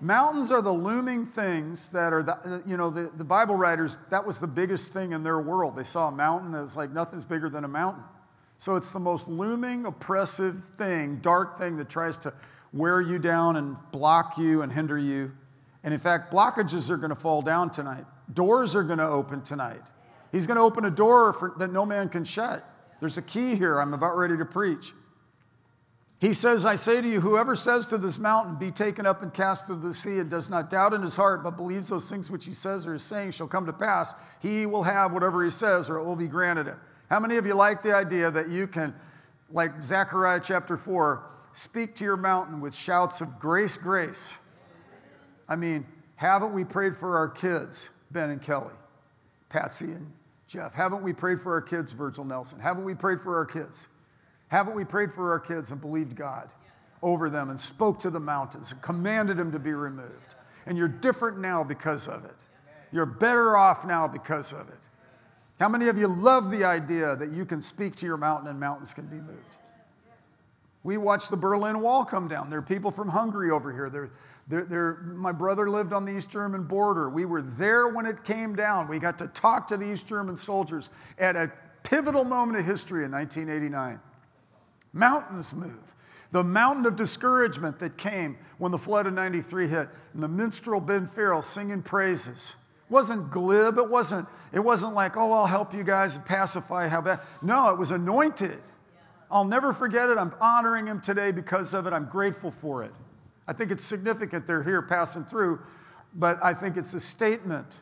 Mountains 0.00 0.50
are 0.50 0.62
the 0.62 0.72
looming 0.72 1.26
things 1.26 1.90
that 1.90 2.14
are, 2.14 2.22
the, 2.22 2.62
you 2.64 2.78
know, 2.78 2.88
the, 2.88 3.10
the 3.14 3.24
Bible 3.24 3.54
writers, 3.54 3.98
that 4.08 4.26
was 4.26 4.40
the 4.40 4.46
biggest 4.46 4.94
thing 4.94 5.12
in 5.12 5.24
their 5.24 5.38
world. 5.38 5.76
They 5.76 5.84
saw 5.84 6.08
a 6.08 6.12
mountain 6.12 6.52
that 6.52 6.62
was 6.62 6.78
like 6.78 6.92
nothing's 6.92 7.26
bigger 7.26 7.50
than 7.50 7.64
a 7.64 7.68
mountain. 7.68 8.04
So 8.56 8.74
it's 8.76 8.90
the 8.90 9.00
most 9.00 9.28
looming, 9.28 9.84
oppressive 9.84 10.64
thing, 10.64 11.16
dark 11.16 11.58
thing 11.58 11.76
that 11.76 11.90
tries 11.90 12.16
to 12.20 12.32
wear 12.72 13.02
you 13.02 13.18
down 13.18 13.56
and 13.56 13.76
block 13.92 14.38
you 14.38 14.62
and 14.62 14.72
hinder 14.72 14.96
you. 14.96 15.32
And 15.88 15.94
in 15.94 16.00
fact, 16.00 16.30
blockages 16.30 16.90
are 16.90 16.98
going 16.98 17.08
to 17.08 17.16
fall 17.16 17.40
down 17.40 17.70
tonight, 17.70 18.04
doors 18.34 18.76
are 18.76 18.82
going 18.82 18.98
to 18.98 19.08
open 19.08 19.40
tonight. 19.40 19.80
He's 20.30 20.46
going 20.46 20.58
to 20.58 20.62
open 20.62 20.84
a 20.84 20.90
door 20.90 21.32
for, 21.32 21.54
that 21.56 21.72
no 21.72 21.86
man 21.86 22.10
can 22.10 22.24
shut. 22.24 22.62
There's 23.00 23.16
a 23.16 23.22
key 23.22 23.54
here. 23.54 23.78
I'm 23.78 23.94
about 23.94 24.14
ready 24.14 24.36
to 24.36 24.44
preach. 24.44 24.92
He 26.20 26.34
says, 26.34 26.66
I 26.66 26.74
say 26.74 27.00
to 27.00 27.08
you, 27.08 27.22
whoever 27.22 27.54
says 27.54 27.86
to 27.86 27.96
this 27.96 28.18
mountain, 28.18 28.56
Be 28.56 28.70
taken 28.70 29.06
up 29.06 29.22
and 29.22 29.32
cast 29.32 29.70
into 29.70 29.88
the 29.88 29.94
sea, 29.94 30.18
and 30.18 30.28
does 30.28 30.50
not 30.50 30.68
doubt 30.68 30.92
in 30.92 31.00
his 31.00 31.16
heart, 31.16 31.42
but 31.42 31.56
believes 31.56 31.88
those 31.88 32.10
things 32.10 32.30
which 32.30 32.44
he 32.44 32.52
says 32.52 32.86
or 32.86 32.92
is 32.92 33.02
saying 33.02 33.30
shall 33.30 33.48
come 33.48 33.64
to 33.64 33.72
pass, 33.72 34.14
he 34.42 34.66
will 34.66 34.82
have 34.82 35.14
whatever 35.14 35.42
he 35.42 35.50
says, 35.50 35.88
or 35.88 35.96
it 35.96 36.04
will 36.04 36.16
be 36.16 36.28
granted 36.28 36.66
him. 36.66 36.78
How 37.08 37.18
many 37.18 37.38
of 37.38 37.46
you 37.46 37.54
like 37.54 37.80
the 37.80 37.94
idea 37.94 38.30
that 38.30 38.50
you 38.50 38.66
can, 38.66 38.94
like 39.50 39.80
Zechariah 39.80 40.40
chapter 40.44 40.76
4, 40.76 41.24
speak 41.54 41.94
to 41.94 42.04
your 42.04 42.18
mountain 42.18 42.60
with 42.60 42.74
shouts 42.74 43.22
of 43.22 43.38
grace, 43.38 43.78
grace? 43.78 44.36
I 45.48 45.56
mean, 45.56 45.86
haven't 46.16 46.52
we 46.52 46.64
prayed 46.64 46.96
for 46.96 47.16
our 47.16 47.28
kids, 47.28 47.90
Ben 48.10 48.30
and 48.30 48.42
Kelly, 48.42 48.74
Patsy 49.48 49.86
and 49.86 50.12
Jeff, 50.46 50.74
haven't 50.74 51.02
we 51.02 51.12
prayed 51.12 51.40
for 51.40 51.52
our 51.52 51.60
kids, 51.60 51.92
Virgil 51.92 52.24
Nelson? 52.24 52.58
Haven't 52.58 52.84
we 52.84 52.94
prayed 52.94 53.20
for 53.20 53.36
our 53.36 53.44
kids? 53.44 53.86
Haven't 54.48 54.74
we 54.74 54.84
prayed 54.84 55.12
for 55.12 55.30
our 55.30 55.40
kids 55.40 55.70
and 55.72 55.80
believed 55.80 56.16
God 56.16 56.48
over 57.02 57.28
them 57.28 57.50
and 57.50 57.60
spoke 57.60 58.00
to 58.00 58.10
the 58.10 58.20
mountains 58.20 58.72
and 58.72 58.80
commanded 58.80 59.36
them 59.36 59.52
to 59.52 59.58
be 59.58 59.72
removed? 59.72 60.36
and 60.68 60.76
you're 60.76 60.86
different 60.86 61.38
now 61.38 61.64
because 61.64 62.06
of 62.06 62.26
it. 62.26 62.36
You're 62.92 63.06
better 63.06 63.56
off 63.56 63.86
now 63.86 64.06
because 64.06 64.52
of 64.52 64.68
it. 64.68 64.78
How 65.58 65.68
many 65.68 65.88
of 65.88 65.96
you 65.98 66.06
love 66.06 66.50
the 66.50 66.64
idea 66.64 67.16
that 67.16 67.30
you 67.30 67.44
can 67.46 67.62
speak 67.62 67.96
to 67.96 68.06
your 68.06 68.18
mountain 68.18 68.48
and 68.48 68.60
mountains 68.60 68.92
can 68.94 69.06
be 69.06 69.16
moved? 69.16 69.58
We 70.84 70.98
watched 70.98 71.30
the 71.30 71.36
Berlin 71.36 71.80
Wall 71.80 72.04
come 72.04 72.28
down. 72.28 72.50
There 72.50 72.58
are 72.58 72.62
people 72.62 72.90
from 72.90 73.08
Hungary 73.08 73.50
over 73.50 73.72
here. 73.72 73.90
They're, 73.90 74.10
they're, 74.48 74.64
they're, 74.64 74.94
my 75.02 75.32
brother 75.32 75.68
lived 75.68 75.92
on 75.92 76.06
the 76.06 76.16
East 76.16 76.30
German 76.30 76.64
border. 76.64 77.10
We 77.10 77.26
were 77.26 77.42
there 77.42 77.88
when 77.88 78.06
it 78.06 78.24
came 78.24 78.56
down. 78.56 78.88
We 78.88 78.98
got 78.98 79.18
to 79.18 79.26
talk 79.28 79.68
to 79.68 79.76
the 79.76 79.92
East 79.92 80.06
German 80.06 80.36
soldiers 80.36 80.90
at 81.18 81.36
a 81.36 81.52
pivotal 81.82 82.24
moment 82.24 82.58
of 82.58 82.64
history 82.64 83.04
in 83.04 83.12
1989. 83.12 84.00
Mountains 84.94 85.52
move. 85.52 85.94
The 86.32 86.42
mountain 86.42 86.86
of 86.86 86.96
discouragement 86.96 87.78
that 87.78 87.96
came 87.98 88.38
when 88.58 88.72
the 88.72 88.78
flood 88.78 89.06
of 89.06 89.12
93 89.14 89.68
hit, 89.68 89.88
and 90.14 90.22
the 90.22 90.28
minstrel 90.28 90.80
Ben 90.80 91.06
Farrell 91.06 91.42
singing 91.42 91.82
praises. 91.82 92.56
It 92.86 92.92
wasn't 92.92 93.30
glib, 93.30 93.78
it 93.78 93.88
wasn't, 93.88 94.28
it 94.52 94.60
wasn't 94.60 94.94
like, 94.94 95.16
oh, 95.16 95.32
I'll 95.32 95.46
help 95.46 95.74
you 95.74 95.84
guys 95.84 96.18
pacify 96.18 96.88
how 96.88 97.00
bad. 97.02 97.20
No, 97.42 97.70
it 97.70 97.78
was 97.78 97.90
anointed. 97.90 98.60
I'll 99.30 99.44
never 99.44 99.74
forget 99.74 100.08
it. 100.08 100.16
I'm 100.16 100.34
honoring 100.40 100.86
him 100.86 101.00
today 101.00 101.32
because 101.32 101.74
of 101.74 101.86
it. 101.86 101.92
I'm 101.92 102.06
grateful 102.06 102.50
for 102.50 102.82
it. 102.82 102.92
I 103.48 103.52
think 103.52 103.72
it's 103.72 103.82
significant 103.82 104.46
they're 104.46 104.62
here 104.62 104.82
passing 104.82 105.24
through, 105.24 105.58
but 106.14 106.38
I 106.40 106.54
think 106.54 106.76
it's 106.76 106.94
a 106.94 107.00
statement. 107.00 107.80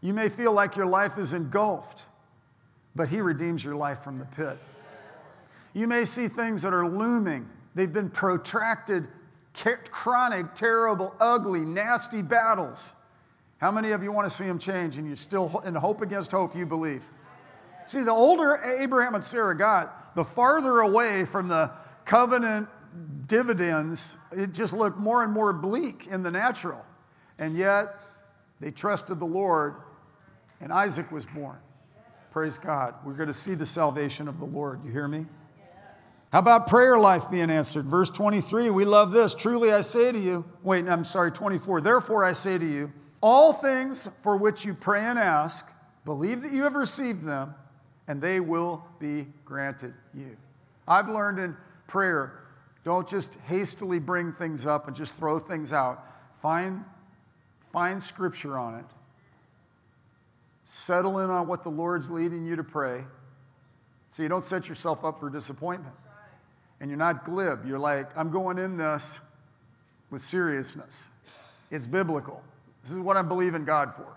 You 0.00 0.12
may 0.12 0.28
feel 0.28 0.52
like 0.52 0.74
your 0.74 0.86
life 0.86 1.18
is 1.18 1.32
engulfed, 1.32 2.06
but 2.96 3.08
he 3.08 3.20
redeems 3.20 3.64
your 3.64 3.76
life 3.76 4.00
from 4.00 4.18
the 4.18 4.24
pit. 4.24 4.58
You 5.74 5.86
may 5.86 6.04
see 6.04 6.26
things 6.26 6.62
that 6.62 6.74
are 6.74 6.88
looming 6.88 7.48
They've 7.74 7.92
been 7.92 8.10
protracted, 8.10 9.08
chronic, 9.90 10.54
terrible, 10.54 11.14
ugly, 11.20 11.60
nasty 11.60 12.22
battles. 12.22 12.94
How 13.58 13.70
many 13.70 13.90
of 13.92 14.02
you 14.02 14.12
want 14.12 14.28
to 14.28 14.34
see 14.34 14.44
them 14.44 14.58
change 14.58 14.96
and 14.96 15.06
you 15.06 15.16
still, 15.16 15.60
in 15.64 15.74
hope 15.74 16.00
against 16.00 16.30
hope, 16.30 16.56
you 16.56 16.66
believe? 16.66 17.04
See, 17.86 18.02
the 18.02 18.12
older 18.12 18.56
Abraham 18.78 19.14
and 19.14 19.24
Sarah 19.24 19.56
got, 19.56 20.14
the 20.14 20.24
farther 20.24 20.80
away 20.80 21.24
from 21.24 21.48
the 21.48 21.70
covenant 22.04 22.68
dividends, 23.26 24.16
it 24.32 24.52
just 24.52 24.72
looked 24.72 24.98
more 24.98 25.22
and 25.22 25.32
more 25.32 25.52
bleak 25.52 26.06
in 26.06 26.22
the 26.22 26.30
natural. 26.30 26.84
And 27.38 27.56
yet, 27.56 27.94
they 28.60 28.70
trusted 28.70 29.18
the 29.18 29.26
Lord, 29.26 29.76
and 30.60 30.72
Isaac 30.72 31.10
was 31.10 31.26
born. 31.26 31.58
Praise 32.30 32.58
God. 32.58 32.94
We're 33.04 33.14
going 33.14 33.28
to 33.28 33.34
see 33.34 33.54
the 33.54 33.66
salvation 33.66 34.28
of 34.28 34.38
the 34.38 34.44
Lord. 34.44 34.84
You 34.84 34.90
hear 34.90 35.08
me? 35.08 35.26
How 36.32 36.40
about 36.40 36.66
prayer 36.66 36.98
life 36.98 37.30
being 37.30 37.48
answered? 37.48 37.86
Verse 37.86 38.10
23, 38.10 38.70
we 38.70 38.84
love 38.84 39.12
this. 39.12 39.36
Truly 39.36 39.72
I 39.72 39.82
say 39.82 40.10
to 40.10 40.18
you, 40.18 40.44
wait, 40.64 40.88
I'm 40.88 41.04
sorry, 41.04 41.30
24. 41.30 41.80
Therefore 41.80 42.24
I 42.24 42.32
say 42.32 42.58
to 42.58 42.66
you, 42.66 42.92
all 43.20 43.52
things 43.52 44.08
for 44.20 44.36
which 44.36 44.64
you 44.64 44.74
pray 44.74 45.00
and 45.00 45.18
ask, 45.18 45.70
believe 46.04 46.42
that 46.42 46.52
you 46.52 46.64
have 46.64 46.74
received 46.74 47.24
them, 47.24 47.54
and 48.08 48.20
they 48.20 48.40
will 48.40 48.84
be 48.98 49.28
granted 49.44 49.94
you. 50.12 50.36
I've 50.88 51.08
learned 51.08 51.38
in 51.38 51.56
prayer, 51.86 52.43
don't 52.84 53.08
just 53.08 53.38
hastily 53.46 53.98
bring 53.98 54.30
things 54.30 54.66
up 54.66 54.86
and 54.86 54.94
just 54.94 55.14
throw 55.14 55.38
things 55.38 55.72
out. 55.72 56.04
Find, 56.36 56.84
find 57.58 58.02
scripture 58.02 58.58
on 58.58 58.76
it. 58.76 58.84
Settle 60.64 61.18
in 61.18 61.30
on 61.30 61.48
what 61.48 61.62
the 61.62 61.70
Lord's 61.70 62.10
leading 62.10 62.46
you 62.46 62.56
to 62.56 62.64
pray 62.64 63.04
so 64.10 64.22
you 64.22 64.28
don't 64.28 64.44
set 64.44 64.68
yourself 64.68 65.04
up 65.04 65.18
for 65.18 65.28
disappointment 65.28 65.94
and 66.80 66.90
you're 66.90 66.98
not 66.98 67.24
glib. 67.24 67.64
You're 67.66 67.78
like, 67.78 68.16
I'm 68.16 68.30
going 68.30 68.58
in 68.58 68.76
this 68.76 69.18
with 70.10 70.20
seriousness. 70.20 71.08
It's 71.70 71.86
biblical. 71.86 72.42
This 72.82 72.92
is 72.92 72.98
what 72.98 73.16
I 73.16 73.22
believe 73.22 73.54
in 73.54 73.64
God 73.64 73.94
for. 73.94 74.16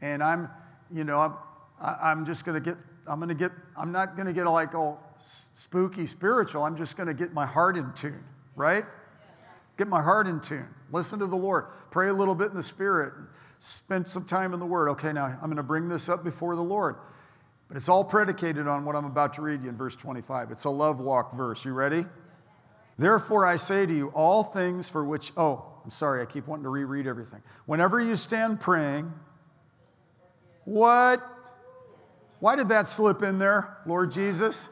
And 0.00 0.22
I'm, 0.22 0.48
you 0.90 1.04
know, 1.04 1.18
I'm, 1.18 1.34
I'm 1.80 2.26
just 2.26 2.44
going 2.44 2.62
to 2.62 2.70
get, 2.70 2.82
I'm 3.06 3.18
going 3.18 3.28
to 3.28 3.34
get, 3.34 3.52
I'm 3.76 3.92
not 3.92 4.16
going 4.16 4.26
to 4.26 4.32
get 4.32 4.46
like 4.46 4.74
all 4.74 5.00
spooky 5.24 6.06
spiritual. 6.06 6.62
I'm 6.62 6.76
just 6.76 6.96
going 6.96 7.06
to 7.06 7.14
get 7.14 7.32
my 7.32 7.46
heart 7.46 7.76
in 7.76 7.92
tune, 7.94 8.24
right? 8.54 8.84
Get 9.76 9.88
my 9.88 10.02
heart 10.02 10.26
in 10.26 10.40
tune. 10.40 10.68
Listen 10.92 11.18
to 11.18 11.26
the 11.26 11.36
Lord. 11.36 11.66
Pray 11.90 12.08
a 12.08 12.12
little 12.12 12.34
bit 12.34 12.50
in 12.50 12.56
the 12.56 12.62
Spirit. 12.62 13.12
Spend 13.58 14.06
some 14.06 14.24
time 14.24 14.54
in 14.54 14.60
the 14.60 14.66
Word. 14.66 14.90
Okay, 14.90 15.12
now 15.12 15.26
I'm 15.26 15.46
going 15.46 15.56
to 15.56 15.62
bring 15.62 15.88
this 15.88 16.08
up 16.08 16.22
before 16.22 16.54
the 16.54 16.62
Lord. 16.62 16.96
But 17.68 17.76
it's 17.76 17.88
all 17.88 18.04
predicated 18.04 18.68
on 18.68 18.84
what 18.84 18.94
I'm 18.94 19.06
about 19.06 19.34
to 19.34 19.42
read 19.42 19.62
you 19.62 19.70
in 19.70 19.76
verse 19.76 19.96
25. 19.96 20.50
It's 20.50 20.64
a 20.64 20.70
love 20.70 21.00
walk 21.00 21.34
verse. 21.34 21.64
You 21.64 21.72
ready? 21.72 22.04
Therefore, 22.98 23.46
I 23.46 23.56
say 23.56 23.86
to 23.86 23.92
you, 23.92 24.08
all 24.08 24.44
things 24.44 24.88
for 24.88 25.04
which, 25.04 25.32
oh, 25.36 25.64
I'm 25.82 25.90
sorry, 25.90 26.22
I 26.22 26.26
keep 26.26 26.46
wanting 26.46 26.64
to 26.64 26.68
reread 26.68 27.06
everything. 27.06 27.42
Whenever 27.66 28.00
you 28.00 28.16
stand 28.16 28.60
praying, 28.60 29.12
what? 30.64 31.20
Why 32.38 32.56
did 32.56 32.68
that 32.68 32.86
slip 32.86 33.22
in 33.22 33.38
there, 33.38 33.78
Lord 33.86 34.12
Jesus? 34.12 34.68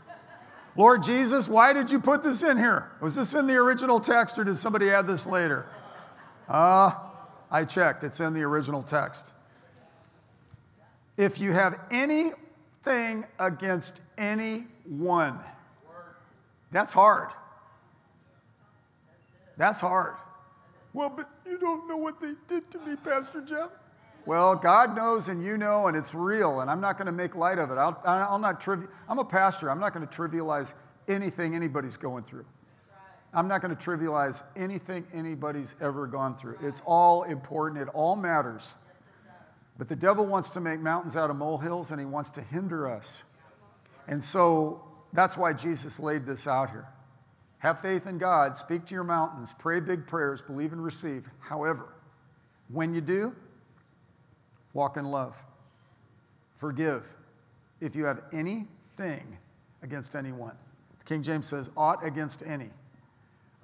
Lord 0.77 1.03
Jesus, 1.03 1.49
why 1.49 1.73
did 1.73 1.91
you 1.91 2.01
put 2.01 2.23
this 2.23 2.43
in 2.43 2.57
here? 2.57 2.91
Was 3.01 3.15
this 3.15 3.35
in 3.35 3.47
the 3.47 3.57
original 3.57 4.01
text 4.01 4.39
or 4.39 4.45
did 4.45 4.57
somebody 4.57 4.91
add 4.91 5.07
this 5.07 5.27
later? 5.27 5.67
Uh, 6.49 6.93
I 7.51 7.65
checked. 7.65 8.05
It's 8.05 8.21
in 8.21 8.33
the 8.33 8.43
original 8.43 8.83
text. 8.83 9.35
If 11.17 11.39
you 11.39 11.53
have 11.53 11.79
any 11.91 12.33
thing 12.83 13.25
against 13.39 14.01
anyone. 14.17 15.39
That's 16.71 16.93
hard. 16.93 17.29
That's 19.57 19.81
hard. 19.81 20.15
Well, 20.95 21.11
but 21.11 21.29
you 21.47 21.59
don't 21.59 21.87
know 21.87 21.97
what 21.97 22.19
they 22.19 22.33
did 22.49 22.71
to 22.71 22.79
me, 22.81 22.97
Pastor 22.97 23.43
Jeff. 23.43 23.71
Well, 24.25 24.55
God 24.55 24.95
knows 24.95 25.29
and 25.29 25.45
you 25.45 25.59
know, 25.59 25.89
and 25.89 25.97
it's 25.97 26.15
real, 26.15 26.61
and 26.61 26.71
I'm 26.71 26.81
not 26.81 26.97
going 26.97 27.07
to 27.07 27.13
make 27.13 27.35
light 27.35 27.59
of 27.59 27.71
it. 27.71 27.79
I'll, 27.79 28.01
I'll 28.05 28.39
not 28.39 28.61
trivial. 28.61 28.89
I'm 29.09 29.19
a 29.19 29.25
pastor. 29.25 29.71
I'm 29.71 29.81
not 29.81 29.93
going 29.93 30.07
to 30.07 30.17
trivialize 30.17 30.75
anything 31.09 31.55
anybody's 31.55 31.97
going 31.97 32.23
through. 32.23 32.45
I'm 33.35 33.49
not 33.49 33.63
going 33.63 33.75
to 33.75 33.83
trivialize 33.83 34.43
anything 34.55 35.07
anybody's 35.13 35.75
ever 35.81 36.07
gone 36.07 36.35
through. 36.35 36.59
It's 36.63 36.83
all 36.85 37.23
important. 37.23 37.81
It 37.81 37.89
all 37.89 38.15
matters. 38.15 38.77
But 39.79 39.89
the 39.89 39.97
devil 39.97 40.27
wants 40.27 40.51
to 40.51 40.61
make 40.61 40.81
mountains 40.81 41.17
out 41.17 41.31
of 41.31 41.37
molehills 41.37 41.91
and 41.91 41.99
he 41.99 42.05
wants 42.07 42.31
to 42.31 42.43
hinder 42.43 42.89
us. 42.89 43.25
And 44.07 44.23
so 44.23 44.85
that's 45.13 45.37
why 45.37 45.55
Jesus 45.55 45.99
laid 45.99 46.27
this 46.27 46.47
out 46.47 46.71
here. 46.71 46.87
Have 47.59 47.81
faith 47.81 48.07
in 48.07 48.19
God, 48.19 48.57
speak 48.57 48.87
to 48.87 48.95
your 48.95 49.05
mountains, 49.05 49.55
pray 49.59 49.81
big 49.81 50.07
prayers, 50.07 50.43
believe 50.43 50.73
and 50.73 50.85
receive. 50.85 51.29
However, 51.39 51.95
when 52.69 52.93
you 52.93 53.01
do, 53.01 53.35
walk 54.75 54.97
in 54.97 55.11
love. 55.11 55.43
Forgive 56.55 57.07
if 57.81 57.97
you 57.97 58.05
have 58.05 58.23
anything 58.33 59.39
against 59.83 60.15
anyone. 60.15 60.57
King 61.05 61.23
James 61.23 61.49
says, 61.49 61.71
ought 61.77 62.05
against 62.05 62.43
any. 62.45 62.71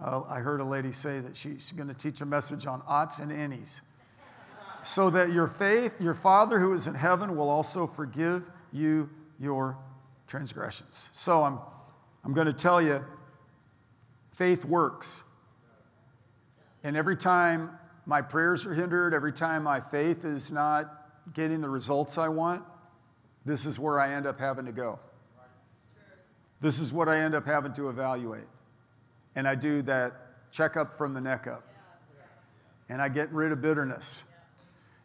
Uh, 0.00 0.22
I 0.28 0.40
heard 0.40 0.60
a 0.60 0.64
lady 0.64 0.92
say 0.92 1.20
that 1.20 1.36
she's 1.36 1.72
going 1.72 1.88
to 1.88 1.94
teach 1.94 2.20
a 2.20 2.26
message 2.26 2.66
on 2.66 2.82
oughts 2.86 3.18
and 3.18 3.32
any's 3.32 3.82
so 4.82 5.10
that 5.10 5.32
your 5.32 5.46
faith, 5.46 6.00
your 6.00 6.14
Father 6.14 6.58
who 6.58 6.72
is 6.72 6.86
in 6.86 6.94
heaven, 6.94 7.36
will 7.36 7.50
also 7.50 7.86
forgive 7.86 8.50
you 8.72 9.10
your 9.38 9.76
transgressions. 10.26 11.10
So 11.12 11.44
I'm, 11.44 11.58
I'm 12.24 12.32
going 12.32 12.46
to 12.46 12.52
tell 12.52 12.80
you 12.80 13.04
faith 14.32 14.64
works. 14.64 15.24
And 16.84 16.96
every 16.96 17.16
time 17.16 17.70
my 18.06 18.22
prayers 18.22 18.64
are 18.66 18.74
hindered, 18.74 19.14
every 19.14 19.32
time 19.32 19.64
my 19.64 19.80
faith 19.80 20.24
is 20.24 20.50
not 20.50 20.97
getting 21.34 21.60
the 21.60 21.68
results 21.68 22.18
I 22.18 22.28
want, 22.28 22.62
this 23.44 23.64
is 23.64 23.78
where 23.78 23.98
I 23.98 24.12
end 24.12 24.26
up 24.26 24.38
having 24.38 24.66
to 24.66 24.72
go. 24.72 24.98
This 26.60 26.80
is 26.80 26.92
what 26.92 27.08
I 27.08 27.18
end 27.18 27.34
up 27.34 27.46
having 27.46 27.72
to 27.74 27.88
evaluate. 27.88 28.48
And 29.34 29.46
I 29.46 29.54
do 29.54 29.82
that 29.82 30.50
checkup 30.50 30.94
from 30.94 31.14
the 31.14 31.20
neck 31.20 31.46
up. 31.46 31.64
And 32.88 33.00
I 33.00 33.08
get 33.08 33.30
rid 33.32 33.52
of 33.52 33.60
bitterness. 33.60 34.24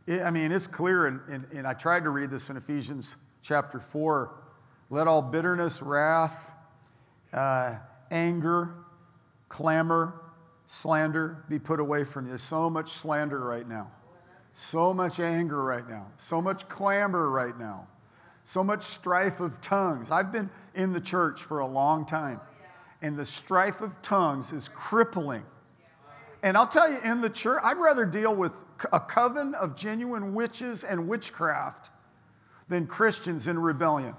I 0.08 0.32
mean, 0.32 0.52
it's 0.52 0.68
clear, 0.68 1.06
and, 1.06 1.22
and, 1.30 1.46
and 1.54 1.68
I 1.68 1.74
tried 1.74 2.04
to 2.04 2.10
read 2.10 2.30
this 2.30 2.50
in 2.50 2.58
Ephesians 2.58 3.16
chapter 3.42 3.80
4. 3.80 4.32
Let 4.90 5.08
all 5.08 5.22
bitterness, 5.22 5.82
wrath, 5.82 6.50
uh, 7.32 7.76
anger, 8.12 8.76
clamor, 9.48 10.22
slander 10.66 11.46
be 11.50 11.60
put 11.60 11.80
away 11.80 12.04
from 12.04 12.26
you. 12.26 12.30
There's 12.30 12.44
so 12.44 12.70
much 12.70 12.90
slander 12.90 13.40
right 13.40 13.68
now, 13.68 13.92
so 14.54 14.94
much 14.94 15.20
anger 15.20 15.62
right 15.62 15.88
now, 15.88 16.08
so 16.16 16.42
much 16.42 16.70
clamor 16.70 17.30
right 17.30 17.58
now, 17.60 17.88
so 18.44 18.64
much 18.64 18.82
strife 18.82 19.40
of 19.40 19.60
tongues. 19.60 20.12
I've 20.12 20.32
been 20.32 20.50
in 20.74 20.94
the 20.94 21.02
church 21.02 21.44
for 21.44 21.60
a 21.60 21.68
long 21.68 22.06
time, 22.06 22.40
and 23.02 23.18
the 23.18 23.26
strife 23.26 23.82
of 23.82 24.02
tongues 24.02 24.54
is 24.54 24.70
crippling 24.70 25.44
and 26.44 26.58
I'll 26.58 26.68
tell 26.68 26.92
you, 26.92 27.00
in 27.06 27.22
the 27.22 27.30
church, 27.30 27.62
I'd 27.64 27.78
rather 27.78 28.06
deal 28.06 28.36
with 28.36 28.66
a 28.92 29.00
coven 29.00 29.56
of 29.56 29.78
genuine 29.78 30.34
witches 30.34 30.84
and 30.84 31.08
witchcraft 31.08 31.90
than 32.68 32.86
Christians 32.86 33.48
in 33.48 33.58
rebellion. 33.58 34.14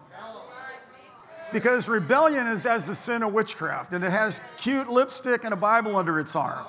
Because 1.53 1.87
rebellion 1.87 2.47
is 2.47 2.65
as 2.65 2.87
the 2.87 2.95
sin 2.95 3.23
of 3.23 3.35
witchcraft, 3.35 3.93
and 3.93 4.03
it 4.03 4.11
has 4.11 4.41
cute 4.57 4.89
lipstick 4.89 5.45
and 5.45 5.53
a 5.53 5.57
Bible 5.57 5.97
under 5.97 6.19
its 6.19 6.35
arm. 6.35 6.65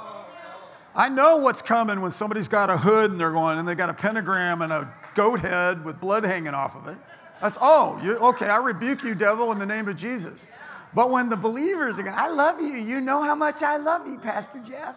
I 0.95 1.09
know 1.09 1.37
what's 1.37 1.61
coming 1.61 1.99
when 1.99 2.11
somebody's 2.11 2.47
got 2.47 2.69
a 2.69 2.77
hood 2.77 3.11
and 3.11 3.19
they're 3.19 3.31
going 3.31 3.59
and 3.59 3.67
they 3.67 3.75
got 3.75 3.89
a 3.89 3.93
pentagram 3.93 4.61
and 4.61 4.71
a 4.71 4.93
goat 5.13 5.41
head 5.41 5.83
with 5.83 5.99
blood 5.99 6.23
hanging 6.23 6.53
off 6.53 6.75
of 6.75 6.87
it. 6.87 6.97
That's, 7.41 7.57
oh, 7.59 7.99
you, 8.01 8.17
okay, 8.17 8.47
I 8.47 8.57
rebuke 8.57 9.03
you, 9.03 9.13
devil, 9.13 9.51
in 9.51 9.59
the 9.59 9.65
name 9.65 9.89
of 9.89 9.97
Jesus. 9.97 10.49
But 10.93 11.11
when 11.11 11.27
the 11.27 11.35
believers 11.35 11.99
are 11.99 12.03
going, 12.03 12.15
I 12.17 12.29
love 12.29 12.61
you, 12.61 12.75
you 12.75 13.01
know 13.01 13.21
how 13.21 13.35
much 13.35 13.61
I 13.61 13.75
love 13.75 14.07
you, 14.07 14.17
Pastor 14.17 14.59
Jeff. 14.65 14.95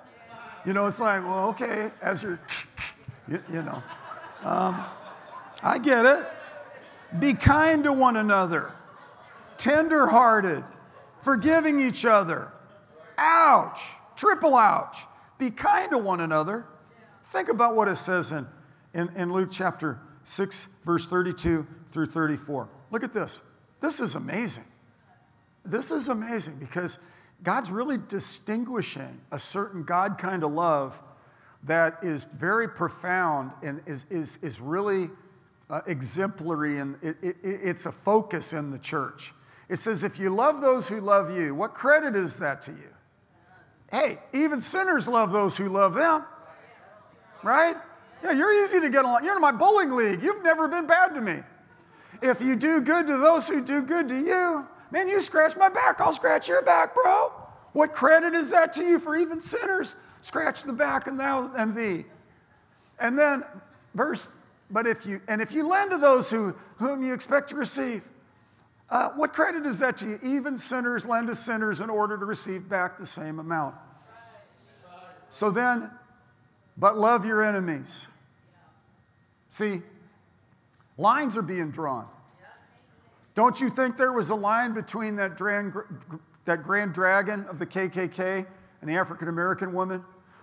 You 0.64 0.72
know, 0.72 0.86
it's 0.86 1.00
like, 1.00 1.22
well, 1.24 1.48
okay, 1.48 1.90
as 2.00 2.22
you're, 2.22 2.38
you, 3.28 3.62
know. 3.62 3.82
Um, 4.44 4.84
I 5.64 5.78
get 5.78 6.06
it. 6.06 6.26
Be 7.18 7.34
kind 7.34 7.82
to 7.84 7.92
one 7.92 8.16
another, 8.16 8.70
tender-hearted, 9.56 10.62
forgiving 11.18 11.80
each 11.80 12.04
other. 12.04 12.52
Ouch, 13.16 13.80
triple 14.14 14.54
ouch. 14.54 15.07
Be 15.38 15.50
kind 15.50 15.90
to 15.92 15.98
one 15.98 16.20
another. 16.20 16.66
Think 17.24 17.48
about 17.48 17.76
what 17.76 17.88
it 17.88 17.96
says 17.96 18.32
in, 18.32 18.46
in, 18.92 19.08
in 19.16 19.32
Luke 19.32 19.50
chapter 19.52 20.00
6, 20.24 20.68
verse 20.84 21.06
32 21.06 21.66
through 21.86 22.06
34. 22.06 22.68
Look 22.90 23.04
at 23.04 23.12
this. 23.12 23.42
This 23.80 24.00
is 24.00 24.14
amazing. 24.14 24.64
This 25.64 25.90
is 25.90 26.08
amazing 26.08 26.58
because 26.58 26.98
God's 27.42 27.70
really 27.70 27.98
distinguishing 28.08 29.20
a 29.30 29.38
certain 29.38 29.84
God 29.84 30.18
kind 30.18 30.42
of 30.42 30.52
love 30.52 31.00
that 31.64 31.98
is 32.02 32.24
very 32.24 32.68
profound 32.68 33.52
and 33.62 33.80
is, 33.86 34.06
is, 34.10 34.42
is 34.42 34.60
really 34.60 35.10
uh, 35.70 35.82
exemplary, 35.86 36.78
and 36.78 36.96
it, 37.02 37.16
it, 37.22 37.36
it's 37.42 37.86
a 37.86 37.92
focus 37.92 38.52
in 38.52 38.70
the 38.70 38.78
church. 38.78 39.34
It 39.68 39.78
says, 39.78 40.04
If 40.04 40.18
you 40.18 40.34
love 40.34 40.60
those 40.60 40.88
who 40.88 41.00
love 41.00 41.36
you, 41.36 41.54
what 41.54 41.74
credit 41.74 42.16
is 42.16 42.38
that 42.38 42.62
to 42.62 42.72
you? 42.72 42.94
Hey, 43.90 44.18
even 44.32 44.60
sinners 44.60 45.08
love 45.08 45.32
those 45.32 45.56
who 45.56 45.68
love 45.68 45.94
them, 45.94 46.24
right? 47.42 47.76
Yeah, 48.22 48.32
you're 48.32 48.64
easy 48.64 48.80
to 48.80 48.90
get 48.90 49.04
along. 49.04 49.24
You're 49.24 49.36
in 49.36 49.40
my 49.40 49.52
bowling 49.52 49.92
league. 49.92 50.22
You've 50.22 50.42
never 50.42 50.68
been 50.68 50.86
bad 50.86 51.14
to 51.14 51.20
me. 51.20 51.40
If 52.20 52.40
you 52.40 52.56
do 52.56 52.80
good 52.80 53.06
to 53.06 53.16
those 53.16 53.48
who 53.48 53.64
do 53.64 53.82
good 53.82 54.08
to 54.08 54.18
you, 54.18 54.66
man, 54.90 55.08
you 55.08 55.20
scratch 55.20 55.56
my 55.56 55.68
back, 55.68 56.00
I'll 56.00 56.12
scratch 56.12 56.48
your 56.48 56.62
back, 56.62 56.94
bro. 56.94 57.32
What 57.72 57.92
credit 57.92 58.34
is 58.34 58.50
that 58.50 58.72
to 58.74 58.84
you 58.84 58.98
for 58.98 59.16
even 59.16 59.40
sinners? 59.40 59.96
Scratch 60.20 60.64
the 60.64 60.72
back 60.72 61.06
and 61.06 61.18
thou 61.18 61.52
and 61.56 61.74
thee. 61.74 62.04
And 62.98 63.18
then 63.18 63.44
verse, 63.94 64.30
but 64.70 64.86
if 64.86 65.06
you 65.06 65.20
and 65.28 65.40
if 65.40 65.52
you 65.52 65.66
lend 65.66 65.92
to 65.92 65.98
those 65.98 66.28
who 66.28 66.54
whom 66.76 67.02
you 67.04 67.14
expect 67.14 67.50
to 67.50 67.56
receive, 67.56 68.08
uh, 68.90 69.10
what 69.10 69.34
credit 69.34 69.66
is 69.66 69.80
that 69.80 69.98
to 69.98 70.08
you? 70.08 70.18
Even 70.22 70.56
sinners 70.56 71.04
lend 71.04 71.28
to 71.28 71.34
sinners 71.34 71.80
in 71.80 71.90
order 71.90 72.16
to 72.16 72.24
receive 72.24 72.68
back 72.68 72.96
the 72.96 73.04
same 73.04 73.38
amount. 73.38 73.74
So 75.28 75.50
then, 75.50 75.90
but 76.76 76.96
love 76.96 77.26
your 77.26 77.42
enemies. 77.42 78.08
See, 79.50 79.82
lines 80.96 81.36
are 81.36 81.42
being 81.42 81.70
drawn. 81.70 82.06
Don't 83.34 83.60
you 83.60 83.68
think 83.68 83.96
there 83.96 84.12
was 84.12 84.30
a 84.30 84.34
line 84.34 84.72
between 84.72 85.16
that 85.16 85.36
grand, 85.36 85.72
that 86.44 86.62
grand 86.62 86.94
dragon 86.94 87.44
of 87.48 87.58
the 87.58 87.66
KKK 87.66 88.46
and 88.80 88.90
the 88.90 88.96
African 88.96 89.28
American 89.28 89.72
woman? 89.74 90.02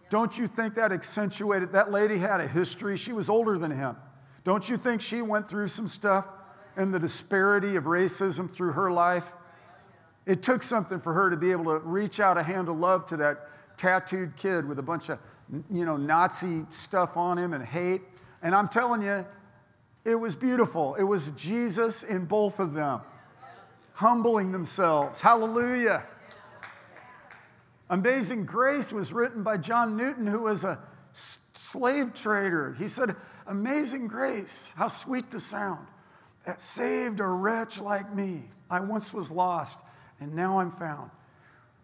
Don't 0.09 0.37
you 0.37 0.47
think 0.47 0.75
that 0.75 0.91
accentuated? 0.91 1.71
That 1.73 1.91
lady 1.91 2.17
had 2.19 2.39
a 2.39 2.47
history. 2.47 2.95
She 2.95 3.11
was 3.11 3.27
older 3.27 3.57
than 3.57 3.71
him. 3.71 3.97
Don't 4.43 4.69
you 4.69 4.77
think 4.77 5.01
she 5.01 5.23
went 5.23 5.47
through 5.47 5.67
some 5.67 5.87
stuff 5.87 6.29
and 6.75 6.93
the 6.93 6.99
disparity 6.99 7.75
of 7.75 7.85
racism 7.85 8.49
through 8.49 8.73
her 8.73 8.91
life? 8.91 9.33
It 10.25 10.41
took 10.41 10.63
something 10.63 10.99
for 10.99 11.13
her 11.13 11.29
to 11.29 11.37
be 11.37 11.51
able 11.51 11.65
to 11.65 11.79
reach 11.79 12.19
out 12.19 12.37
a 12.37 12.43
hand 12.43 12.67
of 12.67 12.77
love 12.77 13.05
to 13.07 13.17
that 13.17 13.49
tattooed 13.77 14.35
kid 14.35 14.67
with 14.67 14.79
a 14.79 14.83
bunch 14.83 15.09
of, 15.09 15.19
you 15.71 15.85
know, 15.85 15.97
Nazi 15.97 16.65
stuff 16.69 17.15
on 17.17 17.37
him 17.37 17.53
and 17.53 17.63
hate. 17.63 18.01
And 18.41 18.55
I'm 18.55 18.67
telling 18.67 19.01
you, 19.01 19.25
it 20.03 20.15
was 20.15 20.35
beautiful. 20.35 20.95
It 20.95 21.03
was 21.03 21.29
Jesus 21.31 22.03
in 22.03 22.25
both 22.25 22.59
of 22.59 22.73
them, 22.73 23.01
humbling 23.93 24.51
themselves. 24.51 25.21
Hallelujah. 25.21 26.03
Amazing 27.89 28.45
Grace 28.45 28.91
was 28.91 29.13
written 29.13 29.43
by 29.43 29.57
John 29.57 29.95
Newton, 29.95 30.25
who 30.25 30.43
was 30.43 30.63
a 30.63 30.79
slave 31.13 32.13
trader. 32.13 32.73
He 32.79 32.87
said, 32.87 33.15
Amazing 33.45 34.07
Grace, 34.07 34.73
how 34.75 34.87
sweet 34.87 35.29
the 35.29 35.39
sound 35.39 35.85
that 36.45 36.61
saved 36.61 37.19
a 37.19 37.27
wretch 37.27 37.79
like 37.79 38.13
me. 38.13 38.43
I 38.69 38.79
once 38.79 39.13
was 39.13 39.31
lost, 39.31 39.81
and 40.19 40.33
now 40.33 40.59
I'm 40.59 40.71
found. 40.71 41.11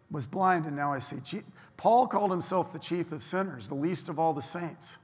Was 0.09 0.25
blind, 0.25 0.65
and 0.65 0.75
now 0.75 0.91
I 0.93 0.99
see. 0.99 1.41
Paul 1.77 2.07
called 2.07 2.31
himself 2.31 2.73
the 2.73 2.79
chief 2.79 3.11
of 3.11 3.23
sinners, 3.23 3.69
the 3.69 3.75
least 3.75 4.09
of 4.09 4.19
all 4.19 4.33
the 4.33 4.41
saints. 4.41 4.97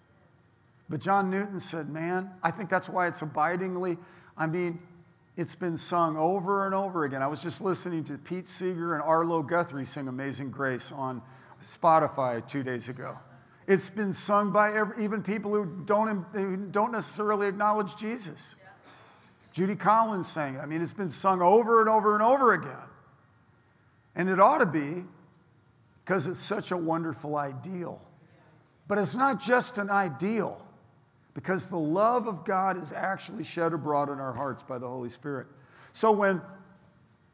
But 0.89 1.01
John 1.01 1.29
Newton 1.29 1.59
said, 1.59 1.89
Man, 1.89 2.29
I 2.43 2.51
think 2.51 2.69
that's 2.69 2.89
why 2.89 3.07
it's 3.07 3.21
abidingly, 3.21 3.97
I 4.37 4.47
mean, 4.47 4.79
it's 5.35 5.55
been 5.55 5.77
sung 5.77 6.17
over 6.17 6.65
and 6.65 6.73
over 6.73 7.05
again. 7.05 7.21
I 7.21 7.27
was 7.27 7.43
just 7.43 7.61
listening 7.61 8.03
to 8.05 8.17
Pete 8.17 8.47
Seeger 8.47 8.95
and 8.95 9.03
Arlo 9.03 9.43
Guthrie 9.43 9.85
sing 9.85 10.07
Amazing 10.07 10.51
Grace 10.51 10.91
on 10.91 11.21
Spotify 11.61 12.45
two 12.47 12.63
days 12.63 12.89
ago. 12.89 13.17
It's 13.67 13.89
been 13.89 14.13
sung 14.13 14.51
by 14.51 14.73
every, 14.73 15.03
even 15.03 15.21
people 15.21 15.53
who 15.53 15.83
don't, 15.85 16.25
who 16.33 16.57
don't 16.57 16.91
necessarily 16.91 17.47
acknowledge 17.47 17.97
Jesus. 17.97 18.55
Judy 19.57 19.73
Collins 19.73 20.27
sang 20.27 20.53
it. 20.53 20.59
I 20.59 20.67
mean, 20.67 20.83
it's 20.83 20.93
been 20.93 21.09
sung 21.09 21.41
over 21.41 21.79
and 21.79 21.89
over 21.89 22.13
and 22.13 22.21
over 22.21 22.53
again. 22.53 22.87
And 24.13 24.29
it 24.29 24.39
ought 24.39 24.59
to 24.59 24.67
be 24.67 25.03
because 26.05 26.27
it's 26.27 26.39
such 26.39 26.69
a 26.69 26.77
wonderful 26.77 27.35
ideal. 27.35 27.99
But 28.87 28.99
it's 28.99 29.15
not 29.15 29.41
just 29.41 29.79
an 29.79 29.89
ideal 29.89 30.63
because 31.33 31.69
the 31.69 31.77
love 31.77 32.27
of 32.27 32.45
God 32.45 32.79
is 32.79 32.91
actually 32.91 33.43
shed 33.43 33.73
abroad 33.73 34.09
in 34.09 34.19
our 34.19 34.31
hearts 34.31 34.61
by 34.61 34.77
the 34.77 34.87
Holy 34.87 35.09
Spirit. 35.09 35.47
So 35.91 36.11
when 36.11 36.39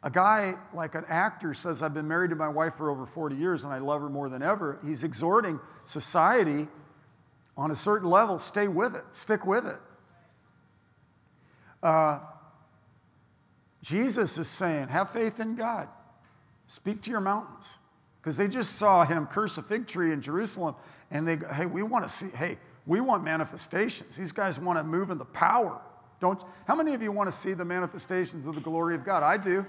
a 0.02 0.10
guy 0.10 0.54
like 0.74 0.96
an 0.96 1.04
actor 1.10 1.54
says, 1.54 1.84
I've 1.84 1.94
been 1.94 2.08
married 2.08 2.30
to 2.30 2.38
my 2.38 2.48
wife 2.48 2.76
for 2.76 2.90
over 2.90 3.06
40 3.06 3.36
years 3.36 3.66
and 3.66 3.74
I 3.74 3.80
love 3.80 4.00
her 4.00 4.08
more 4.08 4.30
than 4.30 4.42
ever, 4.42 4.80
he's 4.86 5.04
exhorting 5.04 5.60
society 5.84 6.70
on 7.58 7.70
a 7.70 7.76
certain 7.76 8.10
level 8.10 8.40
stay 8.40 8.70
with 8.70 8.96
it, 8.96 9.04
stick 9.12 9.46
with 9.46 9.68
it. 9.68 9.76
Uh, 11.84 12.20
Jesus 13.84 14.38
is 14.38 14.48
saying, 14.48 14.88
have 14.88 15.10
faith 15.10 15.40
in 15.40 15.56
God, 15.56 15.90
speak 16.68 17.02
to 17.04 17.12
your 17.12 17.20
mountains. 17.20 17.78
Because 18.22 18.38
they 18.38 18.48
just 18.48 18.78
saw 18.78 19.04
him 19.04 19.26
curse 19.26 19.58
a 19.58 19.62
fig 19.62 19.86
tree 19.86 20.14
in 20.14 20.22
Jerusalem 20.22 20.76
and 21.12 21.28
they 21.28 21.36
go, 21.36 21.54
hey, 21.54 21.66
we 21.66 21.84
want 21.84 22.06
to 22.06 22.10
see, 22.10 22.36
hey, 22.38 22.58
we 22.86 23.02
want 23.02 23.22
manifestations. 23.22 24.16
These 24.16 24.32
guys 24.32 24.58
want 24.58 24.80
to 24.80 24.84
move 24.84 25.10
in 25.10 25.18
the 25.18 25.26
power. 25.26 25.82
Don't, 26.22 26.42
how 26.66 26.74
many 26.74 26.94
of 26.94 27.02
you 27.02 27.12
want 27.12 27.28
to 27.28 27.36
see 27.36 27.54
the 27.54 27.66
manifestations 27.66 28.46
of 28.46 28.56
the 28.56 28.62
glory 28.62 28.96
of 28.96 29.04
God? 29.04 29.24
I 29.24 29.36
do. 29.36 29.66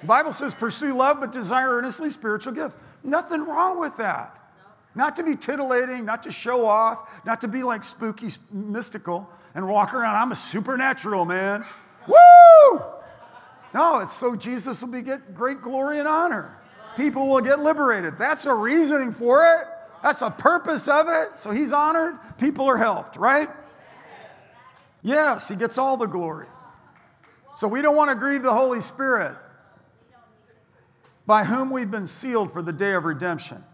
The 0.00 0.06
Bible 0.06 0.32
says, 0.32 0.54
pursue 0.54 0.94
love, 0.94 1.20
but 1.20 1.32
desire 1.32 1.68
earnestly 1.68 2.08
spiritual 2.08 2.54
gifts. 2.54 2.78
Nothing 3.04 3.44
wrong 3.44 3.78
with 3.78 3.98
that. 3.98 4.41
Not 4.94 5.16
to 5.16 5.22
be 5.22 5.36
titillating, 5.36 6.04
not 6.04 6.22
to 6.24 6.30
show 6.30 6.66
off, 6.66 7.24
not 7.24 7.40
to 7.40 7.48
be 7.48 7.62
like 7.62 7.82
spooky, 7.82 8.28
mystical, 8.50 9.28
and 9.54 9.66
walk 9.68 9.94
around, 9.94 10.16
I'm 10.16 10.32
a 10.32 10.36
supernatural 10.36 11.24
man. 11.24 11.64
Woo! 12.06 12.82
No, 13.74 14.00
it's 14.00 14.12
so 14.12 14.36
Jesus 14.36 14.82
will 14.82 14.92
be 14.92 15.02
get 15.02 15.34
great 15.34 15.62
glory 15.62 15.98
and 15.98 16.06
honor. 16.06 16.58
People 16.96 17.26
will 17.26 17.40
get 17.40 17.60
liberated. 17.60 18.18
That's 18.18 18.44
a 18.44 18.54
reasoning 18.54 19.12
for 19.12 19.46
it. 19.46 19.66
That's 20.02 20.20
a 20.20 20.30
purpose 20.30 20.88
of 20.88 21.06
it. 21.08 21.38
So 21.38 21.50
he's 21.50 21.72
honored, 21.72 22.18
people 22.38 22.66
are 22.66 22.76
helped, 22.76 23.16
right? 23.16 23.48
Yes, 25.02 25.48
he 25.48 25.56
gets 25.56 25.78
all 25.78 25.96
the 25.96 26.06
glory. 26.06 26.46
So 27.56 27.66
we 27.68 27.82
don't 27.82 27.96
want 27.96 28.10
to 28.10 28.14
grieve 28.14 28.42
the 28.42 28.52
Holy 28.52 28.80
Spirit, 28.80 29.36
by 31.26 31.44
whom 31.44 31.70
we've 31.70 31.90
been 31.90 32.06
sealed 32.06 32.52
for 32.52 32.62
the 32.62 32.72
day 32.72 32.92
of 32.92 33.04
redemption. 33.04 33.64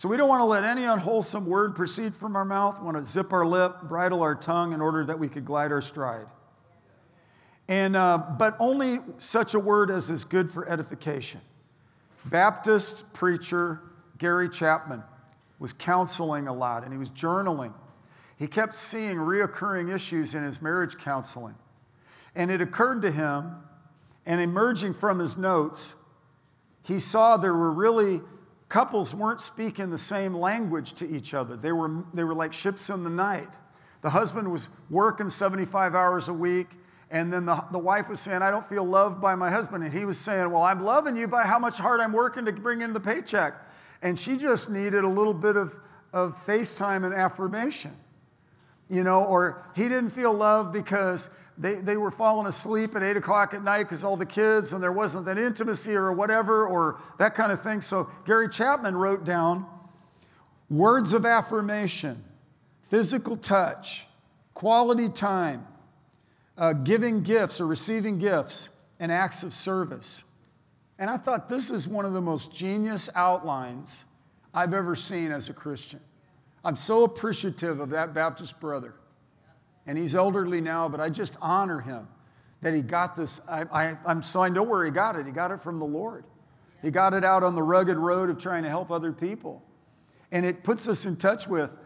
So 0.00 0.08
we 0.08 0.16
don't 0.16 0.30
want 0.30 0.40
to 0.40 0.46
let 0.46 0.64
any 0.64 0.84
unwholesome 0.84 1.44
word 1.44 1.76
proceed 1.76 2.16
from 2.16 2.34
our 2.34 2.46
mouth. 2.46 2.78
We 2.78 2.86
want 2.86 2.96
to 2.96 3.04
zip 3.04 3.34
our 3.34 3.44
lip, 3.44 3.82
bridle 3.82 4.22
our 4.22 4.34
tongue 4.34 4.72
in 4.72 4.80
order 4.80 5.04
that 5.04 5.18
we 5.18 5.28
could 5.28 5.44
glide 5.44 5.72
our 5.72 5.82
stride. 5.82 6.24
And, 7.68 7.94
uh, 7.94 8.16
but 8.38 8.56
only 8.58 9.00
such 9.18 9.52
a 9.52 9.58
word 9.58 9.90
as 9.90 10.08
is 10.08 10.24
good 10.24 10.50
for 10.50 10.66
edification. 10.66 11.42
Baptist 12.24 13.12
preacher 13.12 13.82
Gary 14.16 14.48
Chapman 14.48 15.02
was 15.58 15.74
counseling 15.74 16.48
a 16.48 16.54
lot 16.54 16.82
and 16.82 16.94
he 16.94 16.98
was 16.98 17.10
journaling. 17.10 17.74
He 18.38 18.46
kept 18.46 18.74
seeing 18.74 19.18
reoccurring 19.18 19.94
issues 19.94 20.34
in 20.34 20.42
his 20.42 20.62
marriage 20.62 20.96
counseling. 20.96 21.56
And 22.34 22.50
it 22.50 22.62
occurred 22.62 23.02
to 23.02 23.10
him, 23.10 23.54
and 24.24 24.40
emerging 24.40 24.94
from 24.94 25.18
his 25.18 25.36
notes, 25.36 25.94
he 26.82 26.98
saw 26.98 27.36
there 27.36 27.52
were 27.52 27.70
really 27.70 28.22
couples 28.70 29.14
weren't 29.14 29.42
speaking 29.42 29.90
the 29.90 29.98
same 29.98 30.32
language 30.32 30.94
to 30.94 31.08
each 31.08 31.34
other. 31.34 31.56
They 31.56 31.72
were, 31.72 32.04
they 32.14 32.24
were 32.24 32.34
like 32.34 32.54
ships 32.54 32.88
in 32.88 33.04
the 33.04 33.10
night. 33.10 33.50
The 34.00 34.10
husband 34.10 34.50
was 34.50 34.70
working 34.88 35.28
75 35.28 35.94
hours 35.94 36.28
a 36.28 36.32
week, 36.32 36.68
and 37.10 37.30
then 37.30 37.44
the, 37.44 37.62
the 37.70 37.78
wife 37.78 38.08
was 38.08 38.20
saying, 38.20 38.40
I 38.40 38.50
don't 38.50 38.64
feel 38.64 38.84
loved 38.84 39.20
by 39.20 39.34
my 39.34 39.50
husband. 39.50 39.84
And 39.84 39.92
he 39.92 40.06
was 40.06 40.18
saying, 40.18 40.50
Well, 40.50 40.62
I'm 40.62 40.80
loving 40.80 41.18
you 41.18 41.28
by 41.28 41.42
how 41.42 41.58
much 41.58 41.76
hard 41.78 42.00
I'm 42.00 42.12
working 42.12 42.46
to 42.46 42.52
bring 42.52 42.80
in 42.80 42.94
the 42.94 43.00
paycheck. 43.00 43.54
And 44.00 44.18
she 44.18 44.38
just 44.38 44.70
needed 44.70 45.04
a 45.04 45.08
little 45.08 45.34
bit 45.34 45.56
of 45.56 45.78
of 46.12 46.36
FaceTime 46.44 47.04
and 47.04 47.14
affirmation. 47.14 47.92
You 48.88 49.04
know, 49.04 49.24
or 49.24 49.64
he 49.76 49.82
didn't 49.82 50.10
feel 50.10 50.32
loved 50.32 50.72
because 50.72 51.30
they, 51.60 51.74
they 51.74 51.96
were 51.98 52.10
falling 52.10 52.46
asleep 52.46 52.96
at 52.96 53.02
8 53.02 53.18
o'clock 53.18 53.52
at 53.52 53.62
night 53.62 53.82
because 53.82 54.02
all 54.02 54.16
the 54.16 54.24
kids 54.24 54.72
and 54.72 54.82
there 54.82 54.92
wasn't 54.92 55.26
that 55.26 55.36
intimacy 55.36 55.94
or 55.94 56.10
whatever 56.10 56.66
or 56.66 56.98
that 57.18 57.34
kind 57.34 57.52
of 57.52 57.60
thing. 57.60 57.82
So 57.82 58.08
Gary 58.24 58.48
Chapman 58.48 58.96
wrote 58.96 59.24
down 59.24 59.66
words 60.70 61.12
of 61.12 61.26
affirmation, 61.26 62.24
physical 62.84 63.36
touch, 63.36 64.06
quality 64.54 65.10
time, 65.10 65.66
uh, 66.56 66.72
giving 66.72 67.22
gifts 67.22 67.60
or 67.60 67.66
receiving 67.66 68.18
gifts, 68.18 68.70
and 68.98 69.12
acts 69.12 69.42
of 69.42 69.52
service. 69.52 70.22
And 70.98 71.10
I 71.10 71.18
thought 71.18 71.48
this 71.48 71.70
is 71.70 71.86
one 71.86 72.04
of 72.06 72.14
the 72.14 72.20
most 72.20 72.52
genius 72.52 73.10
outlines 73.14 74.06
I've 74.54 74.72
ever 74.74 74.96
seen 74.96 75.30
as 75.30 75.48
a 75.50 75.54
Christian. 75.54 76.00
I'm 76.64 76.76
so 76.76 77.04
appreciative 77.04 77.80
of 77.80 77.90
that 77.90 78.14
Baptist 78.14 78.60
brother. 78.60 78.94
And 79.90 79.98
he's 79.98 80.14
elderly 80.14 80.60
now, 80.60 80.88
but 80.88 81.00
I 81.00 81.08
just 81.08 81.36
honor 81.42 81.80
him 81.80 82.06
that 82.60 82.74
he 82.74 82.80
got 82.80 83.16
this. 83.16 83.40
I, 83.48 83.96
I'm 84.06 84.22
so 84.22 84.40
I 84.40 84.48
know 84.48 84.62
where 84.62 84.84
he 84.84 84.92
got 84.92 85.16
it. 85.16 85.26
He 85.26 85.32
got 85.32 85.50
it 85.50 85.58
from 85.58 85.80
the 85.80 85.84
Lord. 85.84 86.22
He 86.80 86.92
got 86.92 87.12
it 87.12 87.24
out 87.24 87.42
on 87.42 87.56
the 87.56 87.62
rugged 87.64 87.96
road 87.96 88.30
of 88.30 88.38
trying 88.38 88.62
to 88.62 88.68
help 88.68 88.92
other 88.92 89.10
people. 89.10 89.64
And 90.30 90.46
it 90.46 90.62
puts 90.62 90.86
us 90.86 91.06
in 91.06 91.16
touch 91.16 91.48
with 91.48 91.76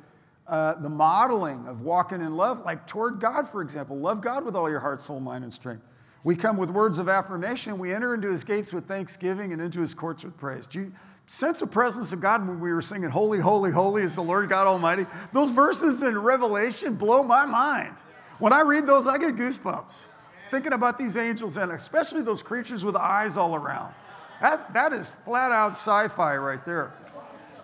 uh, 0.47 0.75
the 0.75 0.91
modeling 0.91 1.67
of 1.67 1.81
walking 1.81 2.21
in 2.21 2.37
love, 2.37 2.61
like 2.67 2.87
toward 2.87 3.21
God, 3.21 3.49
for 3.49 3.63
example. 3.63 3.97
Love 3.97 4.21
God 4.21 4.45
with 4.45 4.55
all 4.55 4.69
your 4.69 4.81
heart, 4.81 5.01
soul, 5.01 5.19
mind, 5.19 5.43
and 5.43 5.51
strength. 5.51 5.83
We 6.25 6.37
come 6.37 6.59
with 6.59 6.71
words 6.71 6.99
of 6.99 7.09
affirmation. 7.09 7.79
We 7.79 7.95
enter 7.95 8.13
into 8.13 8.31
his 8.31 8.45
gates 8.45 8.71
with 8.71 8.87
thanksgiving 8.87 9.55
and 9.55 9.63
into 9.63 9.81
his 9.81 9.95
courts 9.95 10.25
with 10.25 10.37
praise. 10.37 10.67
Do 10.67 10.81
you 10.81 10.93
sense 11.27 11.63
of 11.63 11.71
presence 11.71 12.13
of 12.13 12.21
God 12.21 12.47
when 12.47 12.61
we 12.61 12.73
were 12.73 12.83
singing, 12.83 13.11
Holy, 13.11 13.41
Holy, 13.41 13.71
Holy 13.71 14.03
is 14.03 14.15
the 14.15 14.23
Lord 14.23 14.49
God 14.49 14.67
Almighty? 14.67 15.07
Those 15.33 15.51
verses 15.51 16.03
in 16.03 16.17
Revelation 16.19 16.95
blow 16.95 17.23
my 17.23 17.47
mind. 17.47 17.95
When 18.39 18.53
I 18.53 18.61
read 18.61 18.87
those, 18.87 19.07
I 19.07 19.19
get 19.19 19.37
goosebumps 19.37 20.07
thinking 20.51 20.73
about 20.73 20.97
these 20.99 21.17
angels 21.17 21.57
and 21.57 21.73
especially 21.73 22.23
those 22.23 22.43
creatures 22.43 22.85
with 22.85 22.95
eyes 22.95 23.37
all 23.37 23.55
around. 23.57 23.93
That, 24.41 24.73
that 24.75 24.93
is 24.93 25.11
flat 25.11 25.51
out 25.51 25.73
sci 25.73 26.09
fi 26.09 26.37
right 26.37 26.65
there. 26.65 26.95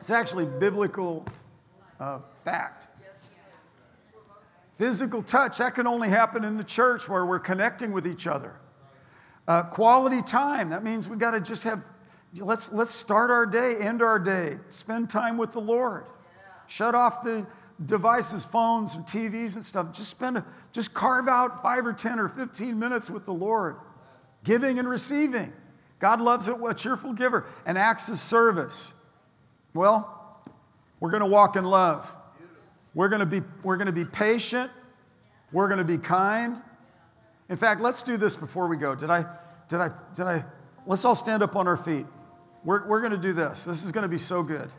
It's 0.00 0.10
actually 0.10 0.46
biblical 0.46 1.24
uh, 2.00 2.18
fact. 2.44 2.88
Physical 4.76 5.22
touch, 5.22 5.58
that 5.58 5.74
can 5.74 5.86
only 5.86 6.08
happen 6.08 6.42
in 6.42 6.56
the 6.56 6.64
church 6.64 7.08
where 7.08 7.26
we're 7.26 7.38
connecting 7.38 7.92
with 7.92 8.06
each 8.06 8.26
other. 8.26 8.56
Uh, 9.46 9.62
quality 9.64 10.22
time, 10.22 10.70
that 10.70 10.82
means 10.82 11.08
we 11.08 11.16
got 11.16 11.32
to 11.32 11.40
just 11.40 11.64
have, 11.64 11.84
let's, 12.38 12.72
let's 12.72 12.94
start 12.94 13.30
our 13.30 13.46
day, 13.46 13.76
end 13.80 14.02
our 14.02 14.18
day, 14.18 14.58
spend 14.68 15.10
time 15.10 15.36
with 15.36 15.52
the 15.52 15.60
Lord. 15.60 16.04
Shut 16.66 16.94
off 16.94 17.22
the 17.22 17.46
devices, 17.84 18.44
phones, 18.44 18.94
and 18.94 19.04
TVs 19.04 19.56
and 19.56 19.64
stuff. 19.64 19.92
Just 19.92 20.10
spend, 20.10 20.42
just 20.72 20.94
carve 20.94 21.28
out 21.28 21.62
five 21.62 21.86
or 21.86 21.92
10 21.92 22.20
or 22.20 22.28
15 22.28 22.78
minutes 22.78 23.10
with 23.10 23.24
the 23.24 23.32
Lord, 23.32 23.76
giving 24.44 24.78
and 24.78 24.88
receiving. 24.88 25.52
God 25.98 26.20
loves 26.20 26.48
it, 26.48 26.56
a 26.64 26.74
cheerful 26.74 27.12
giver, 27.12 27.46
and 27.66 27.76
acts 27.76 28.08
of 28.08 28.18
service. 28.18 28.94
Well, 29.74 30.44
we're 30.98 31.10
going 31.10 31.22
to 31.22 31.26
walk 31.26 31.56
in 31.56 31.64
love. 31.64 32.16
We're 32.94 33.08
going 33.08 33.20
to 33.20 33.26
be, 33.26 33.40
we're 33.62 33.76
going 33.76 33.86
to 33.86 33.92
be 33.92 34.04
patient. 34.04 34.70
We're 35.52 35.68
going 35.68 35.78
to 35.78 35.84
be 35.84 35.98
kind. 35.98 36.60
In 37.48 37.56
fact, 37.56 37.80
let's 37.80 38.02
do 38.02 38.16
this 38.16 38.36
before 38.36 38.68
we 38.68 38.76
go. 38.76 38.94
Did 38.94 39.10
I, 39.10 39.26
did 39.68 39.80
I, 39.80 39.90
did 40.14 40.26
I, 40.26 40.44
let's 40.86 41.04
all 41.04 41.14
stand 41.14 41.42
up 41.42 41.56
on 41.56 41.66
our 41.66 41.76
feet. 41.76 42.06
We're, 42.64 42.86
we're 42.86 43.00
going 43.00 43.12
to 43.12 43.18
do 43.18 43.32
this. 43.32 43.64
This 43.64 43.84
is 43.84 43.92
going 43.92 44.02
to 44.02 44.08
be 44.08 44.18
so 44.18 44.42
good. 44.42 44.70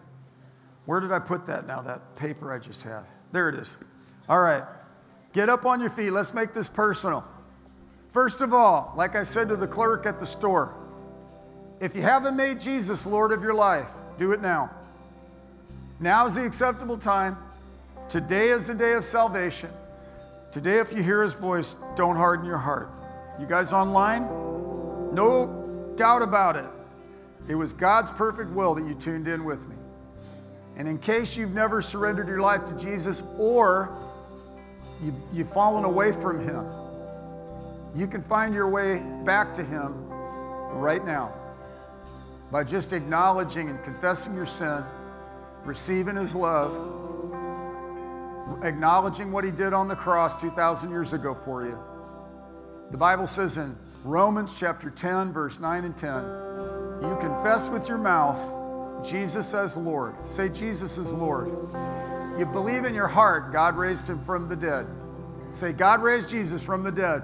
Where 0.86 1.00
did 1.00 1.12
I 1.12 1.20
put 1.20 1.46
that 1.48 1.68
now, 1.68 1.82
that 1.82 2.16
paper 2.16 2.54
I 2.54 2.60
just 2.60 2.84
had? 2.84 3.06
There 3.32 3.50
it 3.50 3.56
is. 3.56 3.78
All 4.28 4.40
right. 4.40 4.64
Get 5.34 5.50
up 5.50 5.66
on 5.66 5.80
your 5.80 5.90
feet. 5.90 6.12
Let's 6.12 6.34
make 6.34 6.54
this 6.54 6.70
personal. 6.70 7.24
First 8.10 8.42
of 8.42 8.54
all, 8.54 8.94
like 8.98 9.16
I 9.16 9.24
said 9.24 9.48
to 9.50 9.56
the 9.56 9.68
clerk 9.68 10.06
at 10.06 10.18
the 10.18 10.26
store, 10.26 10.76
if 11.80 11.96
you 11.96 12.02
haven't 12.02 12.36
made 12.36 12.60
Jesus 12.60 13.08
Lord 13.08 13.32
of 13.32 13.42
your 13.42 13.54
life, 13.54 13.92
do 14.18 14.34
it 14.34 14.42
now. 14.42 14.70
Now 16.00 16.26
is 16.26 16.36
the 16.36 16.46
acceptable 16.46 16.98
time. 16.98 17.38
Today 18.10 18.50
is 18.50 18.68
the 18.68 18.76
day 18.76 18.94
of 18.94 19.04
salvation. 19.04 19.70
Today, 20.52 20.80
if 20.80 20.92
you 20.92 21.02
hear 21.02 21.24
his 21.24 21.34
voice, 21.34 21.78
don't 21.96 22.18
harden 22.18 22.46
your 22.46 22.58
heart. 22.58 22.92
You 23.40 23.46
guys 23.46 23.72
online? 23.72 24.24
No 25.14 25.94
doubt 25.96 26.22
about 26.22 26.58
it. 26.58 26.70
It 27.48 27.56
was 27.56 27.74
God's 27.74 28.12
perfect 28.12 28.52
will 28.52 28.76
that 28.76 28.88
you 28.88 28.94
tuned 28.94 29.28
in 29.28 29.44
with 29.44 29.68
me. 29.68 29.76
And 30.78 30.88
in 30.88 30.98
case 30.98 31.36
you've 31.36 31.54
never 31.54 31.82
surrendered 31.82 32.28
your 32.28 32.40
life 32.40 32.66
to 32.66 32.78
Jesus 32.78 33.24
or 33.38 33.96
you, 35.02 35.14
you've 35.34 35.52
fallen 35.52 35.84
away 35.84 36.12
from 36.12 36.40
him, 36.40 36.66
you 37.94 38.08
can 38.08 38.22
find 38.22 38.54
your 38.54 38.70
way 38.70 39.04
back 39.26 39.54
to 39.56 39.64
him 39.64 40.08
right 40.08 41.06
now 41.06 41.34
by 42.52 42.64
just 42.64 42.94
acknowledging 42.94 43.70
and 43.70 43.84
confessing 43.84 44.34
your 44.34 44.46
sin, 44.46 44.84
receiving 45.66 46.16
his 46.16 46.36
love 46.36 47.02
acknowledging 48.64 49.32
what 49.32 49.44
he 49.44 49.52
did 49.52 49.74
on 49.74 49.88
the 49.88 49.96
cross 49.96 50.40
2,000 50.40 50.90
years 50.90 51.14
ago 51.14 51.34
for 51.34 51.66
you. 51.66 51.78
The 52.92 52.98
Bible 52.98 53.28
says 53.28 53.58
in 53.58 53.76
Romans 54.04 54.58
chapter 54.60 54.90
10, 54.90 55.32
verse 55.32 55.60
9 55.60 55.86
and 55.86 55.98
10, 55.98 56.24
you 57.02 57.18
confess 57.20 57.70
with 57.70 57.88
your 57.88 57.98
mouth 57.98 58.40
Jesus 59.06 59.54
as 59.54 59.76
Lord. 59.78 60.16
Say, 60.30 60.50
Jesus 60.50 60.98
is 60.98 61.14
Lord. 61.14 61.48
You 62.38 62.46
believe 62.46 62.86
in 62.86 62.94
your 62.94 63.08
heart 63.08 63.52
God 63.52 63.76
raised 63.76 64.08
him 64.08 64.20
from 64.24 64.48
the 64.48 64.56
dead. 64.56 64.86
Say, 65.50 65.74
God 65.74 66.02
raised 66.02 66.30
Jesus 66.30 66.64
from 66.64 66.84
the 66.84 66.92
dead. 66.92 67.24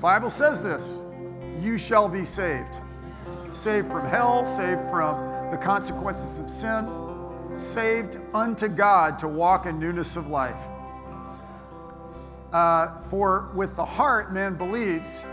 Bible 0.00 0.30
says 0.30 0.62
this 0.62 0.98
you 1.60 1.78
shall 1.78 2.08
be 2.08 2.24
saved. 2.24 2.80
Saved 3.52 3.88
from 3.88 4.06
hell, 4.08 4.44
saved 4.44 4.80
from 4.90 5.50
the 5.50 5.58
consequences 5.58 6.38
of 6.38 6.50
sin 6.50 6.86
saved 7.56 8.18
unto 8.32 8.68
God 8.68 9.18
to 9.18 9.28
walk 9.28 9.66
in 9.66 9.78
newness 9.78 10.16
of 10.16 10.28
life. 10.28 10.60
Uh, 12.52 13.00
for 13.02 13.50
with 13.54 13.76
the 13.76 13.84
heart 13.84 14.32
man 14.32 14.56
believes, 14.56 15.26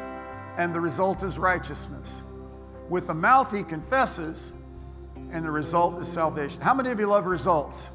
and 0.58 0.74
the 0.74 0.80
result 0.80 1.24
is 1.24 1.38
righteousness. 1.38 2.24
With 2.90 3.08
the 3.08 3.14
mouth 3.14 3.56
he 3.56 3.64
confesses, 3.64 4.54
and 5.32 5.46
the 5.46 5.52
result 5.52 6.00
is 6.02 6.12
salvation. 6.12 6.62
How 6.62 6.74
many 6.74 6.90
of 6.90 7.00
you 7.00 7.08
love 7.08 7.26
results? 7.26 7.92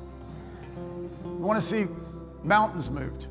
You 1.24 1.30
want 1.30 1.60
to 1.60 1.66
see 1.66 1.86
mountains 2.44 2.90
moved. 2.90 3.26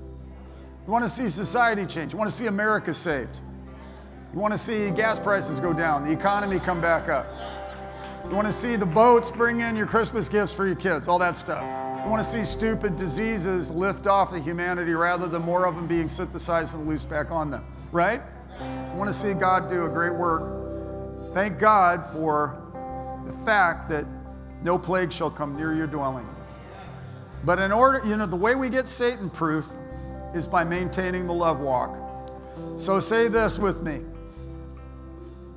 You 0.85 0.91
want 0.91 1.03
to 1.05 1.09
see 1.09 1.29
society 1.29 1.85
change. 1.85 2.11
You 2.11 2.19
want 2.19 2.29
to 2.29 2.35
see 2.35 2.47
America 2.47 2.93
saved. 2.93 3.39
You 4.33 4.39
want 4.39 4.51
to 4.51 4.57
see 4.57 4.91
gas 4.91 5.19
prices 5.19 5.59
go 5.59 5.73
down, 5.73 6.03
the 6.03 6.11
economy 6.11 6.59
come 6.59 6.81
back 6.81 7.07
up. 7.07 7.27
You 8.29 8.35
want 8.35 8.47
to 8.47 8.53
see 8.53 8.75
the 8.75 8.85
boats 8.85 9.29
bring 9.29 9.61
in 9.61 9.75
your 9.75 9.85
Christmas 9.85 10.27
gifts 10.27 10.53
for 10.53 10.65
your 10.65 10.75
kids, 10.75 11.07
all 11.07 11.19
that 11.19 11.37
stuff. 11.37 11.63
You 12.03 12.09
want 12.09 12.23
to 12.23 12.29
see 12.29 12.43
stupid 12.43 12.95
diseases 12.95 13.69
lift 13.69 14.07
off 14.07 14.31
the 14.31 14.39
humanity 14.39 14.93
rather 14.93 15.27
than 15.27 15.43
more 15.43 15.65
of 15.65 15.75
them 15.75 15.87
being 15.87 16.07
synthesized 16.07 16.73
and 16.73 16.87
loosed 16.87 17.09
back 17.09 17.31
on 17.31 17.51
them, 17.51 17.63
right? 17.91 18.21
You 18.59 18.95
want 18.95 19.09
to 19.09 19.13
see 19.13 19.33
God 19.33 19.69
do 19.69 19.85
a 19.85 19.89
great 19.89 20.13
work. 20.13 20.62
Thank 21.33 21.57
God 21.57 22.05
for 22.05 22.61
the 23.25 23.33
fact 23.33 23.89
that 23.89 24.05
no 24.61 24.77
plague 24.77 25.11
shall 25.11 25.31
come 25.31 25.57
near 25.57 25.73
your 25.73 25.87
dwelling. 25.87 26.27
But 27.43 27.59
in 27.59 27.71
order, 27.71 28.01
you 28.07 28.15
know, 28.15 28.25
the 28.25 28.35
way 28.35 28.55
we 28.55 28.69
get 28.69 28.87
Satan 28.87 29.29
proof 29.29 29.67
is 30.33 30.47
by 30.47 30.63
maintaining 30.63 31.27
the 31.27 31.33
love 31.33 31.59
walk. 31.59 31.97
So 32.77 32.99
say 32.99 33.27
this 33.27 33.57
with 33.57 33.81
me 33.81 34.01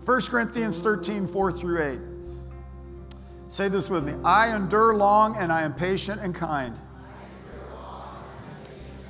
1 0.05 0.21
Corinthians 0.23 0.81
13, 0.81 1.27
4 1.27 1.53
through 1.53 1.83
8. 1.83 1.99
Say 3.49 3.69
this 3.69 3.91
with 3.91 4.05
me 4.05 4.15
I 4.25 4.55
endure 4.57 4.95
long 4.95 5.37
and 5.37 5.53
I 5.53 5.63
am 5.63 5.75
patient 5.75 6.21
and 6.23 6.35
kind. 6.35 6.77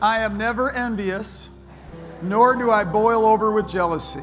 I 0.02 0.18
am 0.20 0.36
never 0.36 0.70
envious, 0.70 1.48
nor 2.22 2.54
do 2.56 2.70
I 2.70 2.84
boil 2.84 3.24
over 3.24 3.50
with 3.50 3.68
jealousy. 3.68 4.22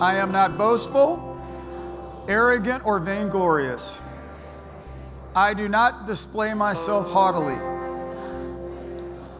I 0.00 0.14
am 0.14 0.32
not 0.32 0.56
boastful, 0.56 1.38
arrogant, 2.26 2.86
or 2.86 2.98
vainglorious. 2.98 4.00
I 5.36 5.52
do 5.52 5.68
not 5.68 6.06
display 6.06 6.54
myself 6.54 7.10
haughtily. 7.10 7.56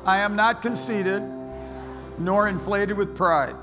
I 0.04 0.18
am 0.18 0.36
not 0.36 0.60
conceited, 0.60 1.22
nor 2.18 2.46
inflated 2.46 2.98
with 2.98 3.16
pride. 3.16 3.56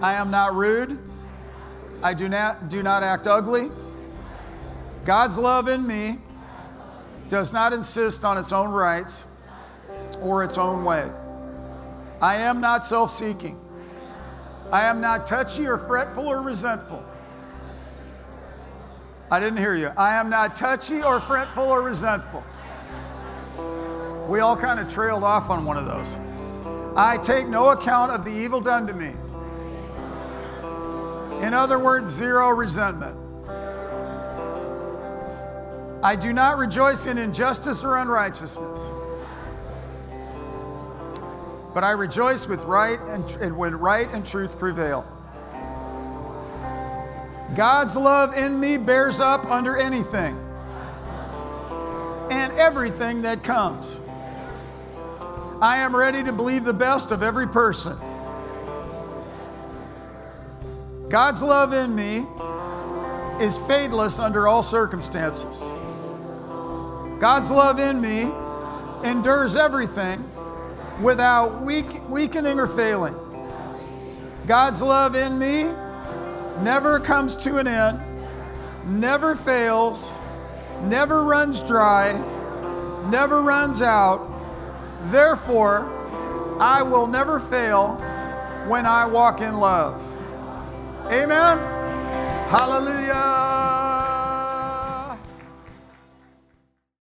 I 0.00 0.12
am 0.12 0.30
not 0.30 0.54
rude. 0.54 0.96
I 2.04 2.14
do 2.14 2.28
not, 2.28 2.68
do 2.68 2.80
not 2.80 3.02
act 3.02 3.26
ugly. 3.26 3.72
God's 5.04 5.38
love 5.38 5.66
in 5.66 5.84
me 5.84 6.18
does 7.28 7.52
not 7.52 7.72
insist 7.72 8.24
on 8.24 8.38
its 8.38 8.52
own 8.52 8.70
rights 8.70 9.26
or 10.20 10.44
its 10.44 10.56
own 10.56 10.84
way. 10.84 11.10
I 12.22 12.36
am 12.36 12.60
not 12.60 12.84
self 12.84 13.10
seeking. 13.10 13.63
I 14.72 14.84
am 14.84 15.00
not 15.00 15.26
touchy 15.26 15.66
or 15.66 15.78
fretful 15.78 16.26
or 16.26 16.40
resentful. 16.40 17.04
I 19.30 19.40
didn't 19.40 19.58
hear 19.58 19.74
you. 19.74 19.90
I 19.96 20.14
am 20.14 20.30
not 20.30 20.54
touchy 20.56 21.02
or 21.02 21.20
fretful 21.20 21.64
or 21.64 21.82
resentful. 21.82 22.44
We 24.28 24.40
all 24.40 24.56
kind 24.56 24.80
of 24.80 24.88
trailed 24.88 25.24
off 25.24 25.50
on 25.50 25.64
one 25.64 25.76
of 25.76 25.86
those. 25.86 26.16
I 26.96 27.18
take 27.18 27.48
no 27.48 27.70
account 27.70 28.12
of 28.12 28.24
the 28.24 28.30
evil 28.30 28.60
done 28.60 28.86
to 28.86 28.92
me. 28.94 29.12
In 31.44 31.52
other 31.52 31.78
words, 31.78 32.12
zero 32.12 32.50
resentment. 32.50 33.16
I 36.02 36.16
do 36.16 36.32
not 36.32 36.58
rejoice 36.58 37.06
in 37.06 37.18
injustice 37.18 37.84
or 37.84 37.96
unrighteousness, 37.96 38.92
but 41.74 41.82
I 41.82 41.90
rejoice 41.90 42.46
with 42.46 42.64
right 42.64 43.00
and, 43.08 43.28
and 43.40 43.56
when 43.56 43.74
right 43.74 44.08
and 44.12 44.24
truth 44.24 44.58
prevail. 44.58 45.04
God's 47.56 47.96
love 47.96 48.34
in 48.34 48.58
me 48.58 48.78
bears 48.78 49.20
up 49.20 49.44
under 49.46 49.76
anything 49.76 50.38
and 52.30 52.52
everything 52.52 53.22
that 53.22 53.42
comes. 53.42 54.00
I 55.60 55.78
am 55.78 55.94
ready 55.94 56.22
to 56.24 56.32
believe 56.32 56.64
the 56.64 56.72
best 56.72 57.10
of 57.10 57.22
every 57.22 57.48
person. 57.48 57.96
God's 61.08 61.42
love 61.42 61.72
in 61.72 61.94
me 61.94 62.18
is 63.44 63.58
fadeless 63.60 64.18
under 64.18 64.46
all 64.48 64.62
circumstances. 64.62 65.68
God's 67.20 67.50
love 67.50 67.78
in 67.78 68.00
me 68.00 68.30
endures 69.08 69.54
everything 69.54 70.28
without 71.00 71.62
weak, 71.62 72.08
weakening 72.08 72.58
or 72.58 72.66
failing. 72.66 73.14
God's 74.46 74.82
love 74.82 75.14
in 75.16 75.38
me 75.38 75.64
never 76.60 77.00
comes 77.00 77.36
to 77.36 77.56
an 77.58 77.66
end, 77.66 78.00
never 78.86 79.34
fails, 79.34 80.16
never 80.82 81.24
runs 81.24 81.60
dry, 81.60 82.12
never 83.10 83.42
runs 83.42 83.82
out. 83.82 84.30
Therefore, 85.10 85.90
I 86.60 86.82
will 86.82 87.06
never 87.06 87.40
fail 87.40 87.96
when 88.66 88.86
I 88.86 89.06
walk 89.06 89.40
in 89.40 89.56
love. 89.56 90.00
Amen. 91.10 91.58
Hallelujah. 92.48 93.63